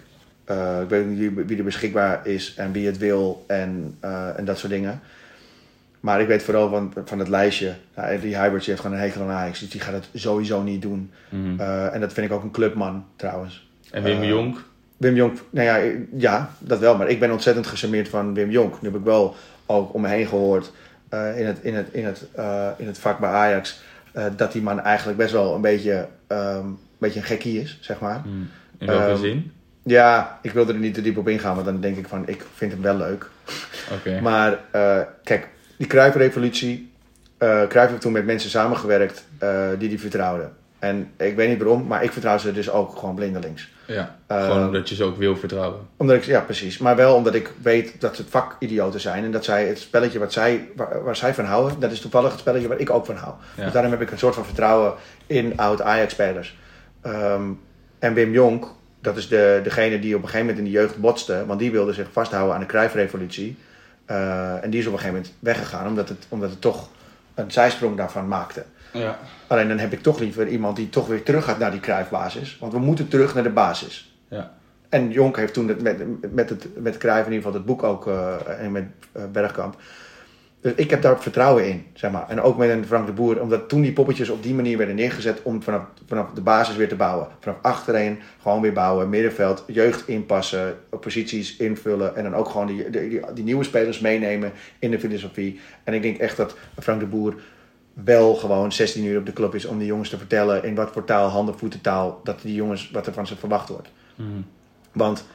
[0.46, 4.38] Eh, ik weet niet wie, wie er beschikbaar is en wie het wil en, eh,
[4.38, 5.00] en dat soort dingen.
[6.00, 7.74] Maar ik weet vooral van, van het lijstje.
[7.94, 10.82] Nou, die Hybrid heeft gewoon een hekel aan Ajax, dus die gaat het sowieso niet
[10.82, 11.10] doen.
[11.28, 11.60] Mhm.
[11.60, 13.68] Eh, en dat vind ik ook een clubman trouwens.
[13.90, 14.64] En Wim Jonk?
[14.96, 16.96] Wim Jonk, nou ja, ja, dat wel.
[16.96, 18.82] Maar ik ben ontzettend gecharmeerd van Wim Jonk.
[18.82, 19.34] Nu heb ik wel
[19.66, 20.72] ook om me heen gehoord
[21.08, 22.28] eh, in, het, in, het, in, het,
[22.76, 23.80] in het vak bij Ajax...
[24.36, 28.00] dat die man eigenlijk best wel een beetje, ehm, een, beetje een gekkie is, zeg
[28.00, 28.22] maar.
[28.24, 28.28] Mhm.
[28.78, 29.52] In welke ehm, zin?
[29.88, 32.44] Ja, ik wilde er niet te diep op ingaan, want dan denk ik van, ik
[32.54, 33.26] vind hem wel leuk.
[33.92, 34.20] Oké.
[34.20, 36.92] Maar eh, kijk, die Cruijff-revolutie...
[37.38, 40.52] eh Cruijff heeft toen met mensen samengewerkt eh, die die vertrouwden.
[40.78, 43.68] En ik weet niet waarom, maar ik vertrouw ze dus ook gewoon blindelings.
[43.86, 45.80] Ja, gewoon omdat je ze ook wil vertrouwen.
[45.96, 46.78] Omdat ik, ja, precies.
[46.78, 49.24] Maar wel omdat ik weet dat ze het vakidioten zijn.
[49.24, 52.30] En dat zij het spelletje wat zij, waar, waar zij van houden, dat is toevallig
[52.30, 53.34] het spelletje waar ik ook van hou.
[53.56, 53.64] Ja.
[53.64, 54.94] Dus daarom heb ik een soort van vertrouwen
[55.26, 56.56] in oud-Ajax-spelers.
[57.02, 57.42] Ehm,
[57.98, 58.74] en Wim Jonk,
[59.06, 61.46] dat is de, degene die op een gegeven moment in de jeugd botste.
[61.46, 63.56] Want die wilde zich vasthouden aan de Cruijff-revolutie.
[64.04, 66.88] Eh, en die is op een gegeven moment weggegaan, omdat het, omdat het toch
[67.34, 68.64] een zijsprong daarvan maakte.
[68.92, 69.18] Ja.
[69.46, 72.56] Alleen dan heb ik toch liever iemand die toch weer terug gaat naar die Cruijff-basis.
[72.60, 74.16] Want we moeten terug naar de basis.
[74.28, 74.52] Ja.
[74.88, 77.82] En Jonk heeft toen het met, met, het, met Cruijff in ieder geval het boek
[77.82, 79.76] ook eh, en met eh, Bergkamp.
[80.66, 82.28] Dus ik heb daar vertrouwen in, zeg maar.
[82.28, 84.94] En ook met een Frank de Boer, omdat toen die poppetjes op die manier werden
[84.94, 87.28] neergezet om vanaf, vanaf de basis weer te bouwen.
[87.40, 92.90] Vanaf achterin gewoon weer bouwen, middenveld, jeugd inpassen, posities invullen en dan ook gewoon die,
[92.90, 95.60] die, die, die nieuwe spelers meenemen in de filosofie.
[95.84, 97.34] En ik denk echt dat Frank de Boer
[97.92, 100.90] wel gewoon 16 uur op de club is om die jongens te vertellen in wat
[100.92, 103.88] voor taal, handen, voeten taal, dat die jongens wat er van ze verwacht wordt.
[104.14, 104.40] Mhm.
[104.92, 105.26] Want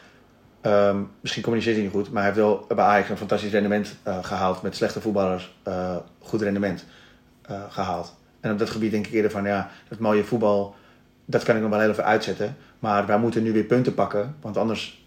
[0.62, 3.96] ehm, misschien communiceert hij niet goed, maar hij heeft wel bij Ajax een fantastisch rendement
[4.04, 4.62] eh, gehaald.
[4.62, 6.86] Met slechte voetballers eh, goed rendement
[7.42, 8.16] eh, gehaald.
[8.40, 10.76] En op dat gebied denk ik eerder van ja, dat mooie voetbal,
[11.26, 12.56] dat kan ik nog wel heel even uitzetten.
[12.80, 15.04] Maar wij moeten nu weer punten pakken, want anders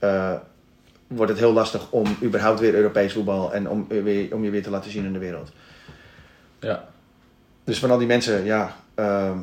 [1.07, 4.63] wordt het heel lastig om überhaupt weer Europees voetbal en om, weer, om je weer
[4.63, 5.53] te laten zien in de wereld.
[6.61, 6.85] Ja,
[7.65, 9.39] Dus van al die mensen, ja, ehm,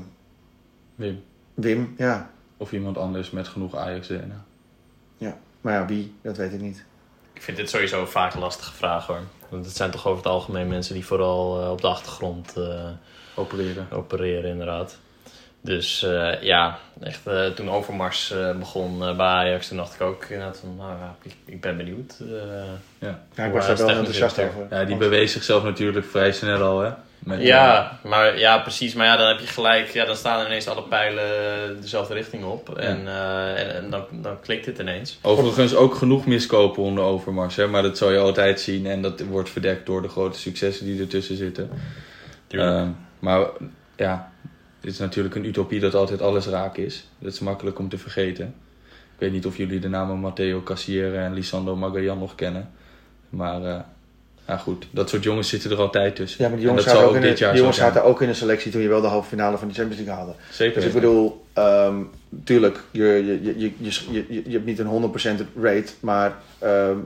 [0.95, 1.23] Wim.
[1.53, 2.29] Wim, ja.
[2.57, 4.43] Of iemand anders met genoeg Ajax-DNA.
[5.61, 6.83] Maar ja, wie, dat weet ik niet.
[7.33, 9.19] Ik vind dit sowieso vaak een lastige vraag hoor.
[9.49, 12.85] Want het zijn toch over het algemeen mensen die vooral eh, op de achtergrond eh,
[13.35, 13.87] Opereren.
[13.91, 14.97] opereren inderdaad.
[15.61, 17.21] Dus eh, ja, echt
[17.55, 21.15] toen Overmars eh, begon eh, bij Ajax, toen dacht ik ook inderdaad van, nou ja,
[21.21, 22.17] ik, ik ben benieuwd.
[22.19, 22.27] eh,
[22.99, 23.19] Ja.
[23.35, 24.67] Ja, ik was daar wel enthousiast over.
[24.69, 26.91] ja, die bewees zichzelf natuurlijk vrij snel al, hè?
[27.23, 28.93] Met, eh, Ja, maar ja, precies.
[28.93, 29.89] Maar ja, dan heb je gelijk.
[29.89, 32.77] Ja, dan staan ineens alle pijlen dezelfde richting op.
[32.77, 35.19] En, eh, en, en dan, dan klikt het ineens.
[35.21, 37.67] Overigens ook genoeg miskopen onder Overmars, hè?
[37.67, 41.01] maar dat zal je altijd zien en dat wordt verdekt door de grote successen die
[41.01, 41.69] ertussen zitten.
[42.47, 43.47] Ehm, maar
[43.95, 44.31] ja,
[44.81, 47.05] het is natuurlijk een utopie dat altijd alles raak is.
[47.19, 48.55] Dat is makkelijk om te vergeten.
[48.89, 52.69] Ik weet niet of jullie de namen Matteo Cassiere en Lisandro Magallan nog kennen.
[53.29, 53.85] Maar
[54.47, 56.43] ja, goed, dat soort jongens zitten er altijd tussen.
[56.43, 58.71] Ja, maar die jongens, zaten ook, in de, die jongens zaten ook in de selectie
[58.71, 60.33] toen je wel de halve finale van de Champions League haalde.
[60.51, 60.75] Zeker.
[60.75, 61.95] Dus ik bedoel, ehm
[62.43, 66.97] tuurlijk, je, je, je, je, je, je, je hebt niet een 100% rate, maar ehm,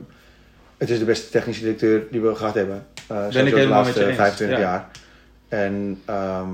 [0.77, 2.85] het is de beste technische directeur die we gehad hebben.
[3.11, 4.63] Uh, ik de laatste je eens, 25 ja.
[4.63, 4.89] jaar.
[5.47, 6.49] En ehm,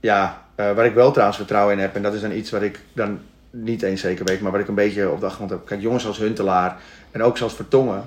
[0.00, 2.62] ja, eh, waar ik wel trouwens vertrouwen in heb, en dat is dan iets wat
[2.62, 3.20] ik dan
[3.50, 5.66] niet eens zeker weet, maar wat ik een beetje op de achtergrond heb.
[5.66, 6.76] Kijk, jongens als Huntelaar
[7.10, 8.04] en ook zoals Vertongen,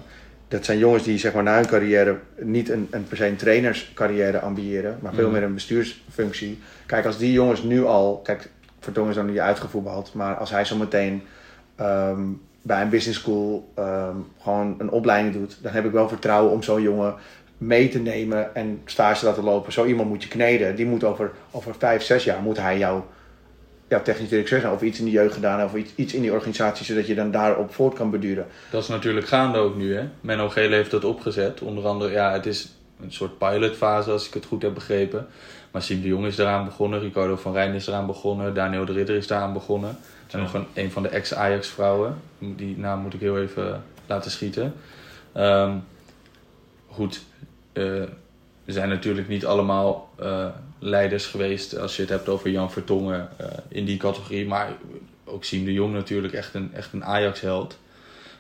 [0.48, 3.36] dat zijn jongens die zeg maar na hun carrière niet een, een per se een
[3.36, 5.34] trainerscarrière ambiëren, maar veel Mhm.
[5.34, 6.60] meer een bestuursfunctie.
[6.86, 10.66] Kijk, als die jongens nu al, kijk, Vertongen is dan niet uitgevoetbald, maar als hij
[10.66, 11.22] zo meteen
[11.76, 12.22] ehm,
[12.62, 16.64] bij een business school ehm, gewoon een opleiding doet, dan heb ik wel vertrouwen om
[16.64, 17.16] zo'n jongen
[17.58, 19.74] mee te nemen en stage te laten lopen.
[19.74, 20.76] Zo iemand moet je kneden.
[20.76, 23.02] Die moet over, over vijf, zes jaar moet hij jou,
[23.88, 26.31] jouw technisch directeur zijn of iets in de jeugd gedaan of iets, iets in die
[26.31, 28.45] organisatie, zodat je dan daarop voort kan beduren.
[28.71, 30.07] Dat is natuurlijk gaande ook nu, hè.
[30.21, 31.61] Menno Gele heeft dat opgezet.
[31.61, 32.71] Onder andere, ja, het is
[33.01, 35.27] een soort pilotfase, als ik het goed heb begrepen.
[35.71, 38.93] Maar Siem de Jong is eraan begonnen, Ricardo van Rijn is eraan begonnen, Daniel de
[38.93, 39.97] Ridder is daaraan begonnen.
[40.31, 44.73] En nog een, een van de ex-Ajax-vrouwen, die naam moet ik heel even laten schieten.
[45.33, 45.75] Ehm,
[46.88, 47.21] goed,
[47.73, 48.01] eh,
[48.65, 50.45] er zijn natuurlijk niet allemaal eh,
[50.80, 54.47] leiders geweest, als je het hebt over Jan Vertongen, eh, in die categorie.
[54.47, 54.73] Maar
[55.25, 57.78] ook Siem de Jong natuurlijk echt een, echt een Ajax-held.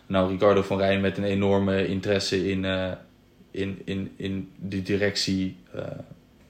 [0.07, 2.91] Nou, Ricardo van Rijn met een enorme interesse in, eh,
[3.51, 5.83] in, in, in de directie eh,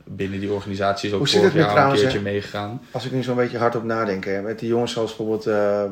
[0.04, 1.08] binnen die organisatie.
[1.08, 2.82] Is ook Hoe vorig jaar al een trouwens, keertje meegegaan.
[2.92, 5.56] Als ik nu zo'n beetje hard op nadenk, hè, met die jongens zoals bijvoorbeeld ehm,
[5.56, 5.90] eh,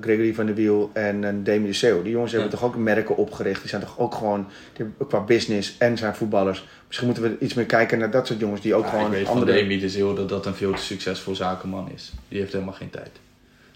[0.00, 2.02] Gregory van der Wiel en, en Demi de Seo.
[2.02, 2.56] Die jongens hebben Ja.
[2.56, 3.60] toch ook merken opgericht.
[3.60, 4.46] Die zijn toch ook gewoon
[4.76, 6.66] die qua business en zijn voetballers.
[6.86, 9.10] Misschien moeten we iets meer kijken naar dat soort jongens die ook Ja, gewoon ik
[9.12, 9.52] weet andere...
[9.52, 12.12] van Demi de Zeeuw dat dat een veel te succesvol zakenman is.
[12.28, 13.10] Die heeft helemaal geen tijd.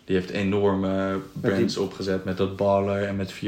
[0.04, 3.38] Die heeft enorme brands opgezet met dat baller en met 4-3-3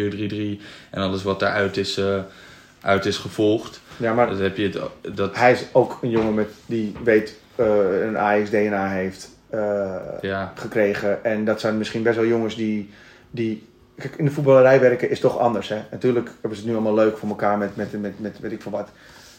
[0.91, 2.19] en alles wat daaruit is, eh,
[2.81, 3.81] uit is gevolgd.
[3.97, 4.79] Ja, maar Dat heb je het,
[5.17, 7.67] dat, hij is ook een jongen met, die weet eh,
[8.07, 9.34] een Ajax-DNA heeft eh,
[10.21, 11.25] ja, gekregen.
[11.25, 12.91] En dat zijn misschien best wel jongens die,
[13.31, 13.67] die...
[13.97, 15.69] Kijk, in de voetballerij werken is toch anders.
[15.69, 15.83] Hè?
[15.91, 18.63] Natuurlijk hebben ze het nu allemaal leuk voor elkaar met, met, met, met weet ik
[18.63, 18.89] veel wat.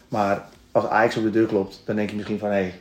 [0.07, 2.49] Maar als Ajax op de deur klopt, dan denk je misschien van...
[2.49, 2.80] Hé, hey,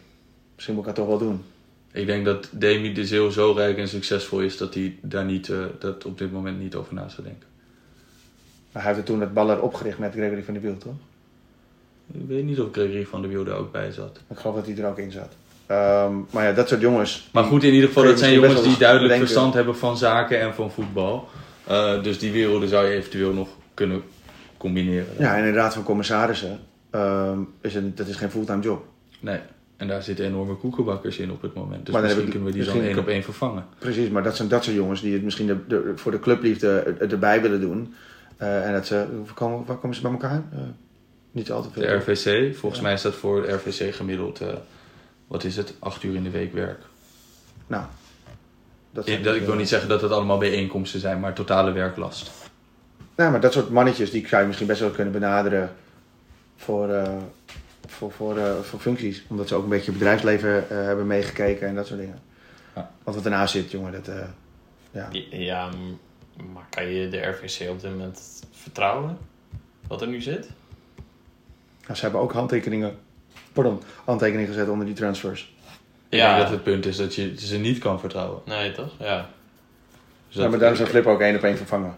[0.54, 1.44] misschien moet ik dat toch wel doen.
[1.92, 5.48] ik denk dat Demi de Zeeuw zo rijk en succesvol is dat hij daar niet,
[5.48, 7.48] eh, dat op dit moment niet over na zou denken.
[8.72, 10.94] Maar hij heeft er toen het baller opgericht met Gregory van der Wiel, toch?
[12.12, 14.20] Ik weet niet of Gregory van der Wiel er ook bij zat.
[14.28, 15.32] Ik geloof dat hij er ook in zat.
[15.66, 17.28] Ehm, maar ja, dat soort jongens...
[17.32, 20.54] Maar goed, in ieder geval, dat zijn jongens die duidelijk verstand hebben van zaken en
[20.54, 21.28] van voetbal.
[21.66, 24.02] Eh, dus die werelden zou je eventueel nog kunnen
[24.56, 25.06] combineren.
[25.18, 26.58] Ja, en in de raad van commissarissen
[26.90, 28.84] ehm, is het, dat is geen fulltime job.
[29.20, 29.38] Nee,
[29.76, 31.84] en daar zitten enorme koekenbakkers in op het moment.
[31.84, 33.64] Dus Maar misschien ik- kunnen we die dan één op één vervangen.
[33.78, 36.68] Precies, maar dat zijn dat soort jongens die het misschien de, de- voor de clubliefde
[36.98, 37.94] er- erbij willen doen.
[38.36, 38.94] Eh, en dat ze,
[39.24, 40.42] waar komen, waar komen ze bij elkaar?
[40.52, 40.58] Eh,
[41.30, 41.82] niet al te veel.
[41.82, 42.86] De RVC, volgens Ja.
[42.86, 44.40] mij is dat voor de RVC gemiddeld,
[45.34, 46.80] wat is het, acht uur in de week werk.
[47.66, 47.84] Nou,
[48.90, 52.30] dat Ik, dat, ik wil niet zeggen dat het allemaal bijeenkomsten zijn, maar totale werklast.
[53.14, 55.74] Nou, maar dat soort mannetjes die zou je misschien best wel kunnen benaderen
[56.56, 57.16] voor, eh,
[57.86, 59.24] voor, voor, eh, voor functies.
[59.28, 62.18] Omdat ze ook een beetje bedrijfsleven eh, hebben meegekeken en dat soort dingen.
[62.74, 62.90] Ja.
[63.02, 64.08] Want wat ernaast zit, jongen, dat...
[64.08, 64.28] eh,
[64.90, 65.08] ja.
[65.30, 65.70] Ja,
[66.52, 69.18] maar kan je de RVC op dit moment vertrouwen?
[69.86, 70.50] Wat er nu zit?
[71.82, 72.98] Nou, ze hebben ook handtekeningen,
[73.54, 75.52] pardon, handtekeningen gezet onder die transfers.
[76.08, 76.26] Ik Ja.
[76.28, 78.42] denk dat het punt is dat je ze niet kan vertrouwen.
[78.44, 78.90] Nee, toch?
[78.98, 79.30] Ja.
[80.28, 81.96] Dus ja, maar daar zou Flip ook één op één vervangen.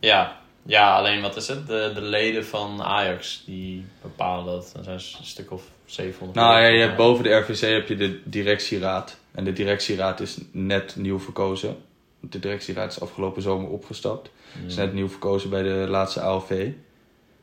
[0.00, 0.38] Ja.
[0.62, 1.66] Ja, alleen wat is het?
[1.66, 4.70] De, de leden van Ajax die bepalen dat.
[4.74, 6.38] Dan zijn ze een stuk of 700.
[6.38, 9.16] Nou ja, je hebt boven de RVC heb je de directieraad.
[9.32, 11.76] En de directieraad is net nieuw verkozen.
[12.20, 14.30] De directieraad is afgelopen zomer opgestapt.
[14.60, 14.66] Mm.
[14.66, 16.48] Is net nieuw verkozen bij de laatste ALV.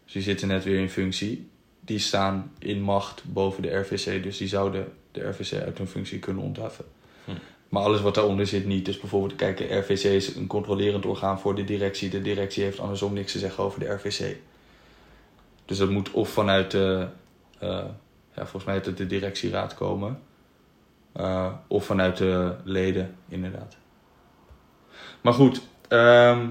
[0.03, 1.49] Dus die zitten net weer in functie.
[1.87, 4.23] Die staan in macht boven de RVC.
[4.23, 6.85] Dus die zouden de RVC uit hun functie kunnen ontheffen.
[7.25, 7.31] Hm.
[7.69, 8.85] Maar alles wat daaronder zit niet.
[8.85, 12.09] Dus bijvoorbeeld, kijk, de RVC is een controlerend orgaan voor de directie.
[12.09, 14.35] De directie heeft andersom niks te zeggen over de RVC.
[15.65, 17.07] Dus dat moet of vanuit de,
[17.59, 17.69] eh,
[18.35, 20.19] ja, volgens mij het de directieraad komen.
[21.13, 23.77] eh, of vanuit de leden, inderdaad.
[25.21, 26.47] Maar goed, ehm,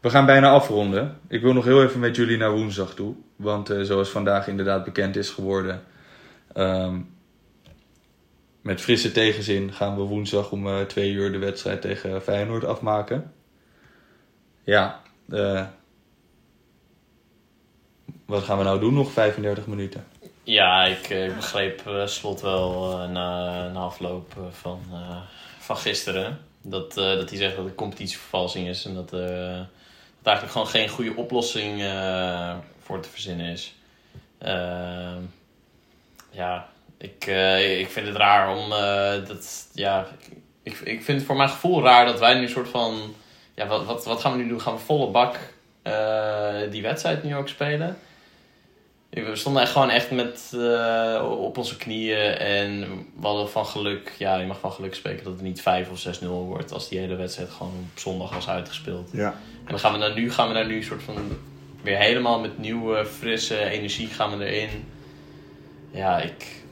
[0.00, 1.20] we gaan bijna afronden.
[1.28, 3.14] Ik wil nog heel even met jullie naar woensdag toe.
[3.40, 5.82] Want eh, zoals vandaag inderdaad bekend is geworden,
[6.52, 7.00] ehm,
[8.60, 13.32] met frisse tegenzin gaan we woensdag om eh, twee uur de wedstrijd tegen Feyenoord afmaken.
[14.64, 15.66] Ja, eh,
[18.26, 18.94] wat gaan we nou doen?
[18.94, 20.06] Nog 35 minuten.
[20.42, 24.80] Ja, ik, ik begreep Slot wel na, na afloop van,
[25.58, 26.38] van gisteren.
[26.62, 31.16] Dat, dat hij zegt dat het competitievervalsing is en dat, dat eigenlijk gewoon geen goede
[31.16, 32.54] oplossing eh,
[32.90, 33.74] voor te verzinnen is.
[34.38, 35.22] Ehm,
[36.30, 36.68] ja,
[36.98, 39.68] ik, eh, ik vind het raar om eh, dat.
[39.72, 40.06] Ja,
[40.62, 43.14] ik, ik vind het voor mijn gevoel raar dat wij nu een soort van.
[43.54, 44.60] Ja, wat, wat, wat gaan we nu doen?
[44.60, 45.36] Gaan we volle bak
[45.82, 47.98] eh, die wedstrijd nu ook spelen?
[49.10, 50.50] We stonden echt gewoon echt met,
[51.22, 52.80] op onze knieën en
[53.20, 56.20] we hadden van geluk, ja, je mag van geluk spreken dat het niet 5 of
[56.22, 59.08] 6-0 wordt als die hele wedstrijd gewoon op zondag was uitgespeeld.
[59.12, 59.34] Ja.
[59.64, 61.14] En dan gaan we daar nu, gaan we daar nu soort van
[61.82, 64.84] weer helemaal met nieuwe, frisse energie gaan we erin.
[65.90, 66.62] Ja, ik,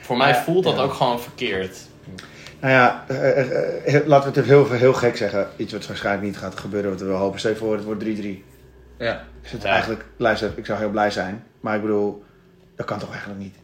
[0.00, 0.82] voor mij Ja, voelt dat ja.
[0.82, 1.78] ook gewoon verkeerd.
[2.60, 5.48] Nou ja, eh, eh, eh, laten we het heel, heel gek zeggen.
[5.56, 7.38] Iets wat waarschijnlijk niet gaat gebeuren, wat we hopen.
[7.38, 8.44] Stel voor, het wordt 3-3.
[8.98, 9.24] Ja.
[9.42, 9.68] Is het Ja.
[9.68, 11.44] eigenlijk, luister, ik zou heel blij zijn.
[11.60, 12.24] Maar ik bedoel,
[12.76, 13.54] dat kan toch eigenlijk niet?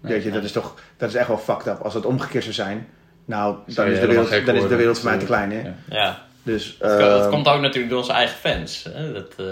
[0.00, 0.12] Nee.
[0.12, 1.80] Weet je, dat is toch, dat is echt wel fucked up.
[1.80, 2.88] Als het omgekeerd zou zijn,
[3.24, 5.72] nou, dan is, de wereld, dan is de wereld voor mij te klein, hè?
[5.96, 6.28] Ja.
[6.42, 8.86] Dus, dat, dat ehm, komt ook natuurlijk door onze eigen fans.
[8.92, 9.12] Hè?
[9.12, 9.46] Dat, eh,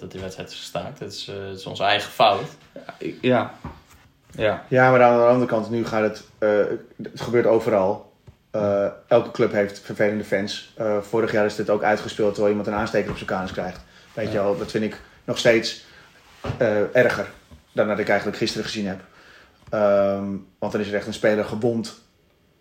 [0.00, 0.98] dat die wedstrijd is gestaakt.
[0.98, 2.48] Het is, eh, het is onze eigen fout.
[3.20, 3.54] Ja.
[4.36, 4.64] Ja.
[4.68, 6.48] Ja, maar aan de andere kant, nu gaat het, eh,
[7.02, 8.12] het gebeurt overal.
[8.52, 10.72] Eh, elke club heeft vervelende fans.
[10.76, 13.80] Eh, vorig jaar is dit ook uitgespeeld terwijl iemand een aansteker op zijn kanus krijgt.
[14.14, 15.84] Weet je wel, dat vind ik nog steeds
[16.58, 17.26] eh, erger
[17.72, 19.00] dan dat ik eigenlijk gisteren gezien heb.
[19.70, 20.26] Ehm,
[20.58, 22.01] want dan is er echt een speler gewond.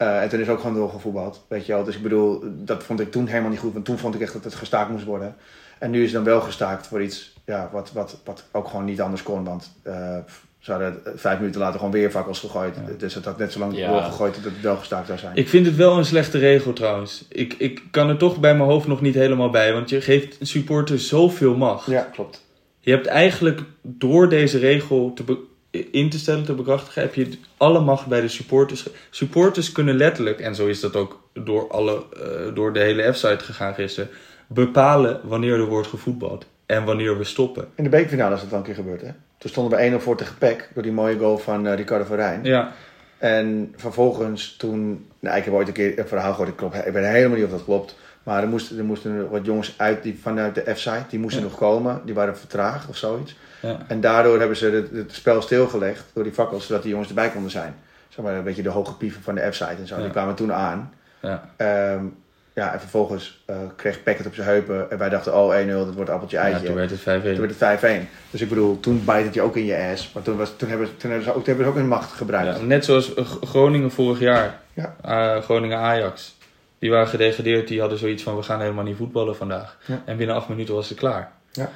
[0.01, 1.45] Eh, en toen is ook gewoon doorgevoetbald.
[1.47, 3.73] Weet je wel, dus ik bedoel, dat vond ik toen helemaal niet goed.
[3.73, 5.35] Want toen vond ik echt dat het gestaakt moest worden.
[5.79, 8.85] En nu is het dan wel gestaakt voor iets ja, wat, wat, wat ook gewoon
[8.85, 9.43] niet anders kon.
[9.43, 10.17] Want eh,
[10.59, 12.75] ze hadden vijf minuten later gewoon weer fakkels gegooid.
[12.75, 12.93] Ja.
[12.97, 13.91] Dus het had net zo lang Ja.
[13.91, 15.35] doorgegooid dat het wel gestaakt zou zijn.
[15.35, 17.25] Ik vind het wel een slechte regel trouwens.
[17.29, 19.73] Ik, ik kan er toch bij mijn hoofd nog niet helemaal bij.
[19.73, 21.85] Want je geeft supporters zoveel macht.
[21.85, 22.43] Ja, klopt.
[22.79, 25.23] Je hebt eigenlijk door deze regel te
[25.71, 28.87] in te stellen, te bekrachtigen, heb je alle macht bij de supporters.
[29.09, 33.43] Supporters kunnen letterlijk, en zo is dat ook door, alle, eh, door de hele F-site
[33.43, 34.09] gegaan gisteren,
[34.47, 37.67] bepalen wanneer er wordt gevoetbald en wanneer we stoppen.
[37.75, 39.09] In de bekerfinale is dat wel een keer gebeurd, hè?
[39.37, 42.15] Toen stonden we 1-0 voor tegen PEC door die mooie goal van eh, Ricardo van
[42.15, 42.43] Rijn.
[42.43, 42.73] Ja,
[43.17, 45.05] En vervolgens toen...
[45.19, 47.45] Nou, ik heb ooit een keer een verhaal gehoord, ik, klopt, ik weet helemaal niet
[47.45, 47.95] of dat klopt.
[48.23, 51.47] Maar er moesten, er moesten wat jongens uit die, vanuit de F-site, die moesten Ja.
[51.47, 52.01] nog komen.
[52.05, 53.35] Die waren vertraagd of zoiets.
[53.61, 53.77] Ja.
[53.87, 57.29] En daardoor hebben ze het, het spel stilgelegd door die fakkels, zodat die jongens erbij
[57.29, 57.75] konden zijn.
[58.09, 59.95] Zeg maar een beetje de hoge pieven van de F-site en zo.
[59.95, 60.01] Ja.
[60.01, 60.93] Die kwamen toen aan.
[61.19, 61.49] ja.
[61.57, 62.05] Ehm,
[62.53, 64.91] ja, en vervolgens eh, kreeg Peck het op zijn heupen.
[64.91, 66.65] En wij dachten, oh 1-0, dat wordt appeltje ja eitje.
[66.65, 67.03] toen werd het 5-1.
[67.03, 68.09] Toen werd het 5-1.
[68.31, 70.11] Dus ik bedoel, toen bijt het je ook in je ass.
[70.13, 72.11] Maar toen, was, toen, hebben, toen, hebben, ze ook, toen hebben ze ook hun macht
[72.11, 72.57] gebruikt.
[72.57, 74.59] Ja, net zoals eh, Groningen vorig jaar.
[74.73, 74.95] Ja.
[75.01, 76.35] Eh, Groningen Ajax.
[76.79, 79.77] Die waren gedegradeerd, die hadden zoiets van we gaan helemaal niet voetballen vandaag.
[79.85, 80.01] Ja.
[80.05, 81.31] En binnen acht minuten was het klaar.
[81.51, 81.69] Ja.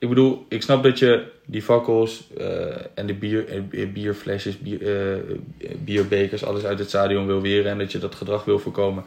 [0.00, 5.06] Ik bedoel, ik snap dat je die fakkels eh, en de bier, eh, bierflesjes, bier,
[5.06, 5.36] eh,
[5.78, 9.04] bierbekers, alles uit het stadion wil weren en dat je dat gedrag wil voorkomen.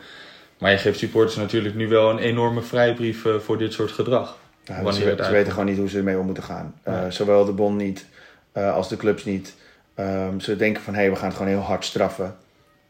[0.58, 4.38] Maar je geeft supporters natuurlijk nu wel een enorme vrijbrief eh, voor dit soort gedrag.
[4.66, 6.76] Wanneer ze, weten gewoon niet hoe ze ermee om moeten gaan.
[6.84, 7.12] Eh, Ja.
[7.12, 8.06] Zowel de bond niet
[8.52, 9.56] eh, als de clubs niet.
[9.96, 12.36] Ehm, ze denken van hé, we gaan het gewoon heel hard straffen.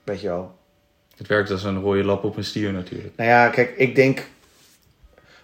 [0.03, 0.55] Weet je wel.
[1.17, 3.13] Het werkt als een rode lap op een stier natuurlijk.
[3.15, 4.27] Nou ja, kijk, ik denk.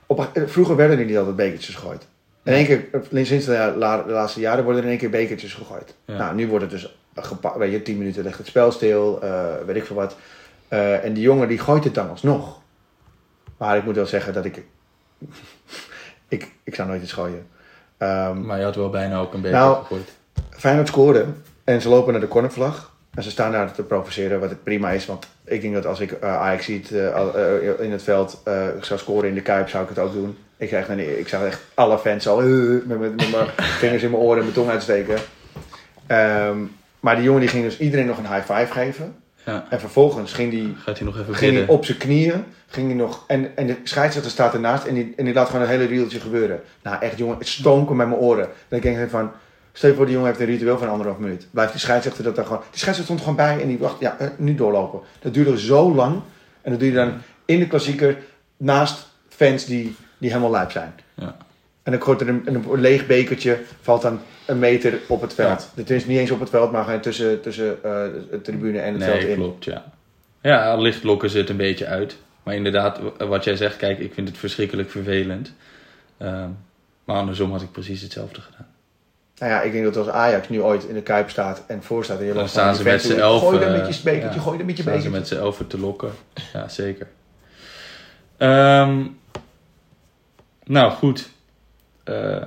[0.06, 2.07] Op, eh, vroeger werden er niet altijd bekertjes gegooid.
[2.44, 5.10] In één keer, eh, sinds de, la- de laatste jaren worden er in één keer
[5.20, 5.95] bekertjes gegooid.
[6.06, 6.18] Ja.
[6.18, 7.57] Nou, nu wordt het dus gepakt.
[7.57, 10.16] Weet je, 10 minuten ligt het spel stil, eh, weet ik veel wat.
[10.68, 12.60] Eh, en die jongen die gooit het dan alsnog.
[13.57, 14.64] Maar ik moet wel zeggen dat ik.
[16.28, 17.48] ik, ik zou nooit iets gooien.
[17.98, 20.10] Ehm, Maar je had wel bijna ook een beker Nou, gegooid.
[20.49, 21.26] Feyenoord scoorde
[21.64, 22.94] en ze lopen naar de cornervlag.
[23.20, 25.06] En ze staan daar te provoceren, wat het prima is.
[25.06, 28.68] Want ik denk dat als ik eh, Ajax ziet eh, eh, in het veld eh,
[28.82, 30.38] zou scoren in de Kuip, zou ik het ook doen.
[30.58, 33.48] Ik zag, nee, ik zag echt alle fans al met, met, met mijn
[33.82, 35.18] vingers in mijn oren en mijn tong uitsteken.
[36.08, 36.58] Ehm,
[37.00, 39.16] maar die jongen die ging dus iedereen nog een high five geven.
[39.46, 39.66] Ja.
[39.70, 42.44] En vervolgens ging die, Gaat hij nog even ging hij op zijn knieën.
[42.68, 45.62] Ging hij nog, en, en de scheidsrechter staat ernaast en die, en die laat gewoon
[45.62, 46.62] een hele rieltje gebeuren.
[46.84, 48.48] Nou echt jongen, het stonk met mijn oren.
[48.68, 49.32] Dan denk ik van,
[49.74, 51.48] stel je voor die jongen heeft een ritueel van anderhalf minuut.
[51.52, 52.62] Blijft die scheidsrechter dat dan gewoon...
[52.72, 55.00] Die scheidsrechter stond gewoon bij en die wacht, ja, eh, nu doorlopen.
[55.20, 56.22] Dat duurde zo lang.
[56.62, 57.14] En dat doe je dan
[57.46, 58.18] in de klassieker
[58.58, 60.94] naast fans die, die helemaal lijp zijn.
[61.14, 61.38] Ja.
[61.84, 65.70] En dan gooit er een, een leeg bekertje, valt dan een meter op het veld.
[65.76, 67.91] Het is niet eens op het veld, maar tussen, tussen eh,
[68.32, 69.36] de tribune en het veld Nee, in.
[69.36, 69.84] klopt, ja.
[70.41, 72.18] Ja, licht lokken ze het een beetje uit.
[72.44, 75.54] Maar inderdaad, w- wat jij zegt, kijk, ik vind het verschrikkelijk vervelend.
[76.18, 76.50] Ehm,
[77.04, 78.68] maar andersom had ik precies hetzelfde gedaan.
[79.40, 82.03] Nou ja, ik denk dat als Ajax nu ooit in de Kuip staat en voor
[82.03, 83.41] staat en je Dan staan ze met z'n elf.
[83.41, 85.10] Gooi dan met je ja, gooi dan met je staan ze bekertje.
[85.10, 86.11] met z'n elfen te lokken.
[86.53, 87.07] Ja, zeker.
[88.38, 89.06] Ehm,
[90.64, 91.30] nou, goed.
[92.03, 92.45] Eh,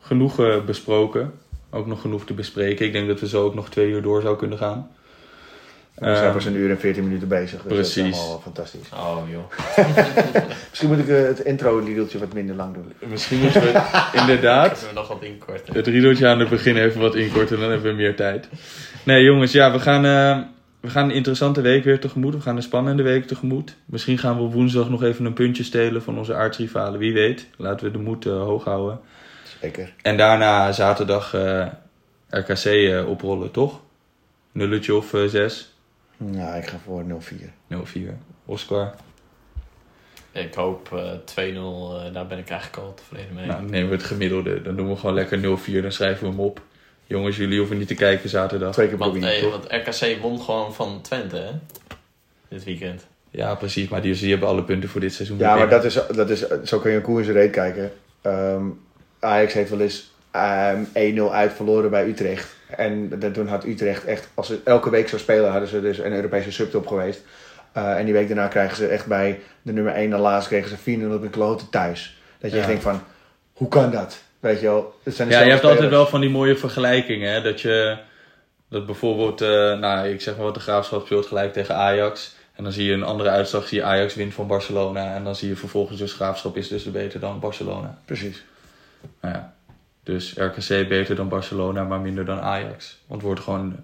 [0.00, 1.32] genoeg besproken.
[1.70, 2.86] Ook nog genoeg te bespreken.
[2.86, 4.90] Ik denk dat we zo ook nog twee uur door zou kunnen gaan.
[6.02, 7.62] We zijn Ehm, pas een uur en 14 minuten bezig.
[7.62, 8.02] Dus precies.
[8.02, 8.88] Dat is allemaal fantastisch.
[8.92, 9.52] Oh joh.
[10.70, 12.92] Misschien moet ik eh, het intro-riedeltje wat minder lang doen.
[13.10, 15.74] Misschien moeten we inderdaad Kunnen we nog wat inkorten?
[15.74, 18.48] het riedeltje aan het begin even wat inkorten, dan hebben we meer tijd.
[19.02, 20.44] Nee jongens, ja, we gaan, eh,
[20.80, 22.34] we gaan een interessante week weer tegemoet.
[22.34, 23.76] We gaan een spannende week tegemoet.
[23.84, 26.98] Misschien gaan we op woensdag nog even een puntje stelen van onze aardsrivalen.
[26.98, 27.46] Wie weet.
[27.56, 29.00] Laten we de moed eh, hoog houden.
[29.60, 29.92] Zeker.
[30.02, 31.66] En daarna zaterdag eh,
[32.28, 33.80] RKC eh, oprollen, toch?
[34.52, 35.71] Nulletje of zes?
[36.30, 37.50] Nou, ik ga voor 0-4.
[37.68, 38.16] 0-4.
[38.44, 38.94] Oscar.
[40.32, 43.46] Ik hoop eh 2-0, eh, daar ben ik eigenlijk al tevreden mee.
[43.46, 44.62] Nou, dan nemen we het gemiddelde.
[44.62, 45.82] Dan doen we gewoon lekker 0-4.
[45.82, 46.60] Dan schrijven we hem op.
[47.06, 48.72] Jongens, jullie hoeven niet te kijken zaterdag.
[48.72, 49.50] Twee keer want, hey, toch?
[49.50, 51.50] want RKC won gewoon van Twente, hè?
[52.48, 53.06] Dit weekend.
[53.30, 53.88] Ja, precies.
[53.88, 55.38] Maar die, die hebben alle punten voor dit seizoen.
[55.38, 57.92] Ja, maar dat is, dat is, zo kun je een koe in zijn reet kijken.
[58.20, 58.64] Ehm,
[59.18, 60.84] Ajax heeft wel eens ehm,
[61.18, 62.56] 1-0 uit verloren bij Utrecht.
[62.76, 65.98] En dat- toen had Utrecht echt, als ze elke week zou spelen, hadden ze dus
[65.98, 67.20] een Europese subtop geweest.
[67.72, 70.68] Eh, en die week daarna krijgen ze echt bij de nummer 1 en laatst kregen
[70.68, 72.20] ze 4-0 op een klote thuis.
[72.38, 72.62] Dat je Ja.
[72.62, 73.02] echt denkt van,
[73.52, 74.22] hoe kan dat?
[74.40, 77.32] Weet je wel, het zijn Ja, je hebt altijd wel van die mooie vergelijkingen.
[77.32, 77.42] Hè?
[77.42, 77.96] Dat je...
[78.68, 79.40] Dat bijvoorbeeld...
[79.40, 82.34] eh, nou, ik zeg maar wat de Graafschap speelt gelijk tegen Ajax.
[82.54, 83.68] En dan zie je een andere uitslag.
[83.68, 85.14] Zie je Ajax wint van Barcelona.
[85.14, 87.98] En dan zie je vervolgens dus Graafschap is dus beter dan Barcelona.
[88.04, 88.44] Precies.
[89.20, 89.54] Nou ja.
[90.02, 92.98] Dus RKC beter dan Barcelona, maar minder dan Ajax.
[93.06, 93.76] Want het wordt gewoon...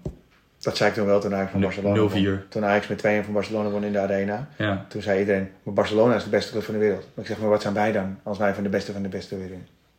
[0.61, 1.99] Dat zei ik toen wel toen Ajax van Barcelona 0-4.
[2.13, 2.41] won.
[2.49, 4.49] Toen Ajax met 2-1 van Barcelona won in de Arena.
[4.57, 7.07] Ja, Toen zei iedereen, maar Barcelona is de beste club van de wereld.
[7.15, 9.09] Maar ik zeg, maar wat zijn wij dan als wij van de beste van de
[9.09, 9.49] beste weer?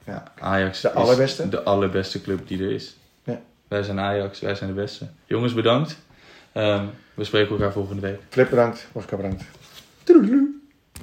[0.04, 0.24] Ja.
[0.40, 1.50] Ajax De is allerbeste?
[1.50, 2.98] de allerbeste club die er is.
[3.24, 3.40] Ja.
[3.68, 5.08] Wij zijn Ajax, wij zijn de beste.
[5.26, 5.98] Jongens, bedankt.
[6.52, 8.20] Ehm, we spreken elkaar volgende week.
[8.30, 9.44] Flip bedankt, Oscar bedankt.
[10.04, 10.59] Toedeloe.